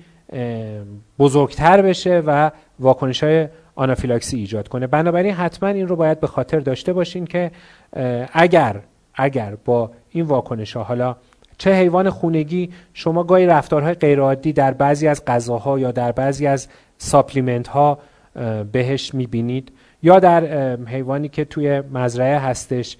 بزرگتر 1.20 1.82
بشه 1.82 2.24
و 2.26 2.52
واکنش 2.80 3.24
های 3.24 3.48
آنافیلاکسی 3.76 4.38
ایجاد 4.38 4.68
کنه. 4.68 4.88
بنابراین 4.88 5.34
حتما 5.34 5.70
این 5.70 5.88
رو 5.88 5.96
باید 5.96 6.20
به 6.20 6.28
خاطر 6.28 6.60
داشته 6.60 6.94
باشین 6.94 7.26
که 7.26 7.52
اگر 8.34 8.80
اگر 9.16 9.58
با 9.66 9.92
این 10.10 10.26
واکنش 10.26 10.74
ها 10.76 10.84
حالا 10.84 11.16
چه 11.58 11.74
حیوان 11.74 12.10
خونگی 12.10 12.70
شما 12.94 13.24
گاهی 13.24 13.46
رفتارهای 13.46 13.94
غیرعادی 13.94 14.54
در 14.54 14.74
بعضی 14.74 15.08
از 15.08 15.26
غذاها 15.26 15.80
یا 15.80 15.92
در 15.92 16.12
بعضی 16.12 16.48
از 16.48 16.68
ساپلیمنت 16.98 17.68
ها 17.68 18.00
بهش 18.72 19.14
می‌بینید 19.14 19.72
یا 20.04 20.20
در 20.20 20.76
حیوانی 20.76 21.30
که 21.30 21.46
توی 21.46 21.82
مزرعه 21.82 22.40
هستش 22.40 22.98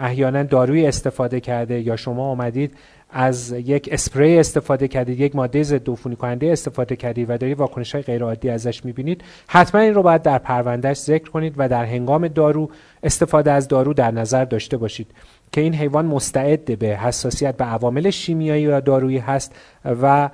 احیانا 0.00 0.42
داروی 0.42 0.86
استفاده 0.86 1.40
کرده 1.40 1.80
یا 1.80 1.96
شما 1.96 2.30
آمدید 2.30 2.74
از 3.12 3.52
یک 3.52 3.88
اسپری 3.92 4.38
استفاده 4.38 4.88
کردید 4.88 5.20
یک 5.20 5.36
ماده 5.36 5.62
ضد 5.62 5.90
عفونی 5.90 6.16
کننده 6.16 6.52
استفاده 6.52 6.96
کردید 6.96 7.30
و 7.30 7.36
دارید 7.36 7.58
واکنش 7.58 7.94
های 7.94 8.02
غیر 8.02 8.22
عادی 8.22 8.50
ازش 8.50 8.84
می‌بینید. 8.84 9.24
حتما 9.46 9.80
این 9.80 9.94
رو 9.94 10.02
باید 10.02 10.22
در 10.22 10.38
پروندهش 10.38 10.96
ذکر 10.96 11.30
کنید 11.30 11.54
و 11.56 11.68
در 11.68 11.84
هنگام 11.84 12.28
دارو 12.28 12.70
استفاده 13.02 13.52
از 13.52 13.68
دارو 13.68 13.94
در 13.94 14.10
نظر 14.10 14.44
داشته 14.44 14.76
باشید 14.76 15.06
که 15.52 15.60
این 15.60 15.74
حیوان 15.74 16.06
مستعد 16.06 16.78
به 16.78 16.86
حساسیت 16.86 17.56
به 17.56 17.64
عوامل 17.64 18.10
شیمیایی 18.10 18.62
یا 18.62 18.80
دارویی 18.80 19.18
هست 19.18 19.54
و 19.84 20.30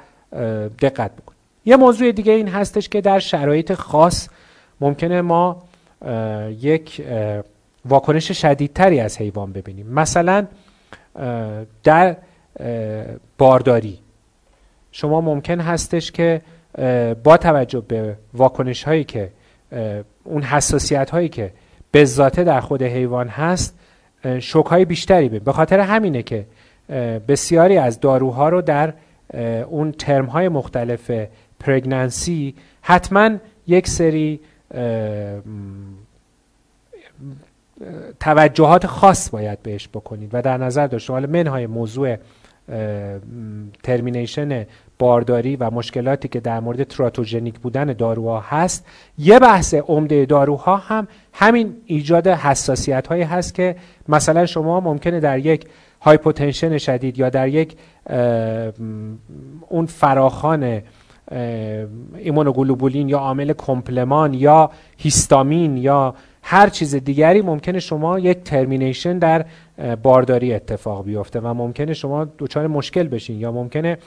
دقت 0.81 1.11
بکنید. 1.17 1.39
یه 1.65 1.77
موضوع 1.77 2.13
دیگه 2.13 2.33
این 2.33 2.49
هستش 2.49 2.89
که 2.89 3.01
در 3.01 3.19
شرایط 3.19 3.73
خاص 3.73 4.29
ممکنه 4.81 5.21
ما 5.21 5.63
یک 6.61 7.03
واکنش 7.85 8.33
شدیدتری 8.33 9.01
از 9.01 9.19
حیوان 9.19 9.53
ببینیم. 9.53 9.87
مثلا 9.87 10.47
در 11.85 12.17
بارداری. 13.39 13.99
شما 14.93 15.21
ممکن 15.21 15.61
هستش 15.61 16.13
که 16.13 16.41
با 17.25 17.37
توجه 17.37 17.81
به 17.81 18.17
واکنش 18.35 18.83
هایی 18.83 19.05
که 19.05 19.31
اون 20.25 20.43
حساسیت 20.43 21.11
هایی 21.11 21.29
که 21.29 21.53
به 21.91 22.05
ذاته 22.05 22.45
در 22.45 22.61
خود 22.61 22.83
حیوان 22.83 23.29
هست 23.29 23.79
شوک 24.39 24.67
های 24.67 24.85
بیشتری 24.85 25.29
بیم 25.29 25.45
به 25.45 25.53
خاطر 25.53 25.81
همینه 25.81 26.23
که 26.23 26.47
بسیاری 27.29 27.77
از 27.77 28.01
داروها 28.01 28.49
رو 28.49 28.63
در 28.63 28.95
اون 29.69 29.93
ترم 29.93 30.27
های 30.27 30.49
مختلف 30.49 31.11
پرگننسی 31.61 32.55
حتما 32.83 33.31
یک 33.67 33.89
سری 33.89 34.41
توجهات 38.21 38.87
خاص 38.87 39.31
باید 39.31 39.63
بهش 39.63 39.89
بکنید 39.89 40.31
و 40.33 40.43
در 40.43 40.57
نظر 40.57 40.87
داشته 40.87 41.13
حالا 41.13 41.27
منهای 41.27 41.67
موضوع 41.67 42.17
termination 43.83 44.67
بارداری 44.99 45.57
و 45.57 45.71
مشکلاتی 45.71 46.29
که 46.29 46.41
در 46.41 46.61
مورد 46.61 46.83
teratogenic 46.83 47.59
بودن 47.59 47.85
داروها 47.85 48.41
هست 48.41 48.87
یه 49.19 49.39
بحث 49.39 49.75
عمده 49.75 50.27
داروها 50.27 50.77
هم 50.77 51.09
همین 51.33 51.77
ایجاد 51.87 52.27
حساسیت 52.27 53.07
هایی 53.07 53.23
هست 53.23 53.55
که 53.55 53.77
مثلا 54.09 54.47
شما 54.47 54.81
ممکنه 54.81 55.21
در 55.21 55.39
یک 55.39 55.67
hypotension 56.01 56.79
شدید 56.79 57.19
یا 57.19 57.31
در 57.31 57.49
یک 57.49 57.77
اون 59.69 59.87
فراخوان 59.87 60.83
ایمونوگلوبولین 62.19 63.09
یا 63.09 63.19
عامل 63.19 63.53
کمپلمان 63.53 64.35
یا 64.35 64.71
هیستامین 64.97 65.77
یا 65.77 66.15
هر 66.51 66.69
چیز 66.69 66.95
دیگری 66.95 67.43
ممکنه 67.43 67.81
شما 67.81 68.19
یک 68.19 68.43
termination 68.43 69.19
در 69.19 69.45
بارداری 70.03 70.55
اتفاق 70.55 71.05
بیفته 71.05 71.41
و 71.41 71.55
ممکنه 71.55 71.95
شما 71.95 72.27
دچار 72.39 72.67
مشکل 72.67 73.09
بشین 73.09 73.41
یا 73.41 73.53
ممکنه 73.53 73.99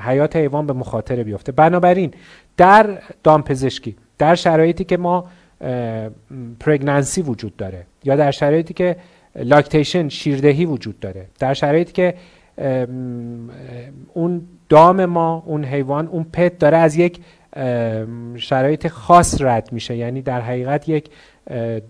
حیات 0.00 0.36
حیوان 0.36 0.66
به 0.66 0.72
مخاطره 0.72 1.24
بیفته. 1.24 1.52
بنابراین 1.52 2.10
در 2.56 2.98
دامپزشکی 3.22 3.96
در 4.18 4.34
شرایطی 4.34 4.84
که 4.84 4.96
ما 4.96 5.24
pregnancy 6.60 7.22
وجود 7.22 7.56
داره 7.56 7.86
یا 8.04 8.16
در 8.16 8.30
شرایطی 8.30 8.74
که 8.74 8.96
lactation 9.36 10.08
شیردهی 10.08 10.64
وجود 10.64 11.00
داره 11.00 11.26
در 11.38 11.54
شرایطی 11.54 11.92
که 11.92 12.14
اون 14.14 14.42
دام 14.68 15.04
ما 15.04 15.42
اون 15.46 15.64
حیوان 15.64 16.08
اون 16.08 16.26
پت 16.32 16.58
داره 16.58 16.76
از 16.76 16.96
یک 16.96 17.20
شرایط 18.36 18.88
خاص 18.88 19.40
رد 19.40 19.72
میشه. 19.72 19.96
یعنی 19.96 20.22
در 20.22 20.40
حقیقت 20.40 20.88
یک 20.88 21.10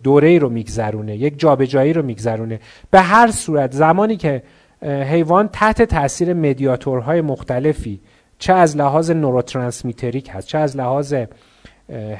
دوره 0.03 0.39
رو 0.39 0.49
میگذرونه 0.49 1.17
یک 1.17 1.39
جابجایی 1.39 1.93
رو 1.93 2.03
میگذرونه. 2.03 2.61
به 2.91 3.01
هر 3.01 3.31
صورت 3.31 3.73
زمانی 3.73 4.17
که 4.17 4.43
حیوان 4.83 5.49
تحت 5.49 5.83
تاثیر 5.83 6.35
مدیاتورهای 6.35 7.21
مختلفی 7.21 8.01
چه 8.39 8.53
از 8.53 8.77
لحاظ 8.77 9.11
نوروترانسمیتریک 9.11 10.31
هست 10.33 10.47
چه 10.47 10.59
از 10.59 10.77
لحاظ 10.77 11.15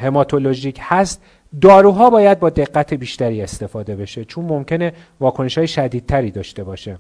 هماتولوژیک 0.01 0.79
هست 0.83 1.23
داروها 1.61 2.11
باید 2.11 2.41
با 2.41 2.51
دقت 2.51 2.95
بیشتری 2.95 3.43
استفاده 3.43 3.97
بشه 3.97 4.25
چون 4.25 4.45
ممکنه 4.45 4.93
واکنش 5.21 5.59
های 5.59 5.67
شدیدتری 5.67 6.31
داشته 6.31 6.65
باشه 6.65 6.99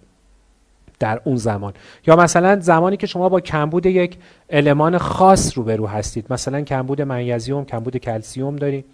در 0.98 1.20
اون 1.24 1.36
زمان. 1.36 1.72
یا 2.06 2.16
مثلا 2.16 2.60
زمانی 2.60 2.96
که 2.96 3.06
شما 3.06 3.28
با 3.28 3.40
کمبود 3.40 3.86
یک 3.86 4.18
المان 4.50 4.98
خاص 4.98 5.58
روبرو 5.58 5.86
هستید 5.86 6.26
مثلا 6.30 6.60
کمبود 6.60 7.02
منیزیم 7.02 7.64
کمبود 7.64 7.96
کلسیوم 7.96 8.56
دارید. 8.56 8.84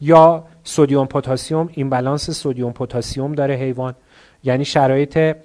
یا 0.00 0.44
سودیوم 0.64 1.06
پتاسیم 1.06 1.70
این 1.72 1.90
بالانس 1.90 2.30
سودیوم 2.30 2.72
پتاسیم 2.72 3.32
داره 3.32 3.54
حیوان. 3.54 3.94
یعنی 4.44 4.64
شرایط 4.64 5.36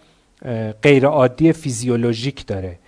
غیر 0.81 1.05
عادی 1.05 1.53
فیزیولوژیک 1.53 2.45
داره. 2.45 2.79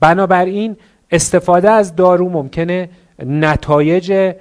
بنابراین 0.00 0.76
استفاده 1.10 1.70
از 1.70 1.96
دارو 1.96 2.28
ممکنه 2.28 2.88
نتایج 3.26 4.34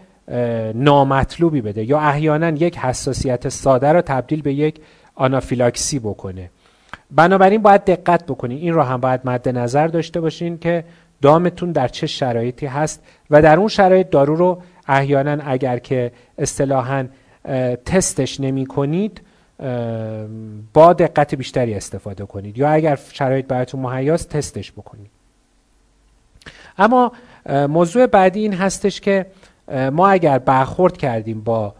نامطلوبی 0.76 1.62
بده 1.62 1.84
یا 1.84 2.00
احیانا 2.00 2.50
یک 2.50 2.78
حساسیت 2.78 3.50
ساده 3.50 3.92
رو 3.92 4.02
تبدیل 4.02 4.42
به 4.42 4.54
یک 4.54 4.82
آنافیلاکسی 5.16 6.00
بکنه. 6.00 6.50
بنابراین 7.12 7.62
باید 7.62 7.86
دقت 7.86 8.26
بکنین. 8.26 8.58
این 8.58 8.74
رو 8.74 8.82
هم 8.82 9.02
باید 9.02 9.22
مد 9.26 9.50
نظر 9.50 9.88
داشته 9.88 10.22
باشین 10.22 10.58
که 10.58 10.84
دامتون 11.22 11.72
در 11.72 11.88
چه 11.88 12.08
شرایطی 12.08 12.66
هست 12.66 13.04
و 13.30 13.42
در 13.42 13.58
اون 13.60 13.68
شرایط 13.68 14.10
دارو 14.10 14.36
رو 14.36 14.62
احیانا 14.90 15.44
اگر 15.46 15.80
که 15.80 16.12
اصطلاحا 16.38 17.08
تستش 17.86 18.40
نمی 18.40 18.66
کنید 18.66 19.22
با 20.74 20.94
دقت 20.94 21.36
بیشتری 21.36 21.74
استفاده 21.74 22.26
کنید. 22.26 22.58
یا 22.58 22.70
اگر 22.70 23.00
شرایط 23.12 23.46
براتون 23.46 23.80
مهیاست 23.80 24.30
تستش 24.30 24.72
بکنید. 24.72 25.12
اما 26.78 27.12
موضوع 27.50 28.06
بعدی 28.06 28.40
این 28.40 28.54
هستش 28.54 29.02
که 29.02 29.26
ما 29.92 30.10
اگر 30.10 30.40
برخورد 30.40 30.98
کردیم 30.98 31.42
با 31.42 31.76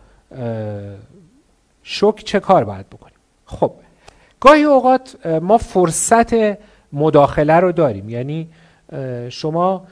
شک 1.84 2.24
چه 2.26 2.40
کار 2.40 2.64
باید 2.64 2.90
بکنیم؟ 2.90 3.18
خب 3.46 3.74
گاهی 4.40 4.64
اوقات 4.64 5.28
ما 5.42 5.58
فرصت 5.58 6.58
مداخله 6.94 7.54
رو 7.54 7.72
داریم. 7.72 8.10
یعنی 8.10 8.50
شما 9.30 9.88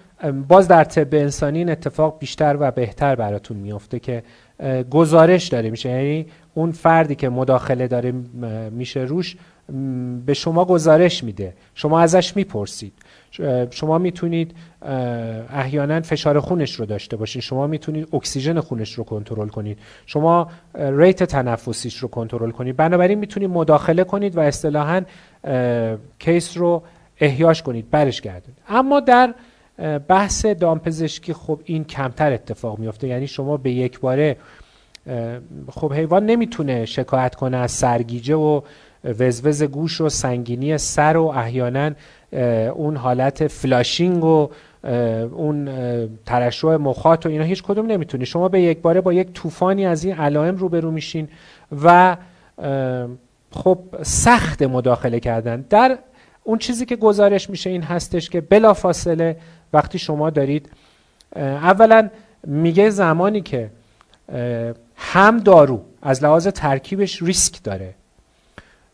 باز 0.47 0.67
در 0.67 0.83
طب 0.83 1.15
انسانی 1.15 1.57
این 1.57 1.69
اتفاق 1.69 2.19
بیشتر 2.19 2.57
و 2.59 2.71
بهتر 2.71 3.15
براتون 3.15 3.57
میافته 3.57 3.99
که 3.99 4.23
گزارش 4.89 5.47
داره. 5.47 5.69
میشه 5.69 5.89
یعنی 5.89 6.25
اون 6.53 6.71
فردی 6.71 7.15
که 7.15 7.29
مداخله 7.29 7.87
داره 7.87 8.13
میشه 8.71 8.99
روش 8.99 9.35
به 10.25 10.33
شما 10.33 10.65
گزارش 10.65 11.23
میده. 11.23 11.53
شما 11.75 11.99
ازش 11.99 12.35
می‌پرسید. 12.35 12.93
شما 13.71 13.97
می‌تونید 13.97 14.55
احیانا 15.53 16.01
فشار 16.01 16.39
خونش 16.39 16.75
رو 16.75 16.85
داشته 16.85 17.17
باشید 17.17 17.41
شما 17.41 17.67
می‌تونید 17.67 18.07
اکسیژن 18.13 18.59
خونش 18.59 18.93
رو 18.93 19.03
کنترل 19.03 19.47
کنید. 19.47 19.77
شما 20.05 20.51
rate 20.75 21.23
تنفسیش 21.23 21.97
رو 21.97 22.07
کنترل 22.07 22.51
کنید. 22.51 22.75
بنابراین 22.75 23.19
می‌تونید 23.19 23.49
مداخله 23.49 24.03
کنید 24.03 24.37
و 24.37 24.39
اصطلاحا 24.39 25.01
case 26.19 26.57
رو 26.57 26.83
احیاش 27.19 27.63
کنید. 27.63 27.89
برش 27.91 28.21
گردونید 28.21 28.57
اما 28.69 28.99
در 28.99 29.33
بحث 30.07 30.45
دامپزشکی 30.45 31.33
خب 31.33 31.59
این 31.65 31.83
کمتر 31.83 32.33
اتفاق 32.33 32.79
میفته 32.79 33.07
یعنی 33.07 33.27
شما 33.27 33.57
به 33.57 33.71
یک 33.71 33.99
باره 33.99 34.37
خب 35.71 35.93
حیوان 35.93 36.25
نمی‌تونه 36.25 36.85
شکایت 36.85 37.35
کنه 37.35 37.57
از 37.57 37.71
سرگیجه 37.71 38.35
و 38.35 38.61
وزوز 39.03 39.63
گوش 39.63 40.01
و 40.01 40.09
سنگینی 40.09 40.77
سر 40.77 41.17
و 41.17 41.25
احیانا 41.25 41.91
اون 42.73 42.95
حالت 42.95 43.47
فلاشینگ 43.47 44.23
و 44.23 44.49
اون 45.33 45.69
ترشح 46.25 46.67
مخاط 46.67 47.25
و 47.25 47.29
اینا 47.29 47.43
هیچ 47.43 47.63
کدوم 47.63 47.85
نمی‌تونی 47.85 48.25
شما 48.25 48.47
به 48.47 48.61
یک 48.61 48.81
باره 48.81 49.01
با 49.01 49.13
یک 49.13 49.33
طوفانی 49.33 49.85
از 49.85 50.03
این 50.03 50.15
علائم 50.15 50.55
روبرو 50.55 50.91
میشین 50.91 51.27
و 51.83 52.17
خب 53.51 53.79
سخت 54.01 54.61
مداخله 54.63 55.19
کردن. 55.19 55.65
در 55.69 55.97
اون 56.43 56.57
چیزی 56.57 56.85
که 56.85 56.95
گزارش 56.95 57.49
میشه 57.49 57.69
این 57.69 57.81
هستش 57.83 58.29
که 58.29 58.41
بلا 58.41 58.73
فاصله 58.73 59.37
وقتی 59.73 59.99
شما 59.99 60.29
دارید 60.29 60.69
اولا 61.35 62.09
میگه 62.43 62.89
زمانی 62.89 63.41
که 63.41 63.69
هم 64.95 65.39
دارو 65.39 65.81
از 66.01 66.23
لحاظ 66.23 66.47
ترکیبش 66.47 67.21
ریسک 67.21 67.63
داره. 67.63 67.93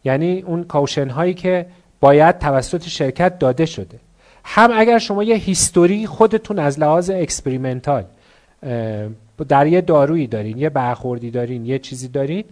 یعنی 0.03 0.41
اون 0.41 0.63
caution 0.63 1.09
هایی 1.09 1.33
که 1.33 1.65
باید 1.99 2.39
توسط 2.39 2.87
شرکت 2.87 3.39
داده 3.39 3.65
شده. 3.65 3.99
هم 4.43 4.69
اگر 4.73 4.97
شما 4.97 5.23
یه 5.23 5.35
history 5.35 6.07
خودتون 6.07 6.59
از 6.59 6.79
لحاظ 6.79 7.09
experimental 7.09 8.03
در 9.47 9.67
یه 9.67 9.81
دارویی 9.81 10.27
دارین 10.27 10.57
یه 10.57 10.69
برخوردی 10.69 11.31
دارین 11.31 11.65
یه 11.65 11.79
چیزی 11.79 12.07
دارین 12.07 12.43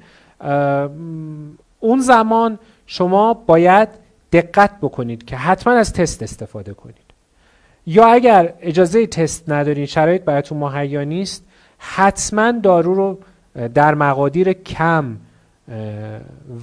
اون 1.80 2.00
زمان 2.00 2.60
شما 2.86 3.34
باید 3.34 3.90
دقت 4.32 4.72
بکنید 4.82 5.26
که 5.26 5.36
حتما 5.36 5.74
از 5.74 5.94
تست 5.94 6.24
استفاده 6.24 6.74
کنید. 6.74 7.11
یا 7.86 8.06
اگر 8.06 8.54
اجازه 8.62 9.08
تست 9.08 9.50
ندارین 9.50 9.86
شرایط 9.86 10.22
براتون 10.22 10.58
مهیا 10.58 11.04
نیست 11.04 11.44
حتما 11.78 12.52
دارو 12.52 12.94
رو 12.94 13.20
در 13.68 13.96
مقادیر 13.96 14.54
کم 14.54 15.18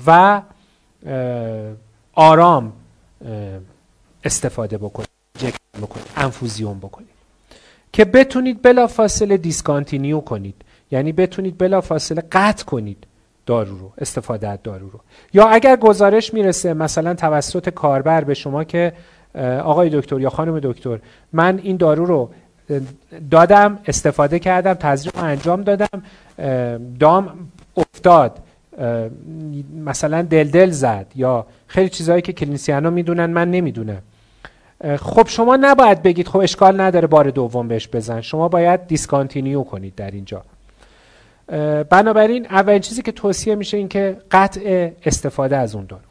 و 0.07 0.43
آرام 2.15 2.73
استفاده 4.25 4.79
بکنید 4.79 5.09
بکنید 5.83 6.07
انفوزیون 6.17 6.79
بکنید. 6.79 7.09
که 7.93 8.05
بتونید 8.05 8.63
بلافاصله 8.63 9.37
discontinue 9.37 10.21
کنید. 10.21 10.55
یعنی 10.91 11.13
بتونید 11.13 11.59
بلافاصله 11.59 12.23
قطع 12.33 12.65
کنید 12.65 13.07
دارو 13.47 13.79
رو 13.79 13.93
استفاده 13.99 14.49
از 14.49 14.59
دارو 14.65 14.91
رو. 14.91 15.01
یا 15.35 15.49
اگر 15.49 15.77
گزارش 15.77 16.35
می‌رسه 16.35 16.75
مثلا 16.75 17.15
توسط 17.15 17.69
کاربر 17.69 18.25
به 18.25 18.35
شما 18.35 18.65
که 18.65 18.93
آقای 19.65 19.91
دکتر 19.93 20.21
یا 20.21 20.31
خانم 20.31 20.61
دکتر 20.61 20.99
من 21.33 21.61
این 21.63 21.77
دارو 21.77 22.05
رو 22.05 22.31
دادم 23.31 23.79
استفاده 23.87 24.39
کردم 24.39 24.75
تزریق 24.75 25.19
انجام 25.19 25.63
دادم 25.63 26.03
دام 27.01 27.51
افتاد 27.77 28.39
مثلا 29.85 30.23
دل 30.23 30.49
دل 30.49 30.71
زد 30.71 31.07
یا 31.17 31.47
خیلی 31.67 31.89
چیزهایی 31.89 32.23
که 32.23 32.33
clinician 32.33 32.85
ها 32.85 32.91
می‌دونن 32.91 33.27
من 33.27 33.51
نمی‌دونم. 33.51 34.03
خب 34.99 35.29
شما 35.29 35.57
نباید 35.57 36.03
بگید 36.03 36.29
خب 36.29 36.39
اشکال 36.39 36.81
نداره 36.81 37.07
بار 37.07 37.31
دوم 37.31 37.69
بهش 37.69 37.89
بزن. 37.93 38.21
شما 38.21 38.49
باید 38.49 38.87
discontinue 38.87 39.63
کنید 39.63 39.95
در 39.95 40.11
اینجا. 40.11 40.43
بنابراین 41.91 42.47
اولین 42.47 42.81
چیزی 42.81 43.03
که 43.03 43.13
توصیه 43.13 43.55
میشه 43.55 43.77
این 43.77 43.89
که 43.89 44.17
قطع 44.31 44.91
استفاده 45.05 45.57
از 45.57 45.75
اون 45.75 45.87
دارو. 45.87 46.08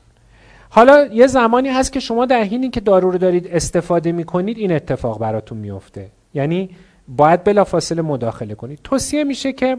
حالا 0.69 1.05
یه 1.05 1.27
زمانی 1.27 1.69
هست 1.69 1.93
که 1.93 1.99
شما 1.99 2.25
در 2.25 2.41
حینی 2.41 2.69
که 2.69 2.79
دارو 2.79 3.11
رو 3.11 3.17
دارید 3.17 3.47
استفاده 3.47 4.11
می‌کنید 4.11 4.57
این 4.57 4.71
اتفاق 4.71 5.19
براتون 5.19 5.57
میفته 5.57 6.09
یعنی 6.33 6.69
باید 7.07 7.43
بلافاصله 7.43 8.01
مداخله 8.01 8.55
کنید. 8.55 8.79
توصیه 8.83 9.23
میشه 9.23 9.53
که 9.53 9.77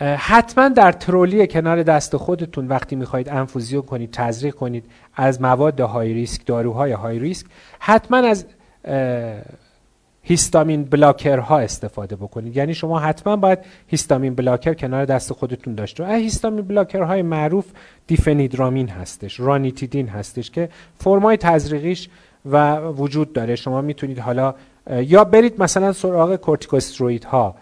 حتما 0.00 0.68
در 0.68 0.92
ترولی 0.92 1.46
کنار 1.46 1.82
دست 1.82 2.16
خودتون 2.16 2.68
وقتی 2.68 2.96
می‌خواهید 2.96 3.28
انفوزیون 3.28 3.82
کنید 3.82 4.10
تزریق 4.10 4.54
کنید 4.54 4.84
از 5.14 5.42
مواد 5.42 5.80
های 5.80 6.12
ریسک 6.12 6.46
داروهای 6.46 6.92
های 6.92 7.18
ریسک 7.18 7.46
حتما 7.78 8.16
از 8.16 8.46
هیستامین 10.28 10.84
بلاکر 10.84 11.38
ها 11.38 11.58
استفاده 11.58 12.16
بکنید. 12.16 12.56
یعنی 12.56 12.74
شما 12.74 12.98
حتما 12.98 13.36
باید 13.36 13.58
هیستامین 13.86 14.34
بلاکر 14.34 14.74
کنار 14.74 15.04
دست 15.04 15.32
خودتون 15.32 15.74
داشته 15.74 16.04
از 16.04 16.22
هیستامین 16.22 16.64
بلاکر 16.64 17.02
های 17.02 17.22
معروف 17.22 17.66
دیفنیدرامین 18.06 18.88
هستش 18.88 19.40
رانیتیدین 19.40 20.08
هستش 20.08 20.50
که 20.50 20.68
فرمای 20.98 21.36
تزریقیش 21.36 22.08
و 22.46 22.80
وجود 22.80 23.32
داره. 23.32 23.56
شما 23.56 23.80
می‌تونید 23.80 24.18
حالا 24.18 24.54
یا 24.90 25.24
برید 25.24 25.62
مثلا 25.62 25.92
سراغ 25.92 26.36
کورتیکوستروید 26.36 27.24
ها 27.24 27.54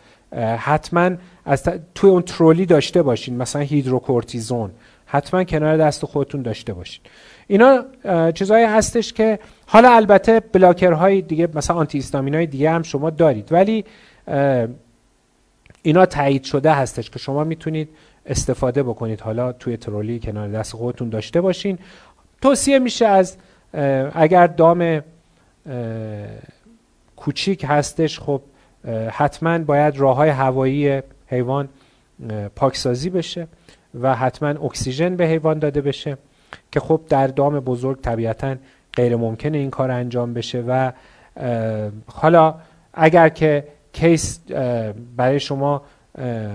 حتما 0.58 1.10
از 1.44 1.62
توی 1.94 2.10
اون 2.10 2.22
ترولی 2.22 2.66
داشته 2.66 3.02
باشین. 3.02 3.36
مثلا 3.36 3.62
هیدروکورتیزون. 3.62 4.70
حتما 5.06 5.44
کنار 5.44 5.76
دست 5.76 6.04
خودتون 6.04 6.42
داشته 6.42 6.72
باشین. 6.72 7.02
اینا 7.48 7.84
چیزهایی 8.32 8.64
هستش 8.64 9.12
که 9.12 9.38
حالا 9.66 9.90
البته 9.90 10.40
بلاکرهای 10.40 11.22
دیگه 11.22 11.48
مثلا 11.54 11.76
آنتی 11.76 12.04
های 12.12 12.46
دیگه 12.46 12.70
هم 12.70 12.82
شما 12.82 13.10
دارید. 13.10 13.52
ولی 13.52 13.84
اینا 15.82 16.06
تایید 16.06 16.44
شده 16.44 16.72
هستش 16.72 17.10
که 17.10 17.18
شما 17.18 17.44
می‌تونید 17.44 17.88
استفاده 18.26 18.82
بکنید. 18.82 19.20
حالا 19.20 19.52
توی 19.52 19.76
ترولی 19.76 20.18
کنار 20.20 20.48
دست 20.48 20.72
خودتون 20.72 21.08
داشته 21.08 21.40
باشین. 21.40 21.78
توصیه 22.42 22.78
میشه 22.78 23.06
از 23.06 23.36
اگر 24.14 24.46
دام 24.46 25.00
کوچیک 27.16 27.64
هستش 27.68 28.20
خب 28.20 28.40
حتما 29.10 29.58
باید 29.58 29.96
راه 29.96 30.16
های 30.16 30.30
هوایی 30.30 31.02
حیوان 31.26 31.68
پاکسازی 32.56 33.10
بشه 33.10 33.46
و 34.00 34.14
حتما 34.14 34.48
اکسیژن 34.48 35.16
به 35.16 35.26
حیوان 35.26 35.58
داده 35.58 35.80
بشه. 35.80 36.18
که 36.72 36.80
خب 36.80 37.00
در 37.08 37.26
دام 37.26 37.60
بزرگ 37.60 38.00
طبیعتا 38.00 38.56
غیر 38.94 39.16
ممکنه 39.16 39.58
این 39.58 39.70
کار 39.70 39.90
انجام 39.90 40.34
بشه 40.34 40.64
و 40.68 40.92
حالا 42.06 42.54
اگر 42.94 43.28
که 43.28 43.64
کیس 43.92 44.40
برای 45.16 45.40
شما 45.40 45.82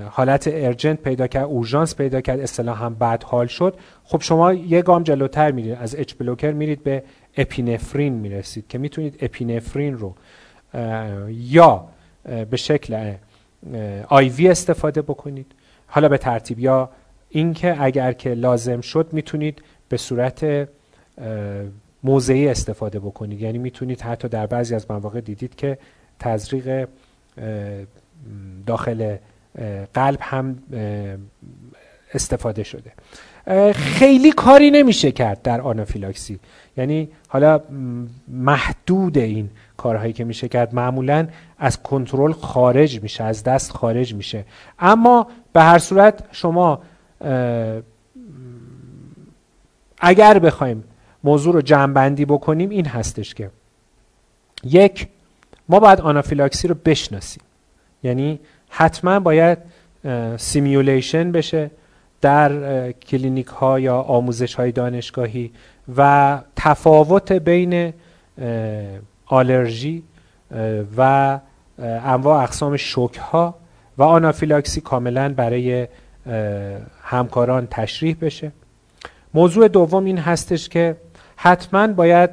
حالت 0.09 0.49
ارجنت 0.51 1.01
پیدا 1.01 1.27
کرد 1.27 1.43
اورژانس 1.43 1.95
پیدا 1.95 2.21
کرد 2.21 2.39
اصطلاح 2.39 2.83
هم 2.83 2.93
بعد 2.93 3.23
حال 3.23 3.47
شد 3.47 3.75
خب 4.03 4.21
شما 4.21 4.53
یه 4.53 4.81
گام 4.81 5.03
جلوتر 5.03 5.51
میرید 5.51 5.77
از 5.81 5.95
اچ 5.95 6.13
بلوکر 6.13 6.51
میرید 6.51 6.83
به 6.83 7.03
اپینفرین 7.37 8.13
می‌رسید 8.13 8.67
که 8.67 8.77
می‌تونید 8.77 9.17
اپینفرین 9.21 9.97
رو 9.97 10.15
یا 11.29 11.87
به 12.49 12.57
شکل 12.57 13.13
آیوی 14.07 14.49
استفاده 14.49 15.01
بکنید. 15.01 15.51
حالا 15.87 16.09
به 16.09 16.17
ترتیب 16.17 16.59
یا 16.59 16.89
اینکه 17.29 17.83
اگر 17.83 18.13
که 18.13 18.33
لازم 18.33 18.81
شد 18.81 19.07
می‌تونید 19.11 19.61
به 19.91 19.97
صورت 19.97 20.67
موضعی 22.03 22.47
استفاده 22.47 22.99
بکنید. 22.99 23.41
یعنی 23.41 23.57
می‌تونید 23.57 24.01
حتی 24.01 24.27
در 24.27 24.47
بعضی 24.47 24.75
از 24.75 24.91
مواقع 24.91 25.21
دیدید 25.21 25.55
که 25.55 25.77
تزریق 26.19 26.87
داخل 28.65 29.15
قلب 29.93 30.17
هم 30.21 30.63
استفاده 32.13 32.63
شده. 32.63 32.91
خیلی 33.73 34.31
کاری 34.31 34.71
نمیشه 34.71 35.11
کرد 35.11 35.41
در 35.41 35.61
آنافیلاکسی. 35.61 36.39
یعنی 36.77 37.09
حالا 37.27 37.61
محدود 38.27 39.17
این 39.17 39.49
کارهایی 39.77 40.13
که 40.13 40.23
میشه 40.23 40.47
کرد 40.47 40.75
معمولا 40.75 41.27
از 41.57 41.83
کنترل 41.83 42.31
خارج 42.31 43.01
میشه 43.01 43.23
از 43.23 43.43
دست 43.43 43.71
خارج 43.71 44.13
میشه. 44.13 44.45
اما 44.79 45.27
به 45.53 45.61
هر 45.61 45.79
صورت 45.79 46.23
شما 46.31 46.81
اگر 50.01 50.39
بخوایم 50.39 50.83
موضوع 51.23 51.53
رو 51.53 51.61
جمعبندی 51.61 52.25
بکنیم 52.25 52.69
این 52.69 52.85
هستش 52.85 53.33
که 53.33 53.49
یک 54.63 55.07
ما 55.69 55.79
باید 55.79 56.01
آنافیلاکسی 56.01 56.67
رو 56.67 56.75
بشناسیم. 56.85 57.43
یعنی 58.03 58.39
حتما 58.69 59.19
باید 59.19 59.57
simulation 60.37 61.31
بشه 61.31 61.71
در 62.21 62.91
کلینیک 62.91 63.47
ها 63.47 63.79
یا 63.79 64.01
آموزش 64.01 64.55
های 64.55 64.71
دانشگاهی 64.71 65.51
و 65.97 66.39
تفاوت 66.55 67.31
بین 67.31 67.93
آلرژی 69.25 70.03
و 70.97 71.39
انواع 71.79 72.43
اقسام 72.43 72.77
شوک 72.77 73.17
ها 73.17 73.55
و 73.97 74.03
آنافیلاکسی 74.03 74.81
کاملا 74.81 75.33
برای 75.33 75.87
همکاران 77.03 77.67
تشریح 77.71 78.15
بشه. 78.21 78.51
موضوع 79.33 79.67
دوم 79.67 80.05
این 80.05 80.17
هستش 80.17 80.69
که 80.69 80.95
حتما 81.35 81.87
باید 81.87 82.29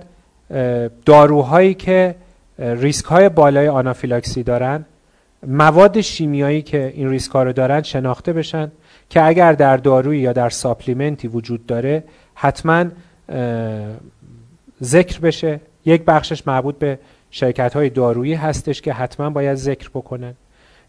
داروهایی 1.06 1.74
که 1.74 2.14
ریسک 2.58 3.04
های 3.04 3.28
بالای 3.28 3.68
آنافیلاکسی 3.68 4.42
دارن 4.42 4.84
مواد 5.46 6.00
شیمیایی 6.00 6.62
که 6.62 6.92
این 6.96 7.10
ریسک 7.10 7.32
ها 7.32 7.42
رو 7.42 7.52
دارن 7.52 7.82
شناخته 7.82 8.32
بشن 8.32 8.70
که 9.10 9.24
اگر 9.24 9.52
در 9.52 9.76
دارویی 9.76 10.20
یا 10.20 10.32
در 10.32 10.50
ساپلیمنتی 10.50 11.28
وجود 11.28 11.66
داره 11.66 12.04
حتما 12.34 12.84
ذکر 14.82 15.20
بشه. 15.20 15.60
یک 15.84 16.04
بخشش 16.04 16.46
مربوط 16.46 16.78
به 16.78 16.98
شرکت 17.30 17.76
های 17.76 17.90
دارویی 17.90 18.34
هستش 18.34 18.82
که 18.82 18.92
حتما 18.92 19.30
باید 19.30 19.54
ذکر 19.54 19.88
بکنن. 19.88 20.34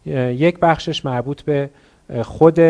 یک 0.06 0.58
بخشش 0.58 1.04
مربوط 1.04 1.42
به 1.42 1.70
خود 2.22 2.60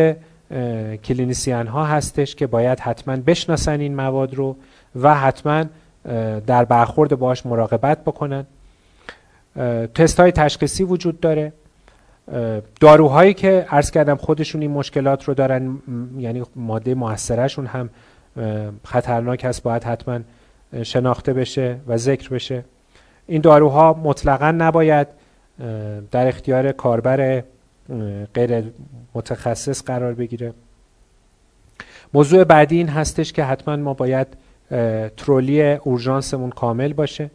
کلینیسیان 1.04 1.66
ها 1.66 1.84
هستش 1.84 2.34
که 2.34 2.46
باید 2.46 2.80
حتما 2.80 3.16
بشناسن 3.16 3.80
این 3.80 3.94
مواد 3.94 4.34
رو 4.34 4.56
و 5.02 5.14
حتما 5.14 5.64
در 6.46 6.64
برخورد 6.64 7.18
باش 7.18 7.46
مراقبت 7.46 8.04
بکنن. 8.04 8.46
تست 9.94 10.20
های 10.20 10.32
تشخیصی 10.32 10.84
وجود 10.84 11.20
داره. 11.20 11.52
داروهایی 12.80 13.34
که 13.34 13.66
عرض 13.70 13.90
کردم 13.90 14.16
خودشون 14.16 14.60
این 14.60 14.70
مشکلات 14.70 15.24
رو 15.24 15.34
دارن 15.34 15.78
یعنی 16.18 16.42
ماده 16.56 16.94
موثرشون 16.94 17.66
هم 17.66 17.90
خطرناک 18.84 19.44
هست 19.44 19.62
باید 19.62 19.84
حتما 19.84 20.20
شناخته 20.82 21.32
بشه 21.32 21.76
و 21.86 21.96
ذکر 21.96 22.28
بشه. 22.28 22.64
این 23.26 23.40
داروها 23.40 24.00
مطلقا 24.02 24.50
نباید 24.50 25.06
در 26.10 26.28
اختیار 26.28 26.72
کاربر 26.72 27.42
غیر 28.34 28.64
متخصص 29.14 29.82
قرار 29.82 30.14
بگیره. 30.14 30.52
موضوع 32.14 32.44
بعدی 32.44 32.76
این 32.76 32.88
هستش 32.88 33.32
که 33.32 33.44
حتما 33.44 33.76
ما 33.76 33.94
باید 33.94 34.26
ترولی 35.16 35.62
اورژانسمون 35.62 36.50
کامل 36.50 36.92
باشه. 36.92 37.30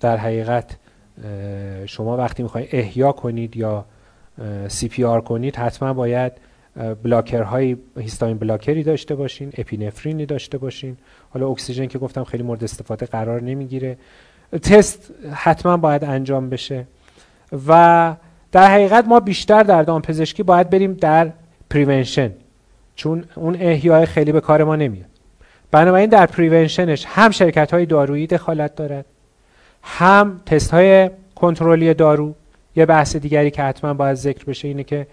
در 0.00 0.16
حقیقت 0.16 0.76
شما 1.86 2.16
وقتی 2.16 2.42
می‌خواید 2.42 2.68
احیا 2.72 3.12
کنید 3.12 3.56
یا 3.56 3.84
سی 4.68 4.88
پی 4.88 5.04
آر 5.04 5.20
کنید 5.20 5.56
حتما 5.56 5.92
باید 5.92 6.32
بلاکرهای 7.02 7.76
هیستامین 7.96 8.38
بلاکری 8.38 8.82
داشته 8.82 9.14
باشین 9.14 9.52
اپینفرینی 9.58 10.26
داشته 10.26 10.58
باشین. 10.58 10.96
حالا 11.30 11.48
اکسیژن 11.48 11.86
که 11.86 11.98
گفتم 11.98 12.24
خیلی 12.24 12.42
مورد 12.42 12.64
استفاده 12.64 13.06
قرار 13.06 13.42
نمی‌گیره. 13.42 13.98
تست 14.62 15.10
حتما 15.32 15.76
باید 15.76 16.04
انجام 16.04 16.50
بشه. 16.50 16.86
و 17.68 18.14
در 18.52 18.70
حقیقت 18.70 19.04
ما 19.08 19.20
بیشتر 19.20 19.62
در 19.62 19.82
دامپزشکی 19.82 20.42
باید 20.42 20.70
بریم 20.70 20.92
در 20.92 21.32
prevention 21.70 22.30
چون 22.94 23.24
اون 23.34 23.56
احیای 23.60 24.06
خیلی 24.06 24.32
به 24.32 24.40
کار 24.40 24.64
ما 24.64 24.76
نمیاد. 24.76 25.06
بنابراین 25.70 26.10
در 26.10 26.26
prevention 26.26 26.93
ش 26.93 27.06
هم 27.08 27.30
شرکت 27.30 27.74
های 27.74 27.86
دارویی 27.86 28.26
دخالت 28.26 28.74
دارد 28.74 29.04
هم 29.82 30.40
تست 30.46 30.70
های 30.70 31.10
کنترلی 31.34 31.94
دارو. 31.94 32.34
یه 32.76 32.86
بحث 32.86 33.16
دیگری 33.16 33.50
که 33.50 33.62
حتما 33.62 33.94
باید 33.94 34.14
ذکر 34.14 34.44
بشه 34.44 34.68
اینه 34.68 34.84
که 34.84 35.06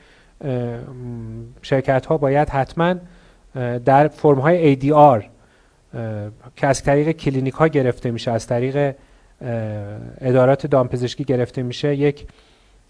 شرکت 1.62 2.06
ها 2.06 2.18
باید 2.18 2.50
حتما 2.50 2.96
در 3.86 4.08
فرم 4.08 4.40
های 4.40 4.76
ADR 4.76 5.24
که 6.56 6.68
از 6.68 6.84
طریق 6.84 7.12
کلینیک 7.12 7.54
ها 7.54 7.68
گرفته 7.68 8.12
میشه 8.12 8.32
از 8.32 8.48
طریق 8.48 8.96
ادارات 10.22 10.68
دامپزشکی 10.68 11.24
گرفته 11.24 11.64
میشه 11.64 11.96
یک 11.96 12.28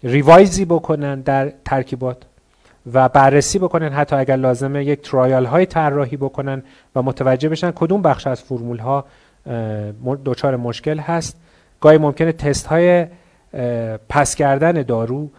revise 0.04 0.55
ی 0.55 0.64
بکنن 0.64 1.20
در 1.20 1.52
ترکیبات 1.64 2.16
و 2.92 3.08
بررسی 3.08 3.58
بکنن 3.58 3.92
حتی 3.92 4.16
اگر 4.16 4.36
لازمه 4.36 4.84
یک 4.84 5.00
trial 5.00 5.44
های 5.44 5.66
طراحی 5.66 6.16
بکنن 6.16 6.62
و 6.96 7.02
متوجه 7.02 7.48
بشن 7.48 7.70
کدوم 7.70 8.02
بخش 8.02 8.26
از 8.26 8.42
فرمول 8.42 8.78
ها 8.78 9.04
دچار 10.24 10.56
مشکل 10.56 10.98
هست. 10.98 11.36
گاهی 11.80 11.98
ممکنه 11.98 12.32
تست 12.32 12.66
های 12.66 13.06
پس 14.08 14.34
کردن 14.34 14.72
دارو 14.72 15.30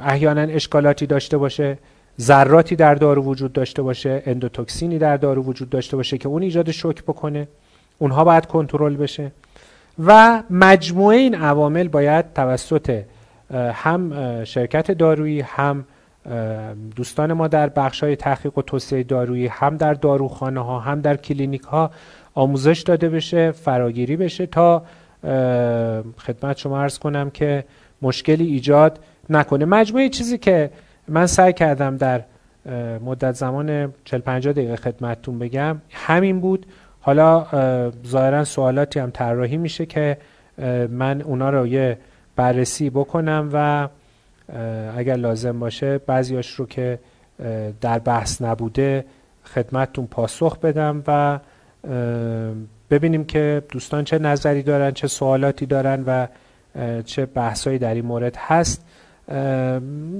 احیانا 0.00 0.40
اشکالاتی 0.40 1.06
داشته 1.06 1.38
باشه 1.38 1.78
ذراتی 2.20 2.76
در 2.76 2.94
دارو 2.94 3.22
وجود 3.22 3.52
داشته 3.52 3.82
باشه 3.82 4.22
اندوتوکسینی 4.26 4.98
در 4.98 5.16
دارو 5.16 5.42
وجود 5.42 5.70
داشته 5.70 5.96
باشه 5.96 6.18
که 6.18 6.28
اون 6.28 6.42
ایجاد 6.42 6.70
شوک 6.70 7.02
بکنه. 7.02 7.48
اونها 7.98 8.24
باید 8.24 8.46
کنترل 8.46 8.96
بشه. 8.96 9.32
و 10.04 10.42
مجموعه 10.50 11.16
این 11.16 11.34
عوامل 11.34 11.88
باید 11.88 12.32
توسط 12.34 13.02
هم 13.54 14.44
شرکت 14.44 14.90
دارویی 14.90 15.40
هم 15.40 15.84
دوستان 16.96 17.32
ما 17.32 17.48
در 17.48 17.68
بخش 17.68 18.04
های 18.04 18.16
تحقیق 18.16 18.58
و 18.58 18.62
توسعه 18.62 19.02
دارویی 19.02 19.46
هم 19.46 19.76
در 19.76 19.94
داروخانه 19.94 20.60
ها 20.60 20.80
هم 20.80 21.00
در 21.00 21.16
کلینیک 21.16 21.62
ها 21.62 21.90
آموزش 22.34 22.82
داده 22.82 23.08
بشه 23.08 23.50
فراگیری 23.50 24.16
بشه 24.16 24.46
تا 24.46 24.82
خدمت 26.18 26.56
شما 26.56 26.80
ارز 26.80 26.98
کنم 26.98 27.30
که 27.30 27.64
مشکلی 28.02 28.46
ایجاد 28.46 28.98
نکنه. 29.30 29.64
مجموعه 29.64 30.08
چیزی 30.08 30.38
که 30.38 30.70
من 31.08 31.26
سعی 31.26 31.52
کردم 31.52 31.96
در 31.96 32.22
مدت 33.04 33.32
زمان 33.32 33.94
40 34.04 34.20
50 34.20 34.52
دقیقه 34.52 34.76
خدمتتون 34.76 35.38
بگم 35.38 35.76
همین 35.90 36.40
بود. 36.40 36.66
حالا 37.00 37.46
ظاهرا 38.06 38.44
سوالاتی 38.44 38.98
هم 39.00 39.10
طراحی 39.10 39.56
میشه 39.56 39.86
که 39.86 40.18
من 40.90 41.22
اونا 41.22 41.50
رو 41.50 41.66
یه 41.66 41.98
بررسی 42.36 42.90
بکنم 42.90 43.50
و 43.52 43.88
اگر 44.96 45.16
لازم 45.16 45.58
باشه 45.58 45.98
بعضیاش 45.98 46.50
رو 46.50 46.66
که 46.66 46.98
در 47.80 47.98
بحث 47.98 48.42
نبوده 48.42 49.04
خدمتتون 49.44 50.06
پاسخ 50.06 50.58
بدم 50.58 51.02
و 51.06 51.38
ببینیم 52.90 53.24
که 53.24 53.62
دوستان 53.68 54.04
چه 54.04 54.18
نظری 54.18 54.62
دارن 54.62 54.90
چه 54.90 55.06
سوالاتی 55.06 55.66
دارن 55.66 56.04
و 56.06 56.26
چه 57.02 57.26
بحثایی 57.26 57.78
در 57.78 57.94
این 57.94 58.06
مورد 58.06 58.36
هست. 58.36 58.84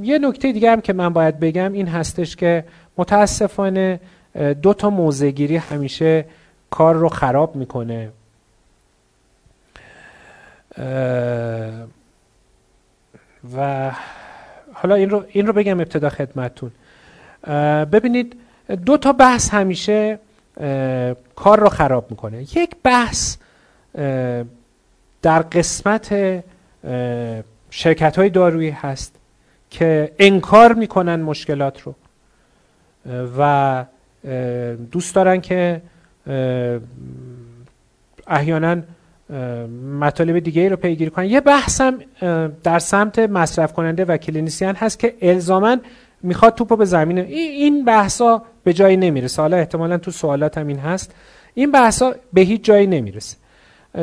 یه 0.03 0.19
نکته 0.23 0.53
دیگه 0.53 0.71
هم 0.71 0.81
که 0.81 0.93
من 0.93 1.13
باید 1.13 1.41
بگم 1.41 1.73
این 1.73 1.89
هستش 1.89 2.37
که 2.37 2.65
متاسفانه 2.97 4.01
دو 4.63 4.75
تا 4.75 4.91
موزگیری 4.91 5.57
همیشه 5.57 6.25
کار 6.71 6.95
رو 6.95 7.09
خراب 7.09 7.57
می‌کنه. 7.57 8.09
و 13.57 13.91
حالا 14.73 14.95
این 14.95 15.11
رو, 15.11 15.25
این 15.29 15.47
رو 15.47 15.53
بگم 15.53 15.81
ابتدا 15.81 16.09
خدمتتون. 16.09 16.71
ببینید 17.93 18.37
دو 18.85 18.97
تا 18.97 19.13
بحث 19.13 19.51
همیشه 19.51 20.19
کار 21.37 21.61
رو 21.61 21.69
خراب 21.69 22.11
می‌کنه. 22.11 22.43
یک 22.43 22.77
بحث 22.83 23.37
در 25.23 25.43
قسمت 25.43 26.43
شرکت 27.71 28.19
های 28.19 28.31
دارویی 28.31 28.71
هست 28.71 29.15
که 29.71 30.13
انکار 30.19 30.73
می‌کنن 30.73 31.21
مشکلات 31.21 31.83
رو. 31.83 31.95
و 33.39 33.85
دوست 34.93 35.15
دارن 35.15 35.41
که 35.41 35.83
احیانا 38.27 38.77
مطالب 40.01 40.39
دیگه 40.39 40.69
رو 40.69 40.77
پیگیری 40.77 41.11
کنن. 41.11 41.25
یه 41.25 41.41
بحثم 41.41 41.99
در 42.63 42.79
سمت 42.79 43.19
مصرف 43.19 43.73
کننده 43.73 44.05
و 44.05 44.17
کلینیسیان 44.17 44.75
هست 44.75 44.99
که 44.99 45.15
الزاما 45.23 45.77
می‌خواد 46.23 46.55
توپو 46.55 46.77
به 46.77 46.85
زمین 46.85 47.19
این 47.19 47.85
بحثا 47.85 48.43
به 48.65 48.73
جایی 48.73 48.97
نمی‌رسه. 48.97 49.43
حالا 49.43 49.57
احتمالا 49.57 49.99
تو 49.99 50.11
سوالات 50.11 50.59
هم 50.59 50.67
این 50.67 50.79
هست. 50.79 51.15
این 51.55 51.73
بحثا 51.73 52.15
به 52.33 52.41
هیچ 52.41 52.65
جایی 52.65 52.87
نمی‌رسه. 52.87 53.37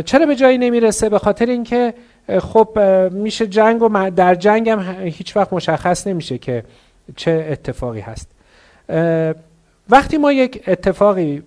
چرا 0.05 0.25
به 0.25 0.35
جایی 0.35 0.57
نمی‌رسه؟ 0.57 1.09
به 1.09 1.19
خاطر 1.19 1.45
اینکه 1.45 1.93
خب 2.39 2.79
میشه 3.11 3.47
جنگ 3.47 3.81
و 3.81 4.11
در 4.15 4.35
جنگ 4.35 4.69
هم 4.69 4.79
هیچ 5.03 5.37
وقت 5.37 5.53
مشخص 5.53 6.07
نمیشه 6.07 6.37
که 6.37 6.63
چه 7.15 7.47
اتفاقی 7.51 7.99
هست. 7.99 8.31
وقتی 9.89 10.17
ما 10.17 10.31
یک 10.31 10.63
اتفاقی 10.67 11.43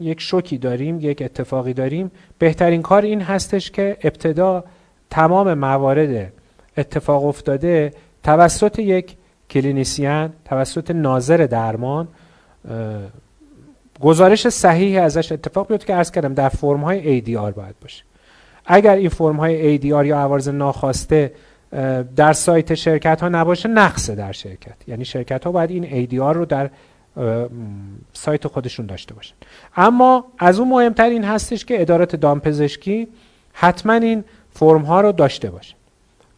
یک 0.00 0.20
شوکی 0.20 0.58
داریم 0.58 1.00
یک 1.00 1.22
اتفاقی 1.22 1.72
داریم 1.72 2.10
بهترین 2.38 2.82
کار 2.82 3.02
این 3.02 3.20
هستش 3.20 3.70
که 3.70 3.96
ابتدا 4.02 4.64
تمام 5.10 5.54
موارد 5.54 6.32
اتفاق 6.76 7.26
افتاده 7.26 7.92
توسط 8.22 8.78
یک 8.78 9.16
کلینیسیان 9.50 10.32
توسط 10.44 10.90
ناظر 10.90 11.36
درمان 11.36 12.08
گزارش 14.00 14.48
صحیحی 14.48 14.98
ازش 14.98 15.32
اتفاق 15.32 15.68
بیفته 15.68 15.86
که 15.86 15.94
عرض 15.94 16.10
کردم 16.10 16.34
در 16.34 16.48
فرم 16.48 16.80
های 16.80 17.20
ADR 17.20 17.52
باید 17.54 17.74
باشه. 17.82 18.04
اگر 18.66 18.94
این 18.94 19.08
فرم 19.08 19.36
های 19.36 19.78
ADR 19.78 19.84
یا 19.84 20.18
عوارض 20.18 20.48
ناخواسته 20.48 21.32
در 22.16 22.32
سایت 22.32 22.74
شرکت 22.74 23.20
ها 23.20 23.28
نباشه 23.28 23.68
نقصه 23.68 24.14
در 24.14 24.32
شرکت. 24.32 24.76
یعنی 24.86 25.04
شرکت 25.04 25.44
ها 25.44 25.52
باید 25.52 25.70
این 25.70 26.06
ADR 26.06 26.34
رو 26.34 26.44
در 26.44 26.70
سایت 28.12 28.46
خودشون 28.46 28.86
داشته 28.86 29.14
باشن. 29.14 29.34
اما 29.76 30.24
از 30.38 30.58
اون 30.58 30.68
مهمتر 30.68 31.08
این 31.08 31.24
هستش 31.24 31.64
که 31.64 31.82
ادارات 31.82 32.16
دامپزشکی 32.16 33.08
حتما 33.52 33.92
این 33.92 34.24
فرم 34.50 34.82
ها 34.82 35.00
رو 35.00 35.12
داشته 35.12 35.50
باشن. 35.50 35.74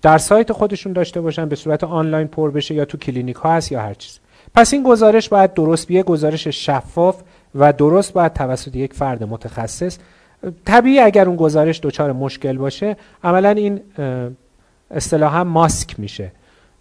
در 0.03 0.19
سایت 0.19 0.53
خودشون 0.53 0.93
داشته 0.93 1.21
باشن 1.21 1.49
به 1.49 1.57
صورت 1.57 1.85
آنلاین 1.85 2.27
پر 2.27 2.51
بشه 2.51 2.75
یا 2.75 2.85
تو 2.85 2.99
کلینیک 2.99 3.37
ها 3.37 3.53
هست 3.53 3.73
یا 3.73 3.81
هر 3.81 3.95
چیز. 3.95 4.19
پس 4.55 4.73
این 4.73 4.83
گزارش 4.83 5.29
باید 5.29 5.55
درست 5.55 5.87
بیه 5.87 6.03
گزارش 6.03 6.49
شفاف 6.49 7.23
و 7.55 7.73
درست 7.73 8.13
باید 8.13 8.33
توسط 8.33 8.77
یک 8.77 8.95
فرد 8.95 9.25
متخصص. 9.25 9.99
طبیعی 10.65 10.99
اگر 10.99 11.27
اون 11.27 11.37
گزارش 11.37 11.81
دچار 11.83 12.13
مشکل 12.13 12.59
باشه 12.59 12.97
عملا 13.25 13.51
این 13.51 13.81
اصطلاحا 14.91 15.45
ماسک 15.45 16.01
میشه. 16.01 16.33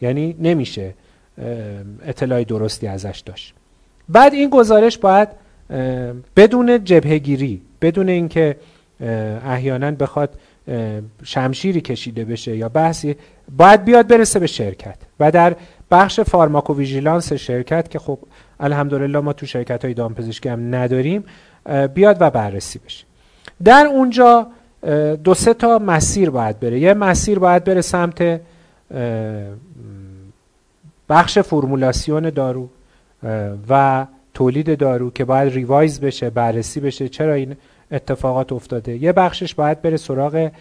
یعنی 0.02 0.36
نمیشه 0.40 0.94
اطلاعی 2.06 2.46
درستی 2.46 2.88
ازش 2.88 3.24
داشت. 3.26 3.54
بعد 4.10 4.34
این 4.34 4.50
گزارش 4.50 4.98
باید 4.98 5.30
بدون 6.36 6.84
جبهگیری 6.84 7.62
بدون 7.82 8.10
اینکه 8.10 8.56
احیانا 9.46 9.92
بخواد 9.92 10.30
شمشیری 11.24 11.82
کشیده 11.82 12.26
بشه 12.26 12.58
یا 12.58 12.70
بحثی 12.70 13.16
باید 13.58 13.86
بیاد 13.86 14.08
برسه 14.08 14.40
به 14.40 14.48
شرکت 14.48 14.98
و 15.20 15.32
در 15.32 15.56
بخش 15.92 16.20
فارماکوویژیلانس 16.20 17.34
شرکت 17.34 17.90
که 17.90 18.00
خب 18.00 18.20
الحمدلله 18.60 19.20
ما 19.20 19.34
تو 19.34 19.46
شرکت 19.46 19.86
های 19.86 19.94
دامپزشکی 19.94 20.50
هم 20.50 20.76
نداریم 20.76 21.24
بیاد 21.94 22.18
و 22.20 22.30
بررسی 22.30 22.80
بشه. 22.86 23.06
در 23.64 23.86
اونجا 23.86 24.48
دو 25.24 25.34
سه 25.34 25.54
تا 25.54 25.80
مسیر 25.80 26.30
باید 26.30 26.60
بره. 26.60 26.80
یه 26.80 26.94
مسیر 26.94 27.40
باید 27.40 27.64
بره 27.64 27.82
سمت 27.82 28.42
بخش 31.10 31.40
فرمولاسیون 31.40 32.30
دارو. 32.30 32.70
و 33.70 34.06
تولید 34.34 34.78
دارو 34.78 35.12
که 35.12 35.26
باید 35.26 35.54
revise 35.54 36.02
بشه 36.02 36.30
بررسی 36.30 36.80
بشه 36.80 37.10
چرا 37.10 37.34
این 37.34 37.56
اتفاقات 37.92 38.54
افتاده. 38.54 38.98
یه 38.98 39.12
بخشش 39.12 39.56
باید 39.56 39.82
بره 39.82 39.98
سراغ 39.98 40.52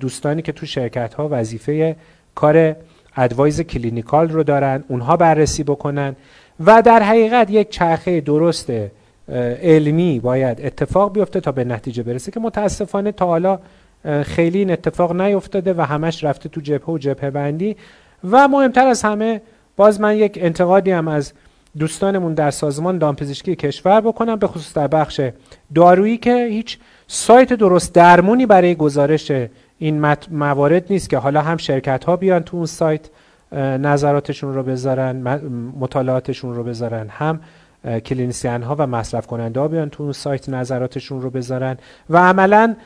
دوستانی 0.00 0.42
که 0.42 0.52
تو 0.52 0.66
شرکت 0.66 1.14
ها 1.14 1.28
وظیفه 1.30 1.96
کار 2.34 2.76
advice 3.16 3.60
clinical 3.60 4.28
رو 4.28 4.42
دارن 4.42 4.84
اونها 4.88 5.16
بررسی 5.16 5.62
بکنن 5.62 6.16
و 6.66 6.82
در 6.82 7.02
حقیقت 7.02 7.50
یک 7.50 7.70
چرخه 7.70 8.20
درست 8.20 8.72
علمی 9.62 10.20
باید 10.20 10.60
اتفاق 10.60 11.12
بیفته 11.12 11.40
تا 11.40 11.52
به 11.52 11.64
نتیجه 11.64 12.02
برسه 12.02 12.30
که 12.30 12.40
متاسفانه 12.40 13.12
تا 13.12 13.26
حالا 13.26 13.58
خیلی 14.22 14.58
این 14.58 14.70
اتفاق 14.70 15.20
نیفتاده 15.20 15.74
و 15.74 15.80
همش 15.80 16.24
رفته 16.24 16.48
تو 16.48 16.60
جبهه 16.60 16.88
و 16.88 16.98
جبهه 16.98 17.30
بندی. 17.30 17.76
و 18.30 18.48
مهمتر 18.48 18.86
از 18.86 19.02
همه 19.02 19.40
باز 19.76 20.00
من 20.00 20.16
یک 20.16 20.38
انتقادی 20.42 20.90
هم 20.90 21.08
از 21.08 21.32
دوستانمون 21.78 22.34
در 22.34 22.50
سازمان 22.50 22.98
دامپزشکی 22.98 23.56
کشور 23.56 24.00
بکنم 24.00 24.36
به 24.36 24.46
خصوص 24.46 24.74
در 24.74 24.86
بخش 24.86 25.20
دارویی 25.74 26.16
که 26.16 26.46
هیچ 26.50 26.78
سایت 27.06 27.52
درست 27.52 27.94
درمونی 27.94 28.46
برای 28.46 28.74
گزارش 28.74 29.32
این 29.78 30.14
موارد 30.30 30.84
نیست 30.90 31.10
که 31.10 31.18
حالا 31.18 31.42
هم 31.42 31.56
شرکت 31.56 32.04
ها 32.04 32.16
بیان 32.16 32.42
تو 32.42 32.56
اون 32.56 32.66
سایت 32.66 33.10
نظراتشون 33.52 34.54
رو 34.54 34.62
بذارن 34.62 35.40
مطالعاتشون 35.80 36.54
رو 36.54 36.64
بذارن 36.64 37.08
هم 37.08 37.40
کلینیسیان 38.04 38.62
ها 38.62 38.76
و 38.78 38.86
مصرف 38.86 39.26
کننده 39.26 39.60
ها 39.60 39.68
بیان 39.68 39.90
تو 39.90 40.02
اون 40.02 40.12
سایت 40.12 40.48
نظراتشون 40.48 41.22
رو 41.22 41.30
بذارن 41.30 41.76
و 42.10 42.18
عملا 42.18 42.76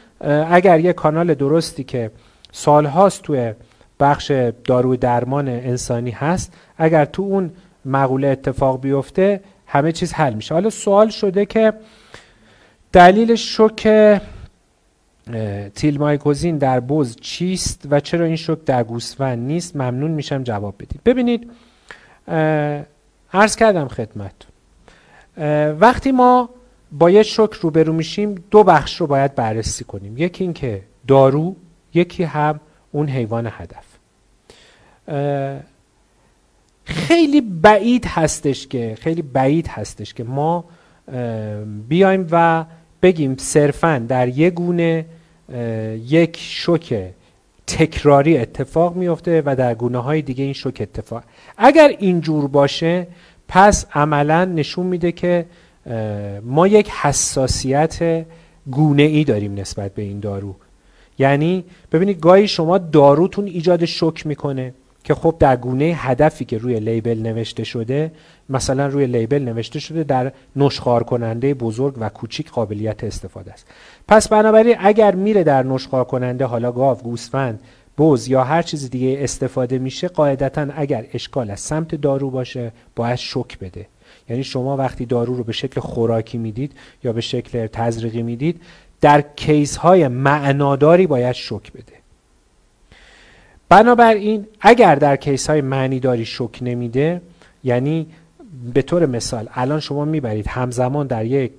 اگر 0.51 0.80
یه 0.80 0.93
کانال 0.93 1.35
درستی 1.35 1.85
که 1.85 2.11
سالهاست 2.53 3.22
توی 3.22 3.53
بخش 4.01 4.33
دارو 4.64 4.97
درمان 4.97 5.49
انسانی 5.49 6.11
هست 6.11 6.53
اگر 6.78 7.05
تو 7.05 7.22
اون 7.22 7.51
مقوله 7.85 8.28
اتفاق 8.28 8.80
بیفته 8.80 9.41
همه 9.66 9.93
چیز 9.93 10.12
حل 10.12 10.35
میشه. 10.35 10.55
حالا 10.55 10.70
سوال 10.70 11.09
شده 11.09 11.47
که 11.47 11.72
دلیل 12.93 13.35
شوک 13.35 13.89
تیلمایکوزین 15.74 16.59
در 16.59 16.80
بز 16.80 17.16
چیست 17.20 17.87
و 17.91 18.01
چرا 18.01 18.24
این 18.24 18.37
شوک 18.37 18.64
در 18.64 18.85
گوسفند 18.85 19.39
نیست؟ 19.39 19.76
ممنون 19.76 20.11
میشم 20.11 20.43
جواب 20.43 20.74
بدید. 20.78 21.01
ببینید 21.05 21.51
عرض 23.33 23.57
کردم 23.57 23.89
خدمتتون 23.89 24.51
وقتی 25.80 26.12
ما 26.12 26.49
با 26.93 27.11
یه 27.11 27.22
شوک 27.22 27.53
روبرو 27.53 27.93
میشیم 27.93 28.45
دو 28.51 28.64
بخش 28.64 29.01
رو 29.01 29.07
باید 29.07 29.35
بررسی 29.35 29.85
کنیم. 29.85 30.18
یکی 30.18 30.45
اینکه 30.45 30.83
دارو 31.07 31.57
یکی 31.95 32.24
هم 32.24 32.61
اون 32.93 33.09
حیوان 33.09 33.51
هدف. 33.51 33.85
خیلی 36.85 37.41
بعید 37.41 38.05
هستش 38.05 38.66
که 38.66 38.97
خیلی 39.01 39.22
بعید 39.22 39.66
هستش 39.68 40.14
که 40.14 40.24
ما 40.24 40.64
بیایم 41.89 42.26
و 42.30 42.64
بگیم 43.03 43.37
صرفا 43.37 44.05
در 44.09 44.28
یک 44.28 44.55
گونه 44.55 45.07
یک 46.09 46.39
شوک 46.41 47.12
تکراری 47.66 48.39
اتفاق 48.39 48.97
میفته 48.97 49.43
و 49.47 49.57
در 49.57 49.74
گونه 49.74 49.99
های 49.99 50.22
دیگه 50.22 50.45
این 50.45 50.53
شوک 50.53 50.78
اتفاق. 50.80 51.22
اگر 51.57 51.97
اینجور 51.99 52.49
باشه 52.49 53.07
پس 53.49 53.87
عملا 53.95 54.45
نشون 54.45 54.87
میده 54.87 55.12
که 55.12 55.47
ما 56.43 56.66
یک 56.66 56.91
حساسیت 56.91 58.26
گونه 58.70 59.03
ای 59.03 59.24
داریم 59.24 59.55
نسبت 59.55 59.95
به 59.95 60.03
این 60.03 60.20
دارو. 60.20 60.55
یعنی 61.18 61.64
ببینید 61.93 62.20
گاهی 62.20 62.49
شما 62.49 62.78
داروتون 62.78 63.47
ایجاد 63.47 63.85
شوک 63.85 64.26
می‌کنه. 64.26 64.74
که 65.05 65.14
خب 65.14 65.36
در 65.38 65.57
گونه 65.57 65.84
هدفی 65.84 66.44
که 66.44 66.59
روی 66.59 66.80
لیبل 66.80 67.18
نوشته 67.18 67.64
شده 67.64 68.12
مثلا 68.48 68.86
روی 68.86 69.07
لیبل 69.07 69.42
نوشته 69.42 69.80
شده 69.80 70.05
در 70.05 70.32
نشخار 70.57 71.03
کننده 71.03 71.55
بزرگ 71.55 71.94
و 72.00 72.09
کوچیک 72.09 72.50
قابلیت 72.50 73.05
استفاده 73.05 73.53
است. 73.53 73.66
پس 74.09 74.28
بنابراین 74.28 74.76
اگر 74.78 75.14
میره 75.14 75.44
در 75.44 75.62
نشخار 75.62 76.05
کننده 76.05 76.44
حالا 76.44 76.72
گاو 76.72 76.98
گوسفند 76.98 77.61
بز 77.98 78.28
یا 78.28 78.44
هر 78.44 78.62
چیز 78.62 78.90
دیگه 78.90 79.16
استفاده 79.20 79.78
میشه 79.78 80.09
قاعدتا 80.09 80.66
اگر 80.76 81.07
اشکال 81.14 81.50
از 81.50 81.61
سمت 81.61 81.94
دارو 81.94 82.30
باشه 82.30 82.72
باید 82.96 83.16
شک 83.16 83.59
بده. 83.59 83.86
یعنی 84.28 84.44
شما 84.44 84.76
وقتی 84.76 85.07
دارو 85.07 85.36
رو 85.36 85.44
به 85.44 85.53
شکل 85.53 85.80
خوراکی 85.80 86.38
می‌دید 86.38 86.72
یا 87.05 87.12
به 87.12 87.20
شکل 87.20 87.66
تزریقی 87.66 88.22
می‌دید 88.22 88.61
در 89.00 89.20
کیس 89.20 89.76
های 89.76 90.09
معناداری 90.09 91.07
باید 91.07 91.32
شک 91.32 91.72
بده. 91.72 92.01
بنابراین 93.72 94.46
اگر 94.60 94.94
در 94.94 95.16
کیس 95.16 95.50
های 95.50 95.60
معنی 95.60 96.00
داری 96.00 96.24
شک 96.24 96.58
نمیده 96.62 97.22
یعنی 97.64 98.06
به 98.74 98.82
طور 98.82 99.06
مثال 99.06 99.48
الان 99.54 99.80
شما 99.80 100.04
می‌برید 100.04 100.46
همزمان 100.46 101.06
در 101.06 101.24
یک 101.24 101.52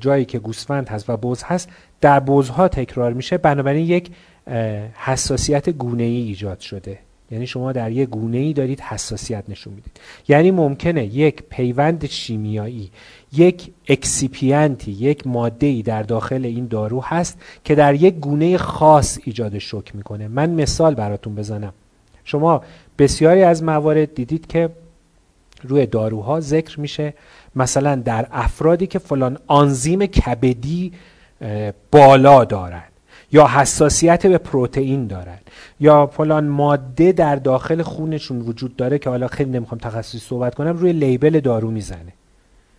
جایی 0.00 0.24
که 0.24 0.38
گوسفند 0.38 0.88
هست 0.88 1.10
و 1.10 1.16
بز 1.16 1.42
هست 1.42 1.68
در 2.00 2.20
بزها 2.20 2.68
تکرار 2.68 3.12
میشه 3.12 3.38
بنابراین 3.38 3.86
یک 3.86 4.10
حساسیت 4.94 5.70
گونه 5.70 6.02
ای 6.02 6.16
ایجاد 6.16 6.60
شده. 6.60 6.98
یعنی 7.30 7.46
شما 7.46 7.72
در 7.72 7.90
یک 7.90 8.08
گونه 8.08 8.38
ای 8.38 8.52
دارید 8.52 8.80
حساسیت 8.80 9.44
نشون 9.48 9.74
می‌دید. 9.74 10.00
یعنی 10.28 10.50
ممکنه 10.50 11.04
یک 11.06 11.42
پیوند 11.42 12.06
شیمیایی 12.06 12.90
یک 13.32 13.70
اکسیپینتی 13.88 14.92
یک 14.92 15.26
ماده 15.26 15.66
ای 15.66 15.82
در 15.82 16.02
داخل 16.02 16.44
این 16.44 16.66
دارو 16.66 17.00
هست 17.00 17.38
که 17.64 17.74
در 17.74 17.94
یک 17.94 18.14
گونه 18.14 18.56
خاص 18.58 19.18
ایجاد 19.24 19.58
شوک 19.58 19.96
می‌کنه. 19.96 20.28
من 20.28 20.50
مثال 20.50 20.94
براتون 20.94 21.34
بزنم. 21.34 21.72
شما 22.24 22.62
بسیاری 22.98 23.42
از 23.42 23.62
موارد 23.62 24.14
دیدید 24.14 24.46
که 24.46 24.70
روی 25.62 25.86
داروها 25.86 26.40
ذکر 26.40 26.80
میشه. 26.80 27.14
مثلا 27.56 27.94
در 27.96 28.26
افرادی 28.30 28.86
که 28.86 28.98
فلان 28.98 29.38
آنزیم 29.46 30.06
کبدی 30.06 30.92
بالا 31.90 32.44
دارن. 32.44 32.89
یا 33.32 33.46
حساسیت 33.46 34.26
به 34.26 34.38
پروتئین 34.38 35.06
دارن 35.06 35.38
یا 35.80 36.06
فلان 36.06 36.48
ماده 36.48 37.12
در 37.12 37.36
داخل 37.36 37.82
خونشون 37.82 38.40
وجود 38.40 38.76
داره 38.76 38.98
که 38.98 39.10
حالا 39.10 39.28
خیلی 39.28 39.50
نمی‌خوام 39.50 39.78
تخصصی 39.78 40.18
صحبت 40.18 40.54
کنم 40.54 40.76
روی 40.76 40.92
لیبل 40.92 41.40
دارو 41.40 41.70
می‌زنه. 41.70 42.12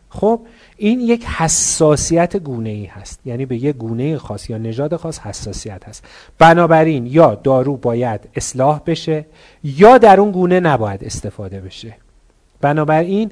خب 0.10 0.40
این 0.78 1.00
یک 1.00 1.26
حساسیت 1.26 2.38
گونه 2.38 2.70
ای 2.70 2.86
هست. 2.86 3.20
یعنی 3.26 3.46
به 3.46 3.56
یک 3.56 3.76
گونه 3.76 4.18
خاص 4.18 4.50
یا 4.50 4.58
نژاد 4.58 4.96
خاص 4.96 5.20
حساسیت 5.20 5.88
هست. 5.88 6.06
بنابراین 6.40 7.06
یا 7.06 7.36
دارو 7.36 7.78
باید 7.78 8.30
اصلاح 8.36 8.82
بشه 8.86 9.26
یا 9.64 9.98
در 9.98 10.20
اون 10.20 10.32
گونه 10.32 10.60
نباید 10.60 11.04
استفاده 11.04 11.62
بشه. 11.62 11.96
بنابراین 12.62 13.32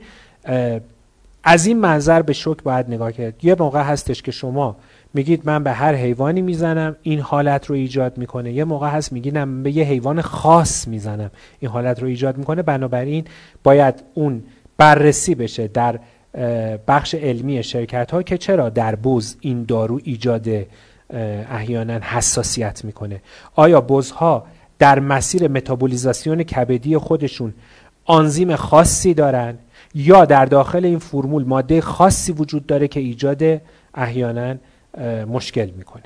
از 1.44 1.66
این 1.66 1.80
منظر 1.80 2.22
به 2.22 2.34
شک 2.34 2.64
باید 2.64 2.88
نگاه 2.88 3.12
کرد. 3.12 3.46
یه 3.46 3.56
موقع 3.60 3.82
هستش 3.82 4.22
که 4.22 4.32
شما 4.32 4.76
میگید 5.14 5.42
من 5.46 5.64
به 5.64 5.72
هر 5.72 5.96
حیوانی 5.96 6.42
می‌زنم 6.42 6.96
این 7.02 7.20
حالت 7.20 7.66
رو 7.66 7.76
ایجاد 7.76 8.18
می‌کنه. 8.18 8.52
یه 8.52 8.64
موقع 8.64 8.90
هست 8.90 9.14
میگینم 9.14 9.64
به 9.64 9.72
یه 9.72 9.84
حیوان 9.84 10.22
خاص 10.22 10.88
می‌زنم. 10.88 11.32
این 11.60 11.72
حالت 11.72 12.02
رو 12.02 12.08
ایجاد 12.08 12.38
می‌کنه. 12.38 12.62
بنابراین 12.62 13.26
باید 13.64 14.04
اون 14.14 14.44
بررسی 14.78 15.36
بشه 15.36 15.68
در 15.68 16.00
بخش 16.88 17.16
علمی 17.16 17.64
شرکت 17.64 18.12
ها 18.12 18.24
که 18.24 18.38
چرا 18.38 18.70
در 18.70 18.96
بز 18.96 19.36
این 19.40 19.64
دارو 19.64 20.00
ایجاد 20.04 20.48
احیانا 21.50 22.00
حساسیت 22.00 22.86
می‌کنه. 22.86 23.22
آیا 23.56 23.82
بزها 23.82 24.46
در 24.80 25.00
مسیر 25.00 25.48
متابولیزاسیون 25.48 26.44
کبدی 26.44 26.98
خودشون 26.98 27.54
آنزیم 28.06 28.56
خاصی 28.56 29.14
دارن 29.14 29.58
یا 29.96 30.26
در 30.26 30.46
داخل 30.46 30.86
این 30.86 31.00
فرمول 31.00 31.44
ماده 31.44 31.82
خاصی 31.82 32.32
وجود 32.32 32.66
داره 32.66 32.88
که 32.88 33.00
ایجاد 33.00 33.62
احیانا 33.94 34.56
مشکل 35.28 35.70
می‌کنه. 35.78 36.04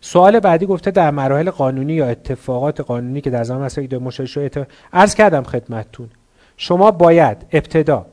سوال 0.00 0.40
بعدی 0.40 0.66
گفته 0.66 0.90
در 0.90 1.10
مراحل 1.10 1.50
قانونی 1.50 1.92
یا 1.92 2.06
اتفاقات 2.06 2.80
قانونی 2.80 3.20
که 3.20 3.30
در 3.30 3.44
زمان 3.44 3.62
مسائل 3.62 3.98
مشاهده 3.98 4.28
شده 4.28 4.66
عرض 4.92 5.14
کردم 5.14 5.42
خدمتتون. 5.42 6.08
شما 6.56 6.90
باید 6.90 7.36
ابتدا 7.52 8.06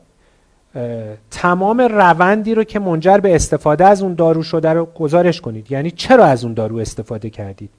تمام 1.32 1.82
روندی 1.82 2.56
رو 2.56 2.64
که 2.64 2.80
منجر 2.80 3.18
به 3.18 3.36
استفاده 3.36 3.86
از 3.86 4.01
اون 4.01 4.14
دارو 4.14 4.43
شده 4.43 4.70
رو 4.70 4.86
گزارش 4.86 5.41
کنید. 5.41 5.72
یعنی 5.72 5.91
چرا 5.91 6.26
از 6.26 6.43
اون 6.43 6.53
دارو 6.53 6.78
استفاده 6.78 7.30
کردید؟ 7.30 7.70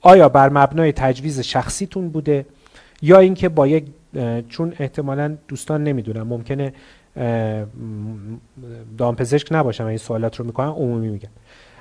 آیا 0.00 0.28
بر 0.28 0.48
مبنای 0.48 0.92
تجویز 0.92 1.40
شخصیتون 1.40 2.08
بوده؟ 2.08 2.46
یا 3.02 3.18
اینکه 3.18 3.48
با 3.48 3.66
یک 3.66 3.84
چون 4.48 4.72
احتمالا 4.78 5.36
دوستان 5.48 5.84
نمی‌دونم 5.84 6.26
ممکنه 6.26 6.72
دامپزشک 8.98 9.48
نباشم 9.50 9.86
این 9.86 9.96
سوالات 9.96 10.36
رو 10.36 10.46
می‌کنم 10.46 10.70
عمومی 10.70 11.08
میگم 11.08 11.28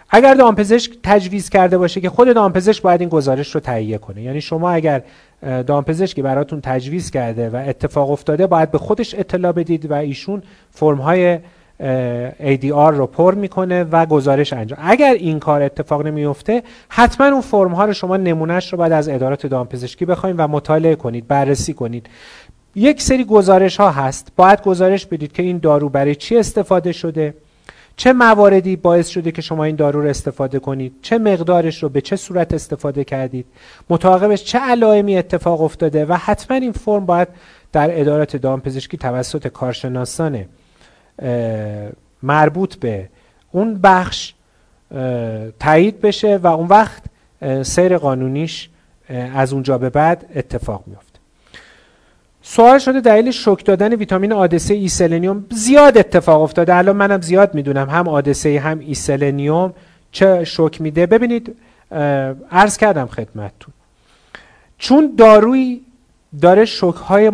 اگر 0.10 0.34
دامپزشک 0.34 0.92
تجویز 1.04 1.50
کرده 1.50 1.78
باشه 1.78 2.02
که 2.02 2.10
خود 2.10 2.34
دامپزشک 2.34 2.82
باید 2.82 3.02
این 3.02 3.10
گزارش 3.10 3.56
رو 3.56 3.62
تهیه 3.62 3.98
کنه. 3.98 4.22
یعنی 4.22 4.42
شما 4.42 4.72
اگر 4.72 5.04
دامپزشکی 5.42 6.22
براتون 6.22 6.62
تجویز 6.62 7.12
کرده 7.12 7.50
و 7.50 7.64
اتفاق 7.68 8.12
افتاده 8.12 8.48
باید 8.48 8.72
به 8.72 8.78
خودش 8.78 9.16
اطلاع 9.16 9.52
بدید 9.52 9.92
و 9.92 9.94
ایشون 9.94 10.44
فرم 10.72 10.98
های 10.98 11.40
ADR 12.40 12.92
رو 12.94 13.08
پر 13.08 13.34
می‌کنه 13.34 13.84
و 13.84 14.06
گزارش 14.06 14.54
انجام. 14.54 14.80
اگر 14.82 15.14
این 15.14 15.40
کار 15.40 15.62
اتفاق 15.62 16.06
نمیفته 16.06 16.64
حتما 16.90 17.28
اون 17.28 17.42
فرم 17.42 17.72
ها 17.72 17.86
رو 17.86 17.94
شما 17.94 18.18
نمونهش 18.18 18.74
رو 18.74 18.78
باید 18.78 18.92
از 18.92 19.10
ادارات 19.10 19.48
دامپزشکی 19.48 20.06
بخواید 20.06 20.36
و 20.40 20.48
مطالعه 20.48 20.96
کنید 20.96 21.28
بررسی 21.28 21.74
کنید. 21.74 22.10
یک 22.76 23.02
سری 23.02 23.24
گزارش 23.24 23.78
ها 23.78 23.92
هست. 23.92 24.28
باید 24.36 24.62
گزارش 24.62 25.06
بدید 25.06 25.32
که 25.32 25.44
این 25.44 25.58
دارو 25.58 25.90
برای 25.90 26.16
چی 26.16 26.38
استفاده 26.38 26.92
شده؟ 26.92 27.34
چه 27.96 28.14
مواردی 28.14 28.76
باعث 28.76 29.08
شده 29.08 29.32
که 29.32 29.42
شما 29.42 29.64
این 29.64 29.76
دارو 29.76 30.02
رو 30.02 30.10
استفاده 30.10 30.60
کنید؟ 30.60 30.94
چه 31.02 31.18
مقدارش 31.18 31.84
رو 31.84 31.90
به 31.90 32.02
چه 32.02 32.16
صورت 32.16 32.54
استفاده 32.54 33.04
کردید؟ 33.04 33.46
متعاقبش 33.90 34.44
چه 34.44 34.60
علائمی 34.60 35.18
اتفاق 35.18 35.62
افتاده؟ 35.62 36.06
و 36.06 36.14
حتما 36.14 36.58
این 36.58 36.72
فرم 36.72 37.06
باید 37.06 37.28
در 37.72 38.02
ادارات 38.02 38.36
دامپزشکی 38.36 38.98
توسط 38.98 39.48
کارشناسان 39.48 40.46
مربوط 42.24 42.76
به 42.76 43.10
اون 43.52 43.80
بخش 43.84 44.34
تایید 45.60 46.02
بشه 46.02 46.38
و 46.38 46.48
اون 46.48 46.68
وقت 46.68 47.04
سیر 47.64 47.98
قانونیش 47.98 48.70
از 49.36 49.54
اونجا 49.54 49.78
به 49.78 49.90
بعد 49.90 50.26
اتفاق 50.36 50.84
میفته 50.88 51.13
سوال 52.46 52.80
شده 52.80 53.02
دلیل 53.02 53.32
شوک 53.32 53.66
دادن 53.66 53.94
ویتامین 53.96 54.34
AD3E 54.34 54.88
سلنیوم. 54.88 55.46
زیاد 55.52 55.98
اتفاق 55.98 56.42
افتاده. 56.42 56.76
الان 56.76 56.96
منم 56.96 57.22
زیاد 57.22 57.56
می‌دونم 57.56 57.90
هم 57.90 58.08
AD3 58.08 58.60
هم 58.60 58.80
E 58.80 58.94
سلنیوم 58.94 59.74
چه 60.12 60.44
شوک 60.44 60.82
میده. 60.82 61.06
ببینید 61.06 61.56
عرض 62.52 62.78
کردم 62.78 63.06
خدمتتون. 63.06 63.74
چون 64.78 65.14
دارویی 65.18 65.82
داره 66.42 66.66
شوک 66.66 66.84
های 66.84 67.30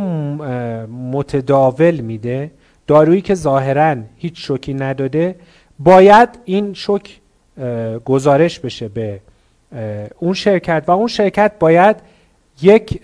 متداول 1.11 1.95
میده 1.95 2.51
دارویی 2.87 3.21
که 3.21 3.35
ظاهرا 3.35 3.95
هیچ 4.17 4.47
شوکی 4.47 4.73
نداده 4.73 5.35
باید 5.79 6.29
این 6.45 6.73
شوک 6.73 7.19
گزارش 8.05 8.59
بشه 8.59 8.87
به 8.87 9.19
اون 10.19 10.33
شرکت. 10.33 10.83
و 10.87 10.91
اون 10.91 11.07
شرکت 11.07 11.51
باید 11.59 11.95
یک 12.61 13.01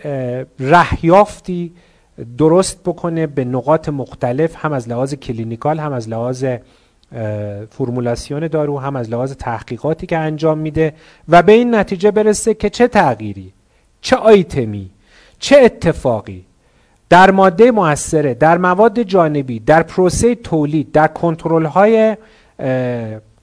رهیافتی 0.59 1.71
درست 2.37 2.79
بکنه 2.83 3.27
به 3.27 3.45
نقاط 3.45 3.89
مختلف 3.89 4.55
هم 4.65 4.73
از 4.73 4.89
لحاظ 4.89 5.13
کلینیکال 5.13 5.79
هم 5.79 5.93
از 5.93 6.09
لحاظ 6.09 6.45
فرمولاسیون 7.69 8.47
دارو 8.47 8.79
هم 8.79 8.95
از 8.95 9.09
لحاظ 9.09 9.33
تحقیقاتی 9.33 10.07
که 10.07 10.17
انجام 10.17 10.57
میده 10.57 10.93
و 11.29 11.43
به 11.43 11.51
این 11.51 11.75
نتیجه 11.75 12.11
برسه 12.11 12.53
که 12.53 12.69
چه 12.69 12.87
تغییری 12.87 13.53
چه 14.01 14.15
آیتمی 14.15 14.89
چه 15.39 15.57
اتفاقی 15.61 16.45
در 17.09 17.31
ماده 17.31 17.71
موثره 17.71 18.33
در 18.33 18.57
مواد 18.57 19.01
جانبی 19.01 19.59
در 19.59 19.83
پروسه 19.83 20.35
تولید 20.35 20.91
در 20.91 21.07
کنترل 21.07 21.65
های 21.65 22.17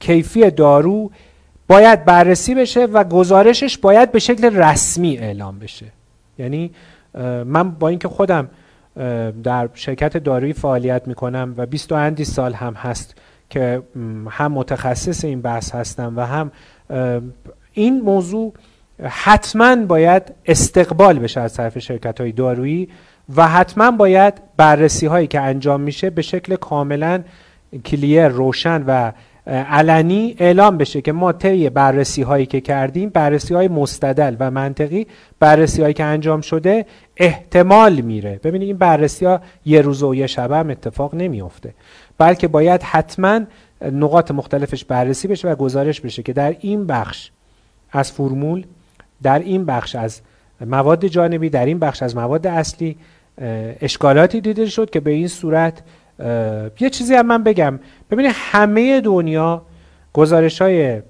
کیفی 0.00 0.50
دارو 0.50 1.10
باید 1.68 2.04
بررسی 2.04 2.54
بشه 2.54 2.84
و 2.84 3.04
گزارشش 3.04 3.78
باید 3.78 4.12
به 4.12 4.18
شکل 4.18 4.56
رسمی 4.56 5.18
اعلام 5.18 5.58
بشه. 5.58 5.86
یعنی 6.38 6.70
من 7.44 7.70
با 7.70 7.88
اینکه 7.88 8.08
خودم 8.08 8.48
در 9.42 9.68
شرکت 9.74 10.16
دارویی 10.16 10.52
فعالیت 10.52 11.08
می‌کنم 11.08 11.54
و 11.56 11.66
20 11.66 11.92
اندی 11.92 12.24
سال 12.24 12.52
هم 12.52 12.74
هست 12.74 13.14
که 13.50 13.82
هم 14.30 14.52
متخصص 14.52 15.24
این 15.24 15.42
بحث 15.42 15.74
هستم 15.74 16.16
و 16.16 16.20
هم 16.26 16.52
این 17.72 18.00
موضوع 18.00 18.52
حتما 19.02 19.76
باید 19.76 20.22
استقبال 20.46 21.18
بشه 21.18 21.40
از 21.40 21.54
طرف 21.54 21.78
شرکت 21.78 22.20
های 22.20 22.32
دارویی 22.32 22.88
و 23.36 23.48
حتما 23.48 23.90
باید 23.90 24.34
بررسی 24.56 25.06
هایی 25.06 25.26
که 25.26 25.40
انجام 25.40 25.80
میشه 25.80 26.10
به 26.10 26.22
شکل 26.22 26.56
کاملا 26.56 27.22
کلیر 27.84 28.28
روشن 28.28 28.84
و 28.86 29.12
علنی 29.46 30.36
اعلام 30.38 30.76
بشه 30.76 31.00
که 31.00 31.12
ما 31.12 31.32
طی 31.32 31.70
بررسی 31.70 32.22
هایی 32.22 32.46
که 32.46 32.60
کردیم 32.60 33.08
بررسی 33.08 33.54
های 33.54 33.68
مستدل 33.68 34.36
و 34.38 34.50
منطقی 34.50 35.06
بررسی 35.40 35.82
هایی 35.82 35.94
که 35.94 36.04
انجام 36.04 36.40
شده 36.40 36.86
احتمال 37.16 38.00
میره. 38.00 38.40
ببینید 38.44 38.68
این 38.68 38.76
بررسی 38.76 39.24
ها 39.24 39.40
یه 39.64 39.80
روز 39.80 40.02
و 40.02 40.14
یه 40.14 40.26
شب 40.26 40.52
هم 40.52 40.70
اتفاق 40.70 41.14
نمیافته. 41.14 41.74
بلکه 42.18 42.48
باید 42.48 42.82
حتما 42.82 43.40
نقاط 43.92 44.30
مختلفش 44.30 44.84
بررسی 44.84 45.28
بشه 45.28 45.48
و 45.48 45.54
گزارش 45.54 46.00
بشه 46.00 46.22
که 46.22 46.32
در 46.32 46.56
این 46.60 46.86
بخش 46.86 47.30
از 47.90 48.12
فرمول 48.12 48.64
در 49.22 49.38
این 49.38 49.64
بخش 49.64 49.94
از 49.94 50.20
مواد 50.66 51.06
جانبی 51.06 51.50
در 51.50 51.66
این 51.66 51.78
بخش 51.78 52.02
از 52.02 52.16
مواد 52.16 52.46
اصلی 52.46 52.96
اشکالاتی 53.80 54.40
دیده 54.40 54.66
شد 54.66 54.90
که 54.90 55.00
به 55.00 55.10
این 55.10 55.28
صورت 55.28 55.82
یه 56.80 56.90
چیزی 56.90 57.14
هم 57.14 57.26
من 57.26 57.42
بگم. 57.42 57.80
ببینید 58.10 58.32
همه 58.34 59.00
دنیا 59.00 59.62
گزارش 60.12 60.62
های 60.62 61.02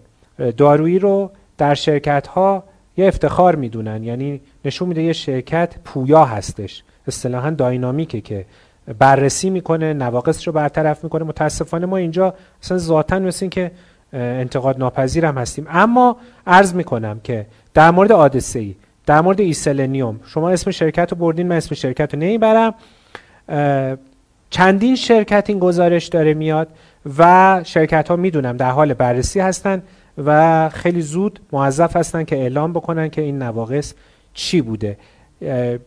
دارویی 0.56 0.98
رو 0.98 1.30
در 1.58 1.74
شرکت 1.74 2.26
ها 2.26 2.64
یه 2.96 3.08
افتخار 3.08 3.56
می‌دونن. 3.56 4.04
یعنی 4.04 4.40
نشون 4.64 4.88
میده 4.88 5.02
یه 5.02 5.12
شرکت 5.12 5.74
پویا 5.84 6.24
هستش. 6.24 6.82
اصطلاحا 7.06 7.50
داینامیکه 7.50 8.20
که 8.20 8.46
بررسی 8.98 9.50
می‌کنه 9.50 9.94
نواقص 9.94 10.48
رو 10.48 10.52
برطرف 10.52 11.04
می‌کنه. 11.04 11.24
متاسفانه 11.24 11.86
ما 11.86 11.96
اینجا 11.96 12.34
اصلا 12.62 12.78
ذاتا 12.78 13.18
مثل 13.18 13.48
که 13.48 13.70
انتقاد 14.12 14.78
ناپذیر 14.78 15.26
هم 15.26 15.38
هستیم. 15.38 15.66
اما 15.70 16.16
عرض 16.46 16.74
می‌کنم 16.74 17.20
که 17.24 17.46
در 17.74 17.90
مورد 17.90 18.12
AD3E 18.12 18.74
در 19.06 19.20
مورد 19.20 19.40
E 19.40 19.51
سلنیوم 19.51 20.20
شما 20.26 20.50
اسم 20.50 20.70
شرکت 20.70 21.10
رو 21.12 21.16
بردین 21.18 21.48
من 21.48 21.56
اسم 21.56 21.74
شرکت 21.74 22.14
رو 22.14 22.20
نمی‌برم. 22.20 22.74
چندین 24.52 24.96
شرکت 24.96 25.44
این 25.48 25.58
گزارش 25.58 26.06
داره 26.06 26.34
میاد 26.34 26.68
و 27.18 27.60
شرکت 27.64 28.08
ها 28.08 28.16
می‌دونم 28.16 28.56
در 28.56 28.70
حال 28.70 28.94
بررسی 28.94 29.40
هستن 29.40 29.82
و 30.24 30.68
خیلی 30.68 31.02
زود 31.02 31.40
موظف 31.52 31.96
هستن 31.96 32.24
که 32.24 32.36
اعلام 32.36 32.72
بکنن 32.72 33.08
که 33.08 33.22
این 33.22 33.42
نواقص 33.42 33.94
چی 34.34 34.60
بوده. 34.60 34.96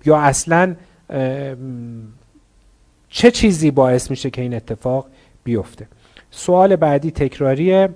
یا 0.06 0.18
اصلا 0.18 0.76
چه 3.10 3.32
چیزی 3.32 3.72
باعث 3.72 4.10
میشه 4.10 4.30
که 4.30 4.42
این 4.42 4.54
اتفاق 4.54 5.06
بیفته؟ 5.44 5.88
سوال 6.32 6.76
بعدی 6.76 7.12
تکراریه. 7.12 7.90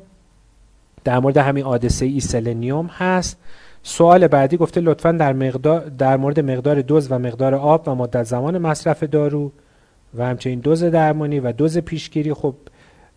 در 1.04 1.20
مورد 1.20 1.38
همین 1.38 1.64
AD3 1.64 2.06
E 2.06 2.17
سلنیوم 2.17 2.86
هست. 2.86 3.38
سوال 3.84 4.28
بعدی 4.28 4.58
گفته 4.58 4.82
لطفا 4.82 5.12
در, 5.12 5.34
مقدار 5.34 5.80
در 5.80 6.18
مورد 6.18 6.40
مقدار 6.40 6.82
دوز 6.82 7.12
و 7.12 7.20
مقدار 7.20 7.56
آب 7.56 7.88
و 7.88 7.96
مدت 7.96 8.24
زمان 8.24 8.58
مصرف 8.58 9.04
دارو. 9.04 9.52
و 10.18 10.26
همچنین 10.26 10.60
دوز 10.60 10.84
درمانی 10.84 11.40
و 11.40 11.52
دوز 11.52 11.78
پیشگیری. 11.78 12.34
خب 12.34 12.56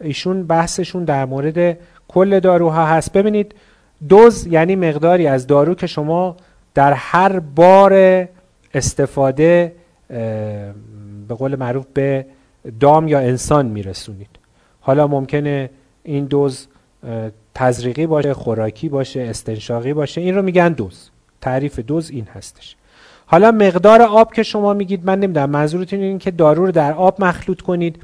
ایشون 0.01 0.47
بحثشون 0.47 1.05
در 1.05 1.25
مورد 1.25 1.79
کل 2.09 2.41
داروها 2.41 2.87
هست. 2.87 3.13
ببینید 3.13 3.55
دوز 4.09 4.47
یعنی 4.47 4.77
مقداری 4.77 5.27
از 5.27 5.47
دارو 5.47 5.75
که 5.75 5.87
شما 5.87 6.37
در 6.75 6.93
هر 6.93 7.39
بار 7.39 7.93
استفاده 8.75 9.73
به 11.29 11.35
قول 11.39 11.57
معروف 11.57 11.87
به 11.95 12.27
دام 12.81 13.09
یا 13.09 13.19
انسان 13.19 13.67
میرسونید. 13.67 14.31
حالا 14.81 15.07
ممکنه 15.07 15.71
این 16.03 16.25
دوز 16.25 16.69
تزریقی 17.55 18.07
باشه 18.07 18.35
خوراکی 18.35 18.89
باشه 18.89 19.21
استنشاقی 19.21 19.93
باشه 19.93 20.21
این 20.21 20.35
رو 20.35 20.43
میگن 20.43 20.73
دوز. 20.73 21.11
تعریف 21.41 21.79
دوز 21.79 22.11
این 22.11 22.25
هستش. 22.35 22.77
حالا 23.33 23.53
مقدار 23.53 24.03
آب 24.03 24.33
که 24.33 24.43
شما 24.43 24.75
میگید 24.75 25.07
من 25.07 25.21
نمی‌دونم 25.21 25.51
منظورتون 25.51 26.01
این 26.01 26.19
که 26.19 26.31
دارو 26.31 26.67
رو 26.67 26.73
در 26.73 26.93
آب 26.93 27.25
مخلوط 27.25 27.61
کنید. 27.61 27.97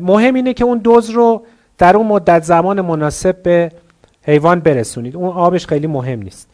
مهم 0.00 0.34
اینه 0.34 0.54
که 0.54 0.64
اون 0.64 0.78
دوز 0.78 1.10
رو 1.10 1.42
در 1.78 1.96
اون 1.96 2.06
مدت 2.06 2.42
زمان 2.42 2.80
مناسب 2.80 3.42
به 3.42 3.72
حیوان 4.22 4.60
برسونید. 4.60 5.16
اون 5.16 5.28
آبش 5.28 5.66
خیلی 5.66 5.86
مهم 5.86 6.22
نیست. 6.22 6.48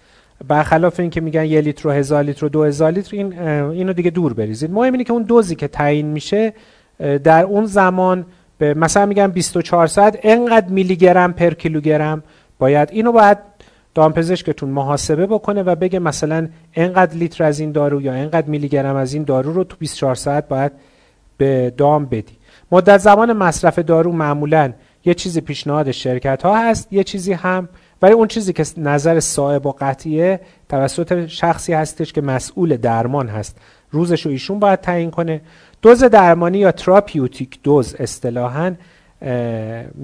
برخلاف 0.49 1.01
این 1.01 1.11
که 1.11 1.21
میگن 1.21 1.45
یه 1.45 1.61
لیتر 1.61 1.89
و 1.89 1.91
هزار 1.91 2.23
لیتر 2.23 2.47
و 2.47 2.49
دو 2.49 2.65
هزار 2.65 2.91
لیتر 2.91 3.17
این 3.17 3.39
اینو 3.49 3.93
دیگه 3.93 4.11
دور 4.11 4.35
بریزید. 4.35 4.71
مهم 4.71 4.93
اینه 4.93 5.05
که 5.05 5.13
اون 5.13 5.23
دوزی 5.23 5.55
که 5.55 5.69
تعیین 5.69 6.07
میشه 6.07 6.53
در 7.25 7.45
اون 7.45 7.67
زمان 7.67 8.27
به 8.59 8.75
مثلا 8.75 9.07
میگم 9.07 9.27
24 9.27 9.87
ساعت 9.87 10.19
انقدر 10.23 10.69
میلی 10.69 10.97
گرم 10.97 11.33
پر 11.33 11.51
کیلوگرم. 11.51 12.23
باید 12.59 12.89
اینو 12.93 13.13
باید 13.13 13.39
دامپزشکتون 13.95 14.69
محاسبه 14.71 15.27
بکنه 15.27 15.63
و 15.63 15.75
بگه 15.75 15.99
مثلا 15.99 16.49
انقدر 16.75 17.17
لیتر 17.17 17.45
از 17.45 17.61
این 17.61 17.73
دارو 17.73 18.03
یا 18.03 18.13
انقدر 18.13 18.47
میلی 18.47 18.69
گرم 18.69 18.97
از 18.97 19.15
این 19.15 19.23
دارو 19.23 19.53
رو 19.53 19.65
تو 19.65 19.77
24 19.79 20.15
ساعت 20.15 20.49
باید 20.49 20.73
به 21.37 21.73
دام 21.77 22.07
بدی. 22.07 22.37
مدت 22.73 22.99
زمان 22.99 23.33
مصرف 23.33 23.79
دارو 23.79 24.13
معمولا 24.13 24.73
یه 25.05 25.15
چیزی 25.15 25.41
پیشنهاد 25.41 25.91
شرکت 25.91 26.43
ها 26.43 26.69
هست 26.71 26.93
یه 26.93 27.05
چیزی 27.05 27.33
هم 27.33 27.69
ولی 28.03 28.13
اون 28.13 28.29
چیزی 28.29 28.53
که 28.53 28.65
نظر 28.77 29.21
صاحب 29.21 29.67
و 29.67 29.75
قطعیه 29.81 30.41
توسط 30.69 31.27
شخصی 31.27 31.73
هستش 31.73 32.13
که 32.13 32.21
مسئول 32.21 32.77
درمان 32.77 33.29
هست. 33.29 33.59
روزش 33.91 34.27
رو 34.27 34.33
ایشون 34.33 34.59
باید 34.59 34.81
تعیین 34.81 35.11
کنه. 35.11 35.41
دوز 35.83 36.05
درمانی 36.05 36.59
یا 36.59 36.73
تراپیوتیک 36.73 37.63
دوز 37.63 37.95
اصطلاحا 37.95 38.75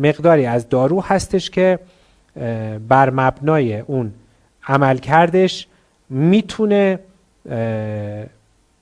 مقداری 0.01 0.47
از 0.47 0.69
دارو 0.69 1.01
هستش 1.03 1.51
که 1.51 1.79
بر 2.89 3.11
مبنای 3.11 3.81
اون 3.81 4.13
عمل 4.67 4.99
کردش 4.99 5.67
می‌تونه 6.09 6.99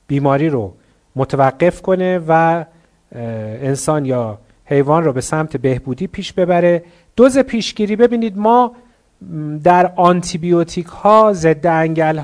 بیماری 0.06 0.48
رو 0.48 0.74
متوقف 1.16 1.82
کنه 1.82 2.20
و 2.28 2.64
انسان 3.62 4.04
یا 4.04 4.38
حیوان 4.64 5.04
رو 5.04 5.12
به 5.12 5.20
سمت 5.20 5.56
بهبودی 5.56 6.06
پیش 6.06 6.32
ببره. 6.32 6.82
دوز 7.16 7.38
پیشگیری 7.38 7.96
ببینید 7.96 8.38
ما 8.38 8.72
در 9.64 9.92
آنتیبیوتیک 9.96 10.86
ها 10.86 11.32
ضد 11.32 11.66
انگل 11.66 12.20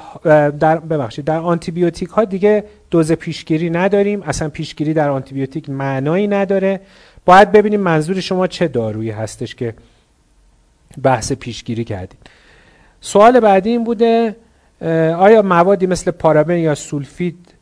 در 0.61 0.79
ببخشید 0.79 1.25
در 1.25 1.39
آنتیبیوتیک 1.39 2.09
ها 2.09 2.25
دیگه 2.25 2.65
دوز 2.91 3.13
پیشگیری 3.13 3.71
نداریم. 3.71 4.23
اصلا 4.23 4.49
پیشگیری 4.49 4.95
در 4.95 5.11
آنتیبیوتیک 5.11 5.71
معنایی 5.71 6.27
نداره. 6.27 6.81
باید 7.25 7.53
ببینیم 7.53 7.81
منظور 7.81 8.21
شما 8.21 8.47
چه 8.47 8.69
دارویی 8.69 9.11
هستش 9.11 9.55
که 9.55 9.75
بحث 11.03 11.33
پیشگیری 11.33 11.85
کردیم. 11.85 12.19
سوال 13.01 13.41
بعدی 13.41 13.71
این 13.71 13.85
بوده 13.85 14.37
آیا 15.19 15.43
موادی 15.43 15.87
مثل 15.87 16.11
پارابن 16.11 16.57
یا 16.57 16.75
سولفید 16.75 17.55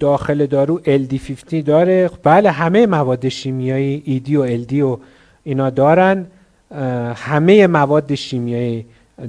داخل 0.00 0.46
دارو 0.46 0.80
LD50 0.80 1.54
داره؟ 1.54 2.10
بله 2.22 2.50
همه 2.50 2.86
مواد 2.86 3.28
شیمیایی 3.28 4.02
ED 4.04 4.36
و 4.36 4.64
LD 4.64 4.72
و 4.72 4.98
اینا 5.44 5.70
دارن. 5.70 6.26
همه 7.14 7.66
مواد 7.66 8.14
شیمیایی 8.14 8.86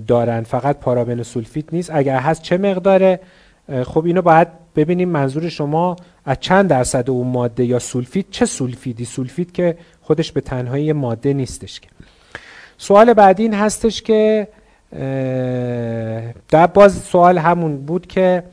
دارن. 0.08 0.44
فقط 0.44 0.78
پارابن 0.80 1.20
و 1.20 1.24
سولفید 1.24 1.70
نیست. 1.72 1.90
اگر 1.94 2.20
هست 2.20 2.42
چه 2.42 2.58
مقداره؟ 2.58 3.20
خب 3.84 4.06
اینو 4.06 4.22
باید 4.22 4.48
ببینیم 4.76 5.10
منظور 5.10 5.50
شما 5.50 5.96
از 6.26 6.38
چند 6.40 6.70
درصد 6.70 7.10
اون 7.10 7.28
ماده 7.28 7.66
یا 7.66 7.80
سولفید؟ 7.80 8.26
چه 8.32 8.46
سولفیدی؟ 8.46 9.06
سولفید 9.06 9.52
که 9.52 9.78
خودش 10.02 10.32
به 10.32 10.42
تنهایی 10.42 10.94
ماده 10.94 11.34
نیستش 11.34 11.80
که. 11.80 11.90
سوال 12.82 13.14
بعدی 13.14 13.44
این 13.44 13.54
هستش 13.54 14.02
که 14.02 14.48
در 16.50 16.68
باز 16.68 16.94
سوال 16.94 17.38
همون 17.38 17.78
بود 17.78 18.08
که 18.08 18.44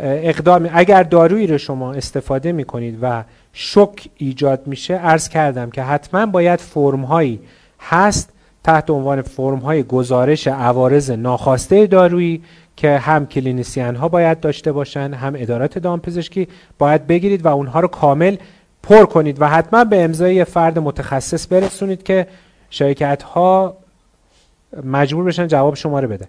اقدام 0.00 0.70
اگر 0.72 1.02
دارویی 1.02 1.46
رو 1.46 1.58
شما 1.58 1.92
استفاده 1.92 2.52
می 2.52 2.64
کنید 2.64 2.98
و 3.02 3.24
شک 3.52 4.08
ایجاد 4.16 4.66
میشه 4.66 4.94
عرض 4.94 5.28
کردم 5.28 5.70
که 5.70 5.82
حتما 5.82 6.26
باید 6.26 6.60
فرم 6.60 7.00
هایی 7.00 7.40
هست 7.80 8.30
تحت 8.64 8.90
عنوان 8.90 9.22
فرم 9.22 9.58
های 9.58 9.82
گزارش 9.82 10.46
عوارض 10.46 11.10
ناخواسته 11.10 11.86
دارویی 11.86 12.42
که 12.76 12.98
هم 12.98 13.26
کلینیسیان 13.26 13.96
ها 13.96 14.08
باید 14.08 14.40
داشته 14.40 14.72
باشن 14.72 15.14
هم 15.14 15.34
ادارات 15.36 15.78
دامپزشکی 15.78 16.48
باید 16.78 17.06
بگیرید 17.06 17.44
و 17.44 17.48
اونها 17.48 17.80
رو 17.80 17.88
کامل 17.88 18.36
پر 18.82 19.06
کنید 19.06 19.42
و 19.42 19.48
حتما 19.48 19.84
به 19.84 20.04
امضای 20.04 20.44
فرد 20.44 20.78
متخصص 20.78 21.52
برسونید 21.52 22.02
که 22.02 22.26
شرکت 22.74 23.22
ها 23.22 23.76
مجبور 24.84 25.24
بشن 25.24 25.46
جواب 25.46 25.74
شما 25.74 26.00
رو 26.00 26.08
بدن. 26.08 26.26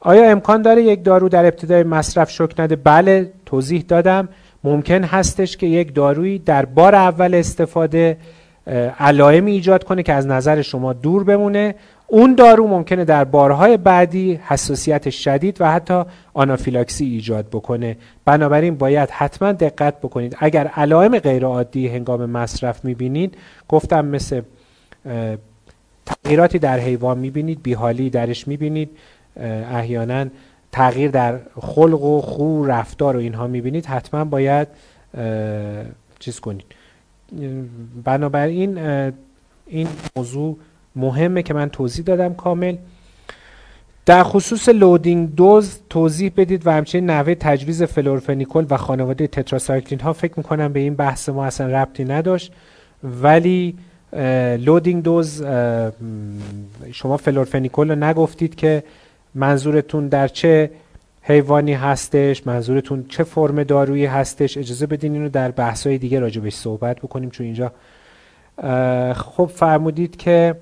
آیا 0.00 0.30
امکان 0.30 0.62
داره 0.62 0.82
یک 0.82 1.04
دارو 1.04 1.28
در 1.28 1.44
ابتدای 1.44 1.82
مصرف 1.82 2.30
شک 2.30 2.54
نده؟ 2.58 2.76
بله 2.76 3.32
توضیح 3.46 3.84
دادم. 3.88 4.28
ممکن 4.64 5.04
هستش 5.04 5.56
که 5.56 5.66
یک 5.66 5.94
دارویی 5.94 6.38
در 6.38 6.64
بار 6.64 6.94
اول 6.94 7.34
استفاده 7.34 8.16
علائمی 8.98 9.52
ایجاد 9.52 9.84
کنه 9.84 10.02
که 10.02 10.12
از 10.12 10.26
نظر 10.26 10.62
شما 10.62 10.92
دور 10.92 11.24
بمونه. 11.24 11.74
اون 12.06 12.34
دارو 12.34 12.66
ممکنه 12.66 13.04
در 13.04 13.24
بارهای 13.24 13.76
بعدی 13.76 14.40
حساسیت 14.46 15.10
شدید 15.10 15.60
و 15.60 15.70
حتی 15.70 16.02
آنافیلاکسی 16.34 17.04
ایجاد 17.04 17.46
بکنه. 17.46 17.96
بنابراین 18.24 18.76
باید 18.76 19.10
حتما 19.10 19.52
دقت 19.52 20.00
بکنید. 20.00 20.36
اگر 20.38 20.66
علائم 20.66 21.18
غیرعادی 21.18 21.88
هنگام 21.88 22.26
مصرف 22.26 22.84
می‌بینید 22.84 23.36
گفتم 23.68 24.04
مثل 24.04 24.42
تغییراتی 26.08 26.58
در 26.58 26.78
حیوان 26.78 27.18
می‌بینید 27.18 27.62
بیحالی 27.62 28.10
درش 28.10 28.48
می‌بینید 28.48 28.90
احیانا 29.72 30.26
تغییر 30.72 31.10
در 31.10 31.38
خلق 31.60 32.02
و 32.02 32.20
خو 32.20 32.64
رفتار 32.64 33.16
و 33.16 33.20
اینها 33.20 33.46
می‌بینید. 33.46 33.86
حتما 33.86 34.24
باید 34.24 34.68
چیز 36.18 36.40
کنید. 36.40 36.64
بنابراین 38.04 38.78
این 39.66 39.88
موضوع 40.16 40.56
مهمه 40.96 41.42
که 41.42 41.54
من 41.54 41.68
توضیح 41.68 42.04
دادم 42.04 42.34
کامل. 42.34 42.76
در 44.06 44.22
خصوص 44.22 44.68
loading 44.68 45.34
dose 45.34 45.78
توضیح 45.90 46.32
بدید 46.36 46.66
و 46.66 46.70
همچنین 46.70 47.10
نحوه 47.10 47.34
تجویز 47.34 47.82
فلورفنیکول 47.82 48.66
و 48.70 48.76
خانواده 48.76 49.26
تتراسایکلین 49.26 50.00
ها. 50.00 50.12
فکر 50.12 50.34
می‌کنم 50.36 50.72
به 50.72 50.80
این 50.80 50.94
بحث 50.94 51.28
ما 51.28 51.44
اصلا 51.44 51.82
ربطی 51.82 52.04
نداشت. 52.04 52.52
ولی 53.02 53.76
loading 54.58 55.02
dose 55.02 55.44
شما 56.92 57.16
فلورفنیکول 57.16 57.90
رو 57.90 57.94
نگفتید 57.94 58.54
که 58.54 58.82
منظورتون 59.34 60.08
در 60.08 60.28
چه 60.28 60.70
حیوانی 61.22 61.74
هستش 61.74 62.46
منظورتون 62.46 63.04
چه 63.08 63.24
فرم 63.24 63.62
دارویی 63.62 64.06
هستش؟ 64.06 64.58
اجازه 64.58 64.86
بدین 64.86 65.12
اینو 65.12 65.28
در 65.28 65.50
بحث‌های 65.50 65.98
دیگه 65.98 66.20
راجبش 66.20 66.54
صحبت 66.54 66.96
بکنیم 66.98 67.30
چون 67.30 67.46
اینجا 67.46 67.72
خب 69.14 69.50
فرمودید 69.54 70.16
که 70.16 70.54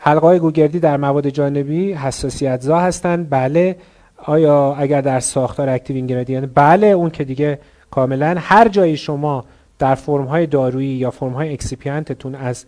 حلقه 0.00 0.26
های 0.26 0.38
گوگردی 0.38 0.80
در 0.80 0.96
مواد 0.96 1.28
جانبی 1.28 1.92
حساسیت 1.92 2.60
زا 2.60 2.78
هستند. 2.78 3.30
بله. 3.30 3.76
آیا 4.24 4.74
اگر 4.74 5.00
در 5.00 5.20
ساختار 5.20 5.68
active 5.68 5.96
ingredient 5.96 6.50
بله 6.54 6.86
اون 6.86 7.10
که 7.10 7.24
دیگه 7.24 7.58
کاملا 7.90 8.36
هر 8.38 8.68
جایی 8.68 8.96
شما 8.96 9.44
در 9.80 9.94
فرم 9.94 10.24
های 10.24 10.46
دارویی 10.46 10.94
یا 10.96 11.10
فرم 11.10 11.32
های 11.32 11.52
excipient 11.52 12.14
تون 12.14 12.34
از 12.34 12.64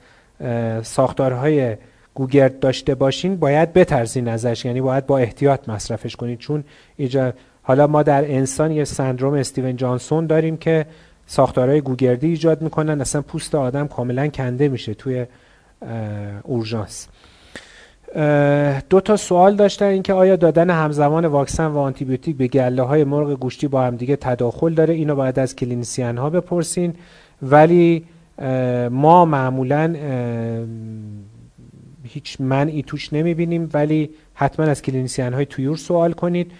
ساختارهای 0.83 1.77
گوگرد 2.15 2.59
داشته 2.59 2.95
باشین 2.95 3.37
باید 3.37 3.73
بترسین 3.73 4.29
ازش. 4.29 4.65
یعنی 4.65 4.81
باید 4.81 5.07
با 5.07 5.19
احتیاط 5.19 5.69
مصرفش 5.69 6.17
کنید 6.17 6.39
چون 6.39 6.65
ایجاد 6.97 7.33
حالا 7.63 7.87
ما 7.87 8.03
در 8.03 8.25
انسان 8.25 8.73
یه 8.73 8.85
سندروم 8.85 9.35
استیون 9.35 9.77
جانسون 9.77 10.27
داریم 10.27 10.57
که 10.57 10.87
ساختارهای 11.27 11.81
گوگردی 11.81 12.27
ایجاد 12.27 12.63
می‌کنن. 12.63 13.01
اصلا 13.01 13.23
پوست 13.23 13.55
آدم 13.55 13.89
کاملا 13.89 14.29
کنده 14.29 14.69
میشه 14.69 14.95
توی 14.95 15.27
اورژانس. 16.43 17.09
دو 18.91 19.01
تا 19.01 19.17
سوال 19.17 19.57
داشتن 19.57 19.87
اینکه 19.87 20.13
آیا 20.13 20.37
دادن 20.37 20.71
همزمان 20.71 21.25
واکسن 21.25 21.67
و 21.67 21.79
آنتیبیوتیک 21.79 22.37
به 22.37 22.49
گله 22.49 22.83
های 22.83 23.05
مرغ 23.05 23.33
گوشتی 23.33 23.69
با 23.69 23.83
هم 23.83 23.97
دیگه 23.97 24.17
تداخل 24.17 24.75
داره؟ 24.75 24.95
اینو 24.95 25.15
باید 25.15 25.39
از 25.39 25.57
clinician 25.57 26.19
ها 26.19 26.31
بپرسین. 26.31 26.95
ولی 27.43 28.05
ما 28.91 29.25
معمولا 29.25 29.95
هیچ 32.05 32.41
منعی 32.41 32.83
توش 32.83 33.13
نمی‌بینیم. 33.13 33.71
ولی 33.73 34.11
حتما 34.35 34.67
از 34.67 34.83
کلینیسیان 34.83 35.33
های 35.33 35.47
تویور 35.47 35.77
سوال 35.77 36.13
کنید. 36.13 36.53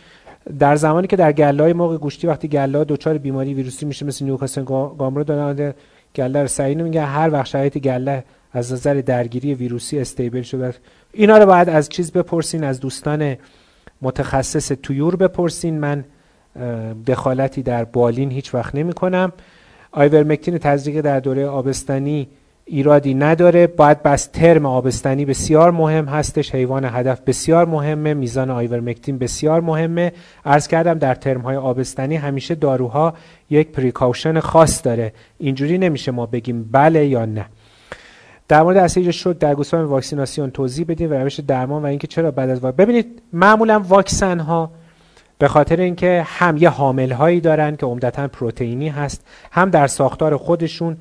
در 0.59 0.77
زمانی 0.77 1.07
که 1.07 1.17
در 1.17 1.33
گله 1.33 1.63
های 1.63 1.73
مرغ 1.73 2.01
گوشتی 2.01 2.27
وقتی 2.27 2.49
گله 2.49 2.79
ها 2.79 2.85
دچار 2.85 3.19
بیماری 3.19 3.55
ویروسی 3.55 3.87
میشه 3.87 4.07
مثل 4.07 4.25
نیوکاسل 4.25 4.65
گامرو 4.99 5.25
دارن 5.25 5.75
گله 6.15 6.41
رو 6.43 6.49
سعی 6.49 6.75
میگه 6.75 7.03
هر 7.03 7.31
وقت 7.31 7.47
شرایط 7.47 7.79
گله 7.79 8.25
از 8.53 8.73
نظر 8.73 8.95
درگیری 8.95 9.55
ویروسی 9.55 9.99
استیبل 9.99 10.43
شده 10.43 10.75
اینا 11.13 11.39
رو 11.39 11.47
باید 11.47 11.69
از 11.69 11.89
چیز 11.89 12.13
بپرسین 12.13 12.65
از 12.65 12.81
دوستان 12.81 13.37
متخصص 14.03 14.73
تویور 14.83 15.17
بپرسین. 15.17 15.81
من 15.81 16.05
دخالتی 17.07 17.63
در 17.63 17.85
بالین 17.85 18.31
هیچ 18.31 18.55
وقت 18.55 18.75
نمی 18.75 18.93
کنم. 18.93 19.33
آیورمکتین 19.93 20.59
تزریق 20.59 21.01
در 21.01 21.21
دوره 21.21 21.47
آبستنی 21.47 22.29
ایرادی 22.65 23.15
نداره. 23.15 23.67
باید 23.67 24.03
بس 24.03 24.27
ترم 24.27 24.67
آبستنی 24.67 25.25
بسیار 25.25 25.71
مهم 25.71 26.05
هستش. 26.05 26.55
حیوان 26.55 26.85
هدف 26.85 27.21
بسیار 27.21 27.67
مهمه. 27.67 28.15
میزان 28.15 28.51
آیورمکتین 28.51 29.19
بسیار 29.19 29.61
مهمه. 29.61 30.13
عرض 30.45 30.69
کردم 30.69 30.95
در 30.95 31.15
ترم 31.15 31.41
های 31.41 31.57
آبستنی 31.57 32.17
همیشه 32.17 32.55
داروها 32.55 33.15
یک 33.51 33.69
precaution 33.69 34.41
خاص 34.41 34.85
داره. 34.85 35.13
اینجوری 35.39 35.79
نمیشه 35.79 36.13
ما 36.13 36.27
بگیم 36.27 36.69
بله 36.73 37.07
یا 37.07 37.25
نه. 37.25 37.47
در 38.53 38.63
مورد 38.63 38.77
اسید 38.77 39.11
شوک 39.11 39.39
در 39.39 39.55
گوسفند 39.55 39.85
واکسیناسیون 39.85 40.51
توضیح 40.51 40.87
بدیم 40.89 41.11
و 41.11 41.15
روش 41.15 41.41
درمان 41.41 41.83
و 41.83 41.87
اینکه 41.87 42.07
چرا 42.07 42.31
بعد 42.31 42.51
از 42.51 42.61
واکسن 42.61 42.77
ببینید 42.77 43.23
معمولا 43.33 43.81
واکسن 43.81 44.41
ها 44.41 44.71
به 45.39 45.49
خاطر 45.49 45.81
اینکه 45.81 46.23
هم 46.27 46.57
یه 46.57 46.69
حامل 46.69 47.13
هایی 47.13 47.41
دارن 47.41 47.77
که 47.77 47.87
عمدتا 47.87 48.29
پروتئینی 48.29 48.89
هست 48.89 49.27
هم 49.53 49.71
در 49.71 49.87
ساختار 49.87 50.37
خودشون 50.37 50.97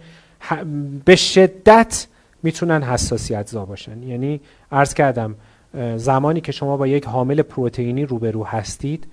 به 1.06 1.16
شدت 1.16 2.08
می‌تونن 2.44 2.84
حساسیت 2.84 3.48
زا 3.48 3.66
باشن. 3.66 4.04
یعنی 4.04 4.42
عرض 4.72 4.94
کردم 4.94 5.36
زمانی 5.96 6.42
که 6.42 6.52
شما 6.52 6.78
با 6.78 6.88
یک 6.88 7.06
حامل 7.06 7.42
پروتئینی 7.42 8.06
روبرو 8.06 8.44
هستید 8.44 9.08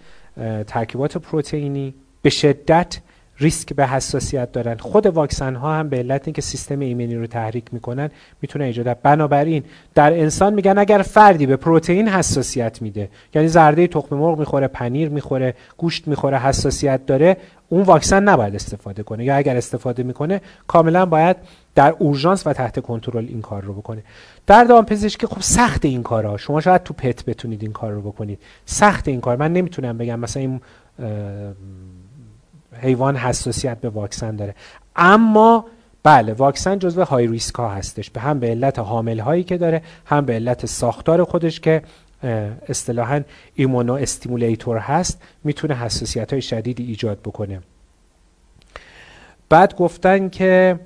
ترکیبات 0.66 1.18
پروتئینی 1.18 1.94
به 2.22 2.30
شدت 2.30 2.98
ریسک 3.40 3.72
به 3.72 3.86
حساسیت 3.86 4.52
دارن. 4.52 4.76
خود 4.76 5.06
واکسن 5.06 5.54
ها 5.54 5.74
هم 5.74 5.88
به 5.88 5.96
علت 5.96 6.22
اینکه 6.24 6.42
سیستم 6.42 6.80
ایمنی 6.80 7.16
رو 7.16 7.26
تحریک 7.26 7.64
می‌کنن 7.72 8.10
می‌تونه 8.42 8.64
ایجاد 8.64 9.02
بنابراین 9.02 9.62
در 9.94 10.12
انسان 10.12 10.54
میگن 10.54 10.78
اگر 10.78 11.02
فردی 11.02 11.46
به 11.46 11.56
پروتئین 11.56 12.08
حساسیت 12.08 12.82
میده 12.82 13.08
یعنی 13.34 13.48
زرده 13.48 13.86
تخم 13.86 14.16
مرغ 14.16 14.38
می‌خوره 14.38 14.68
پنیر 14.68 15.08
می‌خوره 15.08 15.54
گوشت 15.76 16.08
می‌خوره 16.08 16.38
حساسیت 16.38 17.06
داره 17.06 17.36
اون 17.68 17.82
واکسن 17.82 18.22
نباید 18.22 18.54
استفاده 18.54 19.02
کنه. 19.02 19.24
یا 19.24 19.36
اگر 19.36 19.56
استفاده 19.56 20.02
می‌کنه 20.02 20.40
کاملا 20.66 21.06
باید 21.06 21.36
در 21.74 21.94
اورژانس 21.98 22.46
و 22.46 22.52
تحت 22.52 22.80
کنترل 22.80 23.26
این 23.28 23.42
کار 23.42 23.62
رو 23.62 23.74
بکنه. 23.74 24.02
در 24.46 24.64
دامپزشکی 24.64 25.26
خب 25.26 25.40
سخت 25.40 25.84
این 25.84 26.02
کارا. 26.02 26.36
شما 26.36 26.60
شاید 26.60 26.82
تو 26.82 26.94
پت 26.94 27.24
بتونید 27.24 27.62
این 27.62 27.72
کار 27.72 27.92
رو 27.92 28.00
بکنید. 28.00 28.38
سخت 28.66 29.08
این 29.08 29.20
کار. 29.20 29.36
من 29.36 29.52
نمی‌تونم 29.52 29.98
بگم 29.98 30.20
مثلا 30.20 30.40
این 30.42 30.60
حیوان 32.72 33.16
حساسیت 33.16 33.80
به 33.80 33.88
واکسن 33.88 34.36
داره. 34.36 34.54
اما 34.96 35.64
بله 36.02 36.32
واکسن 36.32 36.78
جزو 36.78 37.04
های 37.04 37.26
ریسک 37.26 37.54
ها 37.54 37.68
هستش. 37.68 38.10
به 38.10 38.20
هم 38.20 38.38
به 38.38 38.46
علت 38.46 38.78
حامل 38.78 39.18
هایی 39.18 39.44
که 39.44 39.56
داره 39.56 39.82
هم 40.06 40.24
به 40.24 40.32
علت 40.32 40.66
ساختار 40.66 41.24
خودش 41.24 41.60
که 41.60 41.82
اصطلاحا 42.68 43.20
immunostimulator 43.54 44.78
هست 44.78 45.22
می‌تونه 45.44 45.74
حساسیت 45.74 46.32
های 46.32 46.42
شدیدی 46.42 46.84
ایجاد 46.84 47.18
بکنه. 47.18 47.60
بعد 49.48 49.76
گفتن 49.76 50.28
که 50.28 50.80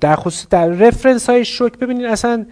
در 0.00 0.16
خصوص 0.16 0.48
در 0.48 0.68
reference 0.68 1.30
های 1.30 1.44
شوک 1.44 1.78
ببینید 1.78 2.06
اصلا 2.06 2.46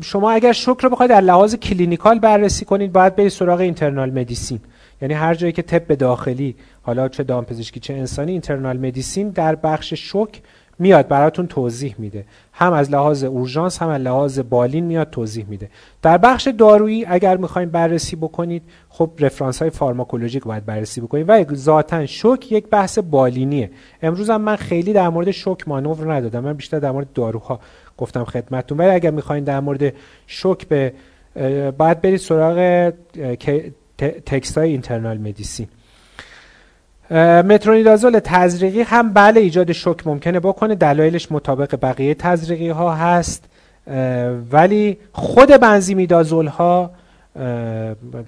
شما 0.00 0.30
اگر 0.30 0.52
شوک 0.52 0.80
رو 0.80 0.90
بخواید 0.90 1.10
در 1.10 1.20
لحاظ 1.20 1.54
clinical 1.54 2.18
بررسی 2.18 2.64
کنید 2.64 2.92
باید 2.92 3.16
برید 3.16 3.28
سراغ 3.28 3.60
internal 3.60 4.10
medicine 4.10 4.60
یعنی 5.02 5.14
هر 5.14 5.34
جایی 5.34 5.52
که 5.52 5.62
طب 5.62 5.94
داخلی 5.94 6.56
حالا 6.88 7.08
چه 7.08 7.22
دامپزشکی 7.22 7.80
چه 7.80 7.94
انسانی 7.94 8.32
internal 8.32 8.76
medicine 8.76 9.28
در 9.28 9.54
بخش 9.54 9.94
شوک 9.94 10.42
میاد 10.78 11.08
براتون 11.08 11.46
توضیح 11.46 11.94
میده. 11.98 12.24
هم 12.52 12.72
از 12.72 12.90
لحاظ 12.90 13.24
اورژانس 13.24 13.82
هم 13.82 13.88
از 13.88 14.02
لحاظ 14.02 14.38
بالین 14.38 14.84
میاد 14.84 15.10
توضیح 15.10 15.44
میده. 15.48 15.70
در 16.02 16.18
بخش 16.18 16.48
دارویی 16.58 17.04
اگر 17.04 17.36
می‌خواین 17.36 17.68
بررسی 17.68 18.16
بکنید 18.16 18.62
خب 18.88 19.10
رفرانس 19.18 19.62
های 19.62 19.70
فارماکولوژیک 19.70 20.44
باید 20.44 20.66
بررسی 20.66 21.00
بکنید. 21.00 21.30
و 21.30 21.54
ذاتا 21.54 22.06
شوک 22.06 22.52
یک 22.52 22.66
بحث 22.66 22.98
بالینیه. 22.98 23.70
امروز 24.02 24.30
هم 24.30 24.40
من 24.40 24.56
خیلی 24.56 24.92
در 24.92 25.08
مورد 25.08 25.30
شوک 25.30 25.68
مانور 25.68 26.14
ندادم. 26.14 26.40
من 26.40 26.52
بیشتر 26.52 26.78
در 26.78 26.90
مورد 26.90 27.12
داروها 27.12 27.60
گفتم 27.98 28.24
خدمتتون. 28.24 28.78
ولی 28.78 28.90
اگر 28.90 29.10
می‌خواین 29.10 29.44
در 29.44 29.60
مورد 29.60 29.92
شوک 30.26 30.68
به 30.68 30.92
باید 31.78 32.00
برید 32.00 32.16
سراغ 32.16 32.92
تکست 34.26 34.58
های 34.58 34.70
اینترنال 34.70 35.18
مدیسین 35.18 35.66
مترونیدازول 37.10 38.18
تزریقی 38.18 38.82
هم 38.82 39.12
بله 39.12 39.40
ایجاد 39.40 39.72
شوک 39.72 40.06
ممکنه 40.06 40.40
بکنه. 40.40 40.74
دلایلش 40.74 41.32
مطابق 41.32 41.78
بقیه 41.82 42.14
تزریقی 42.14 42.68
ها 42.68 42.94
هست 42.94 43.44
ولی 44.52 44.98
خود 45.12 45.48
بنزیمیدازول 45.48 46.46
ها 46.46 46.90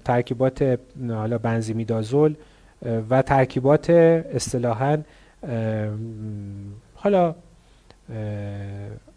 ترکیبات 0.05 0.79
حالا 1.09 1.39
بنزیمیدازول 1.39 2.35
و 3.11 3.23
ترکیبات 3.23 3.91
اصطلاحا 3.91 4.99
حالا 6.95 7.35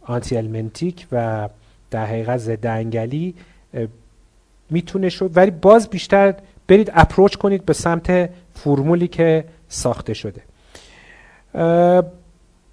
آنتی 0.02 0.96
و 1.12 1.50
در 1.92 2.06
حقیقت 2.06 2.38
ضد 2.38 2.66
انگلی 2.66 3.36
می‌تونه 4.70 5.10
شد 5.10 5.32
ولی 5.38 5.52
باز 5.52 5.90
بیشتر 5.90 6.34
برید 6.68 6.92
اپروچ 6.94 7.36
کنید 7.36 7.66
به 7.66 7.74
سمت 7.74 8.30
فرمولی 8.54 9.08
که 9.08 9.46
ساخته 9.68 10.14
شده. 10.14 10.42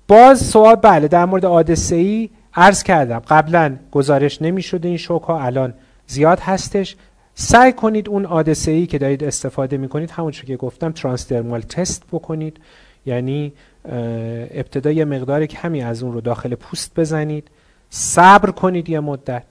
باز 0.08 0.40
سوال 0.40 0.74
بله 0.74 1.08
در 1.08 1.24
مورد 1.24 1.44
آدسه 1.44 1.96
ای 1.96 2.30
عرض 2.54 2.82
کردم. 2.82 3.18
قبلا 3.18 3.76
گزارش 3.92 4.42
نمی 4.42 4.62
شده 4.62 4.88
این 4.88 4.96
شوک 4.96 5.22
ها 5.22 5.42
الان 5.42 5.74
زیاد 6.06 6.40
هستش. 6.40 6.96
سعی 7.34 7.72
کنید 7.72 8.08
اون 8.08 8.26
آدسه 8.26 8.70
ای 8.70 8.86
که 8.86 8.98
دارید 8.98 9.24
استفاده 9.24 9.76
می 9.76 9.88
کنید 9.88 10.10
همون 10.10 10.30
که 10.30 10.56
گفتم 10.56 10.92
ترانسدرمال 10.92 11.60
تست 11.60 12.02
بکنید. 12.12 12.60
یعنی 13.06 13.52
ابتدا 14.54 14.90
یه 14.90 15.04
مقدار 15.04 15.46
کمی 15.46 15.82
از 15.82 16.02
اون 16.02 16.12
رو 16.12 16.20
داخل 16.20 16.54
پوست 16.54 17.00
بزنید. 17.00 17.48
صبر 17.90 18.50
کنید 18.50 18.88
یه 18.88 19.00
مدت. 19.00 19.44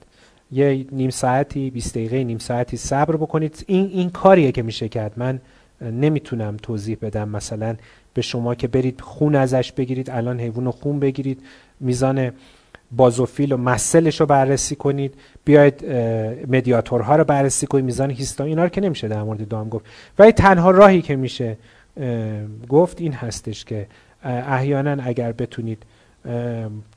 یه 0.52 0.86
نیم 0.92 1.10
ساعتی 1.10 1.70
20 1.70 1.94
دقیقه 1.94 2.24
نیم 2.24 2.38
ساعتی 2.38 2.76
صبر 2.76 3.16
بکنید. 3.16 3.64
این 3.66 3.90
این 3.92 4.10
کاریه 4.10 4.52
که 4.52 4.62
میشه 4.62 4.88
کرد. 4.88 5.12
من 5.16 5.40
نمی‌تونم 5.80 6.56
توضیح 6.56 6.96
بدم. 7.02 7.28
مثلا 7.28 7.76
به 8.14 8.22
شما 8.22 8.54
که 8.54 8.68
برید 8.68 9.00
خون 9.00 9.34
ازش 9.34 9.72
بگیرید 9.72 10.10
الان 10.10 10.40
حیوان 10.40 10.70
خون 10.70 11.00
بگیرید 11.00 11.42
میزان 11.80 12.32
بازوفیل 12.92 13.52
و 13.52 13.56
مسلش 13.56 14.20
رو 14.20 14.26
بررسی 14.26 14.76
کنید 14.76 15.14
بیاید 15.44 15.84
مدیاتورها 16.48 17.16
رو 17.16 17.24
بررسی 17.24 17.66
کنید 17.66 17.84
میزان 17.84 18.10
هیستام 18.10 18.46
اینا 18.46 18.62
رو 18.62 18.68
که 18.68 18.80
نمیشه 18.80 19.08
در 19.08 19.22
مورد 19.22 19.48
دام 19.48 19.68
گفت. 19.68 19.84
ولی 20.18 20.32
تنها 20.32 20.70
راهی 20.70 21.02
که 21.02 21.16
میشه 21.16 21.56
گفت 22.68 23.00
این 23.00 23.12
هستش 23.12 23.64
که 23.64 23.86
احیانا 24.24 25.02
اگر 25.02 25.32
بتونید 25.32 25.82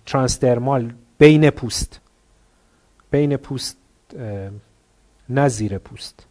ترانسدرمال 0.06 0.94
بین 1.18 1.50
پوست 1.50 2.00
بین 3.12 3.38
پوست 3.38 3.78
نه 5.30 5.48
زیر 5.48 5.78
پوست. 5.78 6.26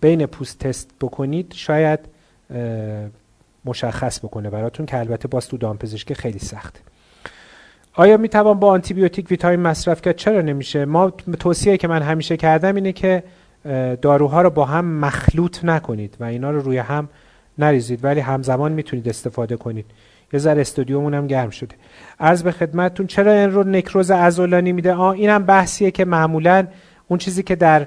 بین 0.00 0.26
پوست 0.26 0.58
تست 0.58 0.90
بکنید 1.00 1.52
شاید 1.56 2.00
مشخص 3.64 4.18
بکنه 4.18 4.50
براتون 4.50 4.86
که 4.86 4.98
البته 4.98 5.28
باز 5.28 5.48
تو 5.48 5.56
دامپزشکی 5.56 6.14
خیلی 6.14 6.38
سخته 6.38 6.80
آیا 7.94 8.16
می 8.16 8.28
توان 8.28 8.58
با 8.58 8.70
آنتی 8.70 8.94
بیوتیک 8.94 9.30
ویتامین 9.30 9.60
مصرف 9.60 10.02
کرد؟ 10.02 10.16
چرا 10.16 10.40
نمیشه؟ 10.40 10.84
ما 10.84 11.10
توصیه 11.10 11.76
که 11.76 11.88
من 11.88 12.02
همیشه 12.02 12.36
کردم 12.36 12.74
اینه 12.74 12.92
که 12.92 13.22
داروها 14.02 14.42
رو 14.42 14.50
با 14.50 14.64
هم 14.64 14.84
مخلوط 14.84 15.64
نکنید 15.64 16.16
و 16.20 16.24
اینا 16.24 16.50
رو 16.50 16.60
روی 16.60 16.78
هم 16.78 17.08
نریزید 17.58 18.04
ولی 18.04 18.20
همزمان 18.20 18.72
می‌تونید 18.72 19.08
استفاده 19.08 19.56
کنید. 19.56 19.86
یه 20.32 20.40
ذره 20.40 20.60
استودیومون 20.60 21.14
هم 21.14 21.26
گرم 21.26 21.50
شده. 21.50 21.74
عرض 22.20 22.42
به 22.42 22.52
خدمتتون 22.52 23.06
چرا 23.06 23.32
این 23.32 23.50
رو 23.50 23.64
نکروز 23.64 24.10
عضلانی 24.10 24.72
میده؟ 24.72 24.92
آ 24.92 25.10
اینم 25.10 25.44
بحثیه 25.44 25.90
که 25.90 26.04
معمولا 26.04 26.66
اون 27.08 27.18
چیزی 27.18 27.42
که 27.42 27.56
در 27.56 27.86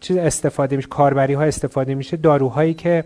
چیز 0.00 0.16
استفاده 0.16 0.76
میشه 0.76 0.88
کاربری 0.88 1.34
ها 1.34 1.42
استفاده 1.42 1.94
میشه 1.94 2.16
داروهایی 2.16 2.74
که 2.74 3.04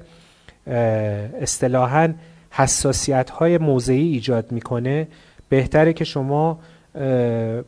اصطلاحا 1.41 2.15
حساسیت 2.51 3.31
های 3.31 3.59
موضعی 3.59 4.13
ایجاد 4.13 4.53
می‌کنه 4.53 5.09
بهتره 5.49 5.93
که 5.93 6.05
شما 6.05 6.59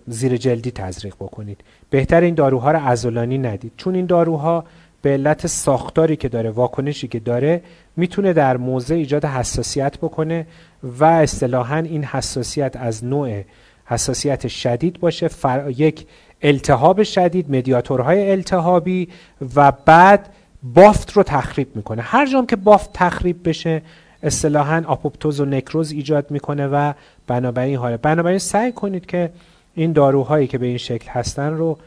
زیر 0.07 0.37
جلدی 0.37 0.71
تزریق 0.71 1.15
بکنید. 1.15 1.61
بهتر 1.91 2.21
این 2.21 2.35
داروها 2.35 2.73
رو 2.73 2.79
عضلانی 2.79 3.39
ندید. 3.39 3.73
چون 3.77 3.95
این 3.95 4.07
داروها 4.07 4.65
به 5.03 5.11
علت 5.11 5.47
ساختاری 5.47 6.17
که 6.17 6.29
داره 6.29 6.51
واکنشی 6.51 7.09
که 7.09 7.21
داره 7.21 7.63
می‌تونه 7.97 8.33
در 8.33 8.57
موضع 8.57 8.95
ایجاد 8.95 9.25
حساسیت 9.25 9.99
بکنه 9.99 10.47
و 10.83 11.05
اصطلاحا 11.05 11.77
این 11.77 12.05
حساسیت 12.05 12.77
از 12.77 13.05
نوع 13.05 13.43
حساسیت 13.85 14.49
شدید 14.49 15.01
باشه. 15.01 15.31
یک 15.77 16.07
التهاب 16.43 17.03
شدید 17.03 17.51
مدیاتورهای 17.51 18.31
التهابی 18.31 19.09
و 19.57 19.73
بعد 19.87 20.29
بافت 20.63 21.13
رو 21.13 21.23
تخریب 21.23 21.77
می‌کنه. 21.77 22.03
هر 22.03 22.27
جام 22.27 22.47
که 22.47 22.57
بافت 22.57 22.91
تخریب 22.95 23.49
بشه 23.49 23.83
اصطلاحا 24.23 24.83
آپوپتوز 24.87 25.41
و 25.41 25.45
نکروز 25.45 25.93
ایجاد 25.93 26.31
می‌کنه 26.31 26.67
و 26.67 26.93
بنابراین 27.27 27.77
حاله 27.77 27.97
بنابراین 27.97 28.39
سعی 28.39 28.73
کنید 28.73 29.07
که 29.07 29.33
این 29.75 29.93
داروهایی 29.93 30.47
که 30.47 30.59
به 30.59 30.67
این 30.67 30.79
شکل 30.79 31.11
هستن 31.11 31.51
رو 31.51 31.79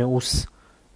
اوس 0.00 0.44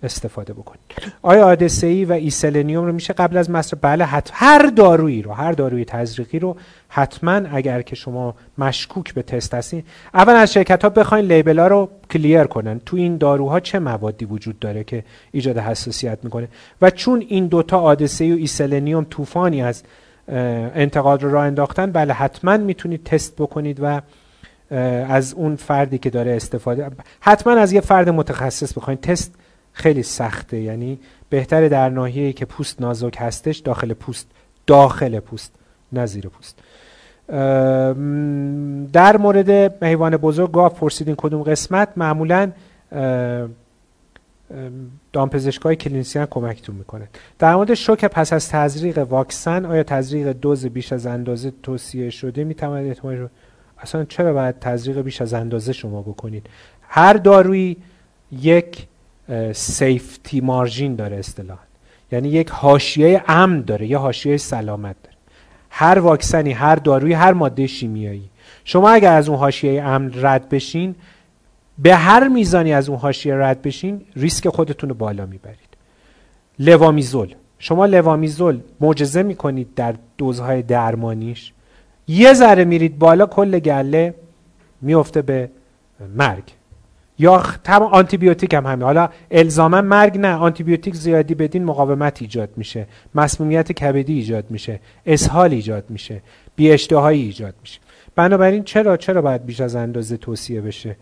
استفاده 0.03 0.53
بکنید. 0.53 0.81
آیا 1.23 1.45
آد 1.45 1.66
سه 1.66 1.87
ای 1.87 2.05
و 2.05 2.13
ای 2.13 2.23
سلنیوم 2.23 2.85
رو 2.85 2.93
میشه 2.93 3.13
قبل 3.13 3.37
از 3.37 3.51
مصرف 3.51 3.79
بله 3.83 4.05
حت... 4.05 4.31
هر 4.33 4.67
دارویی 4.67 5.23
رو 5.23 5.33
هر 5.33 5.53
داروی 5.53 5.85
تزریقی 5.85 6.39
رو 6.39 6.57
حتما 6.89 7.33
اگر 7.33 7.83
که 7.83 7.97
شما 7.97 8.35
مشکوک 8.59 9.15
به 9.15 9.23
تست 9.23 9.55
هستین 9.55 9.83
اول 10.15 10.33
از 10.33 10.53
شرکت 10.53 10.83
ها 10.83 10.89
بخواین 10.89 11.25
label 11.25 11.59
ها 11.59 11.67
رو 11.67 11.89
clear 12.11 12.45
کنن. 12.45 12.81
تو 12.87 12.97
این 12.97 13.17
داروها 13.17 13.61
چه 13.61 13.79
موادی 13.79 14.25
وجود 14.25 14.59
داره 14.59 14.85
که 14.85 15.05
ایجاد 15.33 15.59
حساسیت 15.59 16.19
می‌کنه؟ 16.23 16.49
و 16.83 16.91
چون 16.91 17.25
این 17.29 17.47
دوتا 17.47 17.81
آد 17.81 18.03
سه 18.03 18.25
ای 18.25 18.33
و 18.33 18.37
ای 18.37 18.47
سلنیوم 18.47 19.07
طوفانی 19.11 19.63
از 19.63 19.83
انتقاد 20.29 21.23
رو 21.23 21.31
راه 21.31 21.45
انداختن 21.45 21.93
بله 21.93 22.13
حتما 22.13 22.57
می‌تونید 22.57 23.05
تست 23.05 23.37
بکنید 23.37 23.79
و 23.83 24.01
از 25.09 25.35
اون 25.35 25.57
فردی 25.57 25.99
که 25.99 26.11
داره 26.11 26.37
استفاده 26.37 26.91
حتما 27.21 27.53
از 27.53 27.73
یه 27.73 27.81
فرد 27.81 28.09
متخصص 28.09 28.79
بخواین 28.79 28.99
تست 28.99 29.35
خیلی 29.73 30.03
سخته. 30.03 30.61
یعنی 30.61 30.99
بهتره 31.31 31.69
در 31.69 31.89
ناحیه‌ای 31.89 32.33
که 32.33 32.45
پوست 32.45 32.81
نازک 32.81 33.17
هستش 33.19 33.59
داخل 33.59 33.93
پوست 33.93 34.27
داخل 34.67 35.21
پوست 35.21 35.53
نه 35.93 36.07
زیر 36.07 36.29
پوست. 36.29 36.59
در 38.93 39.17
مورد 39.17 39.51
حیوان 39.85 40.17
بزرگ 40.17 40.53
گاو 40.53 40.69
پرسیدین 40.69 41.15
کدوم 41.15 41.43
قسمت. 41.43 41.89
معمولا 41.97 42.53
دامپزشکای 45.13 45.77
کلینیسیان 45.77 46.27
کمکتون 46.27 46.77
می‌کنه 46.77 47.09
در 47.39 47.55
مورد 47.55 47.75
شوک 47.75 48.05
پس 48.05 48.33
از 48.33 48.49
تزریق 48.49 48.99
واکسن 48.99 49.65
آیا 49.65 49.83
تزریق 49.83 50.33
دوز 50.33 50.67
بیش 50.67 50.93
از 50.93 51.07
اندازه 51.07 51.53
توصیه 51.63 52.11
شده؟ 52.11 52.45
می‌تواند 52.45 52.87
احتمال 52.87 53.29
اصلا 53.79 54.05
چرا 54.05 54.33
باید 54.33 54.59
تزریق 54.59 55.01
بیش 55.01 55.23
از 55.23 55.35
اندازه 55.35 55.73
شما 55.73 56.03
بکنید؟ 56.03 56.47
هر 56.83 57.13
دارویی 57.13 57.77
یک 58.33 58.87
سیفتی 59.53 60.41
مارجین 60.41 60.97
داره 60.97 61.17
اصطلاحا. 61.17 61.61
یعنی 62.13 62.29
یک 62.29 62.51
حاشیه 62.51 63.25
امن 63.29 63.61
داره 63.61 63.87
یا 63.87 63.99
حاشیه 63.99 64.37
سلامت 64.37 64.97
داره. 65.03 65.17
هر 65.71 65.99
واکسنی 65.99 66.53
هر 66.53 66.77
دارویی 66.77 67.13
هر 67.13 67.33
ماده 67.33 67.67
شیمیایی. 67.67 68.31
شما 68.65 68.91
اگر 68.91 69.13
از 69.13 69.29
اون 69.29 69.39
حاشیه 69.39 69.83
امن 69.83 70.13
رد 70.17 70.49
بشین 70.49 70.95
به 71.79 71.95
هر 71.95 72.29
میزانی 72.29 72.73
از 72.73 72.89
اون 72.89 72.99
حاشیه 72.99 73.35
رد 73.35 73.63
بشین 73.63 74.01
ریسک 74.17 74.49
خودتون 74.49 74.89
رو 74.89 74.95
بالا 74.95 75.27
می‌برید. 75.27 75.59
لوامیزول 76.59 77.35
شما 77.59 77.87
لوامیزول 77.87 78.61
معجزه 78.81 79.23
می‌کنید 79.23 79.75
در 79.75 79.95
دوزهای 80.19 80.63
درمانیش. 80.63 81.53
یه 82.09 82.33
ذره 82.33 82.65
میرید 82.65 82.99
بالا 82.99 83.27
کل 83.27 83.59
گله 83.59 84.15
میفته 84.81 85.23
به 85.23 85.51
مرگ. 86.17 86.45
یا 87.19 87.43
تمام 87.65 87.93
آنتی 87.93 88.17
بیوتیک 88.17 88.55
هم 88.55 88.67
همین. 88.67 88.83
حالا 88.83 89.09
الزاما 89.31 89.83
مرگ 89.83 90.19
نه 90.19 90.35
آنتی 90.35 90.63
بیوتیک 90.63 90.95
زیادی 90.95 91.35
بدین 91.35 91.65
مقاومت 91.65 92.23
ایجاد 92.23 92.51
میشه. 92.57 92.87
مسمومیت 93.15 93.73
کبدی 93.73 94.15
ایجاد 94.15 94.45
میشه. 94.51 94.81
اسهال 95.07 95.53
ایجاد 95.53 95.85
میشه. 95.89 96.23
بی 96.57 96.71
اشتهایی 96.71 97.23
ایجاد 97.23 97.55
میشه. 97.61 97.81
بنابراین 98.15 98.65
چرا 98.65 98.97
چرا 98.97 99.23
باید 99.23 99.47
بیش 99.47 99.61
از 99.61 99.75
اندازه 99.75 100.17
توصیه 100.17 100.61
بشه؟ 100.61 100.97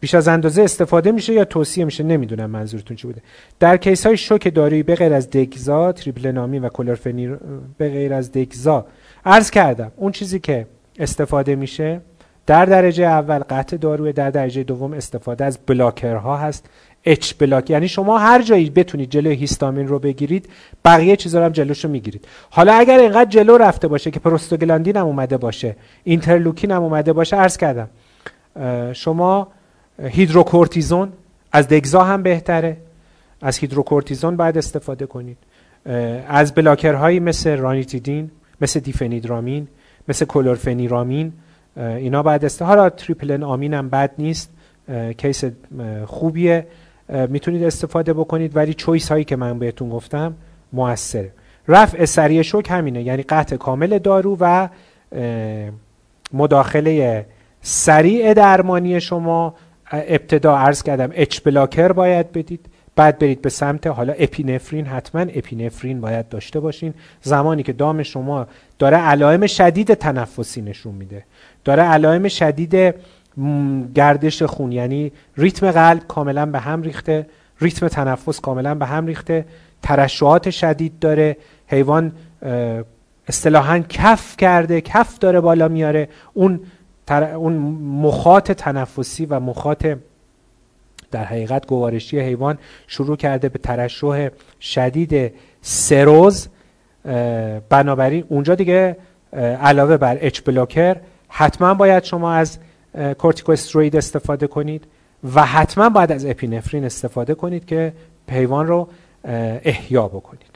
بیش 0.00 0.14
از 0.14 0.28
اندازه 0.28 0.62
استفاده 0.62 1.12
میشه 1.12 1.32
یا 1.32 1.44
توصیه 1.44 1.84
میشه؟ 1.84 2.04
نمی‌دونم 2.04 2.50
منظورتون 2.50 2.96
چی 2.96 3.06
بوده. 3.06 3.22
در 3.60 3.76
کیس 3.76 4.06
های 4.06 4.16
شوک 4.16 4.54
دارویی 4.54 4.82
به 4.82 4.94
غیر 4.94 5.12
از 5.12 5.30
دگزا 5.30 5.92
تریپلنامین 5.92 6.64
و 6.64 6.68
کلورفنی 6.68 7.26
به 7.78 7.88
غیر 7.88 8.14
از 8.14 8.32
دگزا. 8.32 8.86
عرض 9.24 9.50
کردم 9.50 9.92
اون 9.96 10.12
چیزی 10.12 10.38
که 10.38 10.66
استفاده 10.98 11.54
میشه 11.54 12.00
در 12.46 12.64
درجه 12.64 13.04
اول 13.04 13.38
قطع 13.38 13.76
داروی 13.76 14.12
در 14.12 14.30
درجه 14.30 14.62
دوم 14.62 14.92
استفاده 14.92 15.44
از 15.44 15.58
blocker 15.66 16.27
ها 16.27 16.36
هست. 16.36 16.66
H 17.04 17.34
block 17.38 17.70
یعنی 17.70 17.88
شما 17.88 18.18
هر 18.18 18.42
جایی 18.42 18.70
بتونید 18.70 19.10
جلوی 19.10 19.34
هیستامین 19.34 19.88
رو 19.88 19.98
بگیرید 19.98 20.48
بقیه 20.84 21.16
چیزا 21.16 21.38
رو 21.38 21.44
هم 21.44 21.52
جلوشو 21.52 21.88
می‌گیرید. 21.88 22.28
حالا 22.50 22.74
اگر 22.74 22.98
اینقدر 22.98 23.30
جلو 23.30 23.56
رفته 23.56 23.88
باشه 23.88 24.10
که 24.10 24.20
پروستوگلاندین 24.20 24.96
هم 24.96 25.06
اومده 25.06 25.36
باشه 25.36 25.76
اینترلوکین 26.04 26.70
هم 26.70 26.82
اومده 26.82 27.12
باشه 27.12 27.36
عرض 27.36 27.56
کردم 27.56 27.88
شما 28.92 29.48
هیدروکورتیزون 30.02 31.12
از 31.52 31.68
دگزا 31.68 32.04
هم 32.04 32.22
بهتره. 32.22 32.76
از 33.42 33.58
هیدروکورتیزون 33.58 34.36
باید 34.36 34.58
استفاده 34.58 35.06
کنید. 35.06 35.36
از 36.28 36.54
بلاکرهایی 36.54 37.20
مثل 37.20 37.56
رانیتیدین 37.56 38.30
مثل 38.60 38.80
دیفنیدرامین 38.80 39.68
مثل 40.08 40.24
کلورفنیرامین 40.24 41.32
اینا 41.76 42.22
باید 42.22 42.44
است. 42.44 42.62
حالا 42.62 42.90
تریپلن 42.90 43.42
آمین 43.42 43.74
هم 43.74 43.88
بد 43.88 44.10
نیست. 44.18 44.50
کیس 45.18 45.44
خوبیه. 46.06 46.66
می‌تونید 47.28 47.62
استفاده 47.62 48.12
بکنید 48.12 48.56
ولی 48.56 48.74
چویس 48.74 49.08
هایی 49.08 49.24
که 49.24 49.36
من 49.36 49.58
بهتون 49.58 49.90
گفتم 49.90 50.34
موثره. 50.72 51.32
رفع 51.68 52.04
سریع 52.04 52.42
شوک 52.42 52.70
همینه 52.70 53.02
یعنی 53.02 53.22
قطع 53.22 53.56
کامل 53.56 53.98
دارو 53.98 54.36
و 54.40 54.68
مداخله 56.32 57.26
سریع 57.60 58.34
درمانی 58.34 59.00
شما. 59.00 59.54
ابتدا 59.92 60.56
عرض 60.56 60.82
کردم 60.82 61.10
اچ 61.12 61.40
بلاکر 61.40 61.92
باید 61.92 62.32
بدید. 62.32 62.66
بعد 62.96 63.18
برید 63.18 63.42
به 63.42 63.48
سمت 63.48 63.86
حالا 63.86 64.12
اپینفرین 64.12 64.86
حتما 64.86 65.20
اپینفرین 65.20 66.00
باید 66.00 66.28
داشته 66.28 66.60
باشین. 66.60 66.94
زمانی 67.22 67.62
که 67.62 67.72
دام 67.72 68.02
شما 68.02 68.46
داره 68.78 68.96
علائم 68.96 69.46
شدید 69.46 69.94
تنفسی 69.94 70.62
نشون 70.62 70.94
میده. 70.94 71.24
داره 71.64 71.82
علائم 71.82 72.28
شدید 72.28 72.94
گردش 73.94 74.42
خون 74.42 74.72
یعنی 74.72 75.12
ریتم 75.36 75.70
قلب 75.70 76.06
کاملا 76.08 76.46
به 76.46 76.58
هم 76.58 76.82
ریخته. 76.82 77.26
ریتم 77.60 77.88
تنفس 77.88 78.40
کاملا 78.40 78.74
به 78.74 78.86
هم 78.86 79.06
ریخته. 79.06 79.44
ترشحات 79.82 80.50
شدید 80.50 80.98
داره. 80.98 81.36
حیوان 81.66 82.12
اصطلاحا 83.28 83.78
کف 83.78 84.36
کرده 84.36 84.80
کف 84.80 85.18
داره 85.18 85.40
بالا 85.40 85.68
میاره. 85.68 86.08
اون 86.34 86.60
اون 87.10 87.52
مخاط 88.02 88.52
تنفسی 88.52 89.26
و 89.26 89.40
مخاط 89.40 89.86
در 91.14 91.24
حقیقت 91.24 91.66
گوارشی 91.66 92.20
حیوان 92.20 92.58
شروع 92.86 93.16
کرده 93.16 93.48
به 93.48 93.58
ترشح 93.58 94.28
شدید 94.60 95.32
serous 95.62 96.48
بنابراین 97.68 98.24
اونجا 98.28 98.54
دیگه 98.54 98.96
علاوه 99.62 99.96
بر 99.96 100.18
H 100.20 100.40
blocker 100.46 100.96
حتما 101.28 101.74
باید 101.74 102.04
شما 102.04 102.32
از 102.32 102.58
کورتیکوستروید 103.18 103.96
استفاده 103.96 104.46
کنید 104.46 104.84
و 105.34 105.46
حتما 105.46 105.88
باید 105.88 106.12
از 106.12 106.26
اپینفرین 106.26 106.84
استفاده 106.84 107.34
کنید 107.34 107.66
که 107.66 107.92
حیوان 108.30 108.66
رو 108.66 108.88
احیا 109.64 110.08
بکنید. 110.08 110.53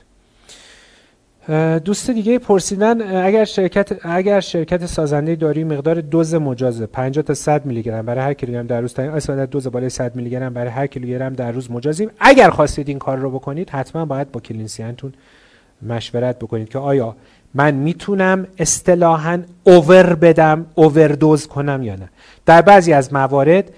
دوست 1.84 2.10
دیگه 2.10 2.38
پرسیدن 2.38 3.24
اگر 3.24 3.44
شرکت 3.44 4.06
اگر 4.06 4.40
شرکت 4.40 4.86
سازنده 4.86 5.36
دارو 5.36 5.64
مقدار 5.64 6.00
دوز 6.00 6.34
مجازه 6.34 6.86
50 6.86 7.24
تا 7.24 7.34
100 7.34 7.66
میلی 7.66 7.82
گرم 7.82 8.06
برای 8.06 8.24
هر 8.24 8.34
کیلوگرم 8.34 8.66
در 8.66 8.80
روز 8.80 8.94
تعیین 8.94 9.12
استفاده 9.12 9.46
دوز 9.46 9.66
بالای 9.66 9.88
100 9.88 10.16
میلی 10.16 10.30
گرم 10.30 10.54
برای 10.54 10.70
هر 10.70 10.86
کیلوگرم 10.86 11.32
در 11.32 11.52
روز 11.52 11.70
مجازیم. 11.70 12.10
اگر 12.20 12.50
خواستید 12.50 12.88
این 12.88 12.98
کار 12.98 13.18
رو 13.18 13.30
بکنید 13.30 13.70
حتما 13.70 14.04
باید 14.04 14.32
با 14.32 14.40
clinician 14.40 14.94
تون 14.94 15.12
مشورت 15.82 16.38
بکنید 16.38 16.68
که 16.68 16.78
آیا 16.78 17.16
من 17.54 17.74
می‌تونم 17.74 18.46
اصطلاحا 18.58 19.42
اوور 19.64 20.14
بدم 20.14 20.66
اووردوز 20.74 21.46
کنم 21.46 21.82
یا 21.82 21.96
نه. 21.96 22.08
در 22.46 22.62
بعضی 22.62 22.92
از 22.92 23.12
موارد 23.12 23.70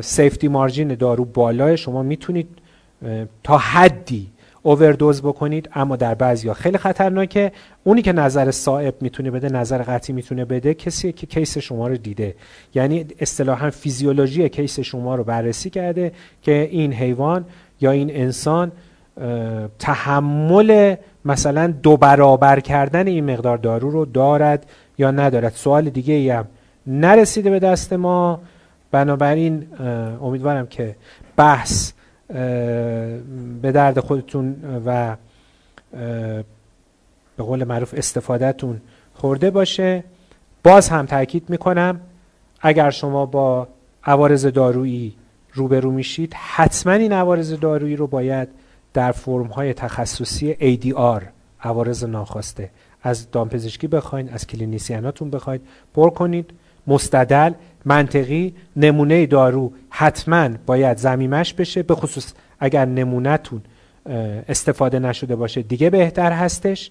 سیفتی 0.00 0.48
مارجین 0.48 0.94
دارو 0.94 1.24
بالای 1.24 1.76
شما 1.76 2.02
می‌تونید 2.02 2.48
تا 3.42 3.58
حدی 3.58 4.31
اووردوز 4.62 5.22
بکنید 5.22 5.68
اما 5.74 5.96
در 5.96 6.14
بعضی 6.14 6.52
خیلی 6.52 6.78
خطرناکه. 6.78 7.52
اونی 7.84 8.02
که 8.02 8.12
نظر 8.12 8.50
صائب 8.50 8.94
می‌تونه 9.00 9.30
بده 9.30 9.48
نظر 9.48 9.82
قطعی 9.82 10.14
می‌تونه 10.14 10.44
بده 10.44 10.74
کسی 10.74 11.12
که 11.12 11.26
کیس 11.26 11.58
شما 11.58 11.88
رو 11.88 11.96
دیده. 11.96 12.34
یعنی 12.74 13.06
اصطلاحا 13.18 13.70
فیزیولوژی 13.70 14.48
کیس 14.48 14.80
شما 14.80 15.14
رو 15.14 15.24
بررسی 15.24 15.70
کرده 15.70 16.12
که 16.42 16.68
این 16.70 16.92
حیوان 16.92 17.44
یا 17.80 17.90
این 17.90 18.10
انسان 18.10 18.72
تحمل 19.78 20.94
مثلا 21.24 21.66
دو 21.82 21.96
برابر 21.96 22.60
کردن 22.60 23.06
این 23.06 23.30
مقدار 23.30 23.58
دارو 23.58 23.90
رو 23.90 24.04
دارد 24.04 24.66
یا 24.98 25.10
ندارد. 25.10 25.52
سوال 25.52 25.90
دیگه 25.90 26.14
ای 26.14 26.30
هم 26.30 26.46
نرسیده 26.86 27.50
به 27.50 27.58
دست 27.58 27.92
ما. 27.92 28.40
بنابراین 28.90 29.66
امیدوارم 30.22 30.66
که 30.66 30.96
بحث 31.36 31.92
به 33.62 33.72
درد 33.72 34.00
خودتون 34.00 34.56
و 34.86 35.16
به 37.36 37.42
قول 37.42 37.64
معروف 37.64 37.94
استفادهتون 37.96 38.80
خورده 39.14 39.50
باشه. 39.50 40.04
باز 40.64 40.88
هم 40.88 41.06
تاکید 41.06 41.50
می‌کنم 41.50 42.00
اگر 42.60 42.90
شما 42.90 43.26
با 43.26 43.68
عوارض 44.04 44.46
دارویی 44.46 45.14
روبرو 45.54 45.90
میشید 45.90 46.34
حتما 46.34 46.92
این 46.92 47.12
عوارض 47.12 47.52
دارویی 47.52 47.96
رو 47.96 48.06
باید 48.06 48.48
در 48.94 49.12
فرم 49.12 49.46
های 49.46 49.74
تخصصی 49.74 50.54
ADR 50.54 51.22
عوارض 51.60 52.04
ناخواسته 52.04 52.70
از 53.02 53.30
دامپزشکی 53.30 53.86
بخواید 53.86 54.30
از 54.32 54.46
کلینیسیاناتون 54.46 55.30
بخواید 55.30 55.60
پر 55.94 56.10
کنید. 56.10 56.50
مستدل 56.86 57.52
منطقی 57.84 58.54
نمونه 58.76 59.26
دارو 59.26 59.72
حتما 59.90 60.48
باید 60.66 60.96
زمیمش 60.96 61.54
بشه 61.54 61.82
به 61.82 61.94
خصوص 61.94 62.32
اگر 62.60 62.84
نمونهتون 62.84 63.62
استفاده 64.48 64.98
نشده 64.98 65.36
باشه 65.36 65.62
دیگه 65.62 65.90
بهتر 65.90 66.32
هستش. 66.32 66.90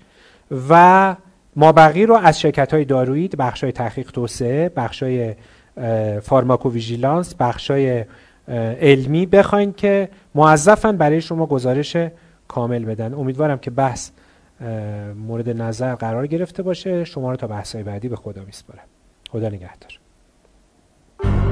و 0.69 1.15
ما 1.55 1.71
بقی 1.71 2.05
رو 2.05 2.15
از 2.15 2.39
شرکت 2.39 2.73
های 2.73 2.85
دارویی 2.85 3.27
بخش 3.27 3.63
های 3.63 3.71
تحقیق 3.71 4.11
توسعه 4.11 4.69
بخش 4.69 5.03
های 5.03 5.35
فارماکوویژیلانس 6.21 7.35
بخش 7.39 7.71
های 7.71 8.05
علمی 8.81 9.25
بخواین 9.25 9.73
که 9.73 10.09
موظفن 10.35 10.97
برای 10.97 11.21
شما 11.21 11.45
گزارش 11.45 11.97
کامل 12.47 12.85
بدن. 12.85 13.13
امیدوارم 13.13 13.57
که 13.57 13.71
بحث 13.71 14.09
مورد 15.15 15.49
نظر 15.49 15.95
قرار 15.95 16.27
گرفته 16.27 16.63
باشه. 16.63 17.03
شما 17.03 17.31
رو 17.31 17.37
تا 17.37 17.47
بحث 17.47 17.75
بعدی 17.75 18.09
به 18.09 18.15
خدا 18.15 18.43
میسپارم. 18.43 18.83
خدا 19.31 19.47
نگهدار. 19.47 20.00
Thank 21.21 21.45
you. 21.45 21.50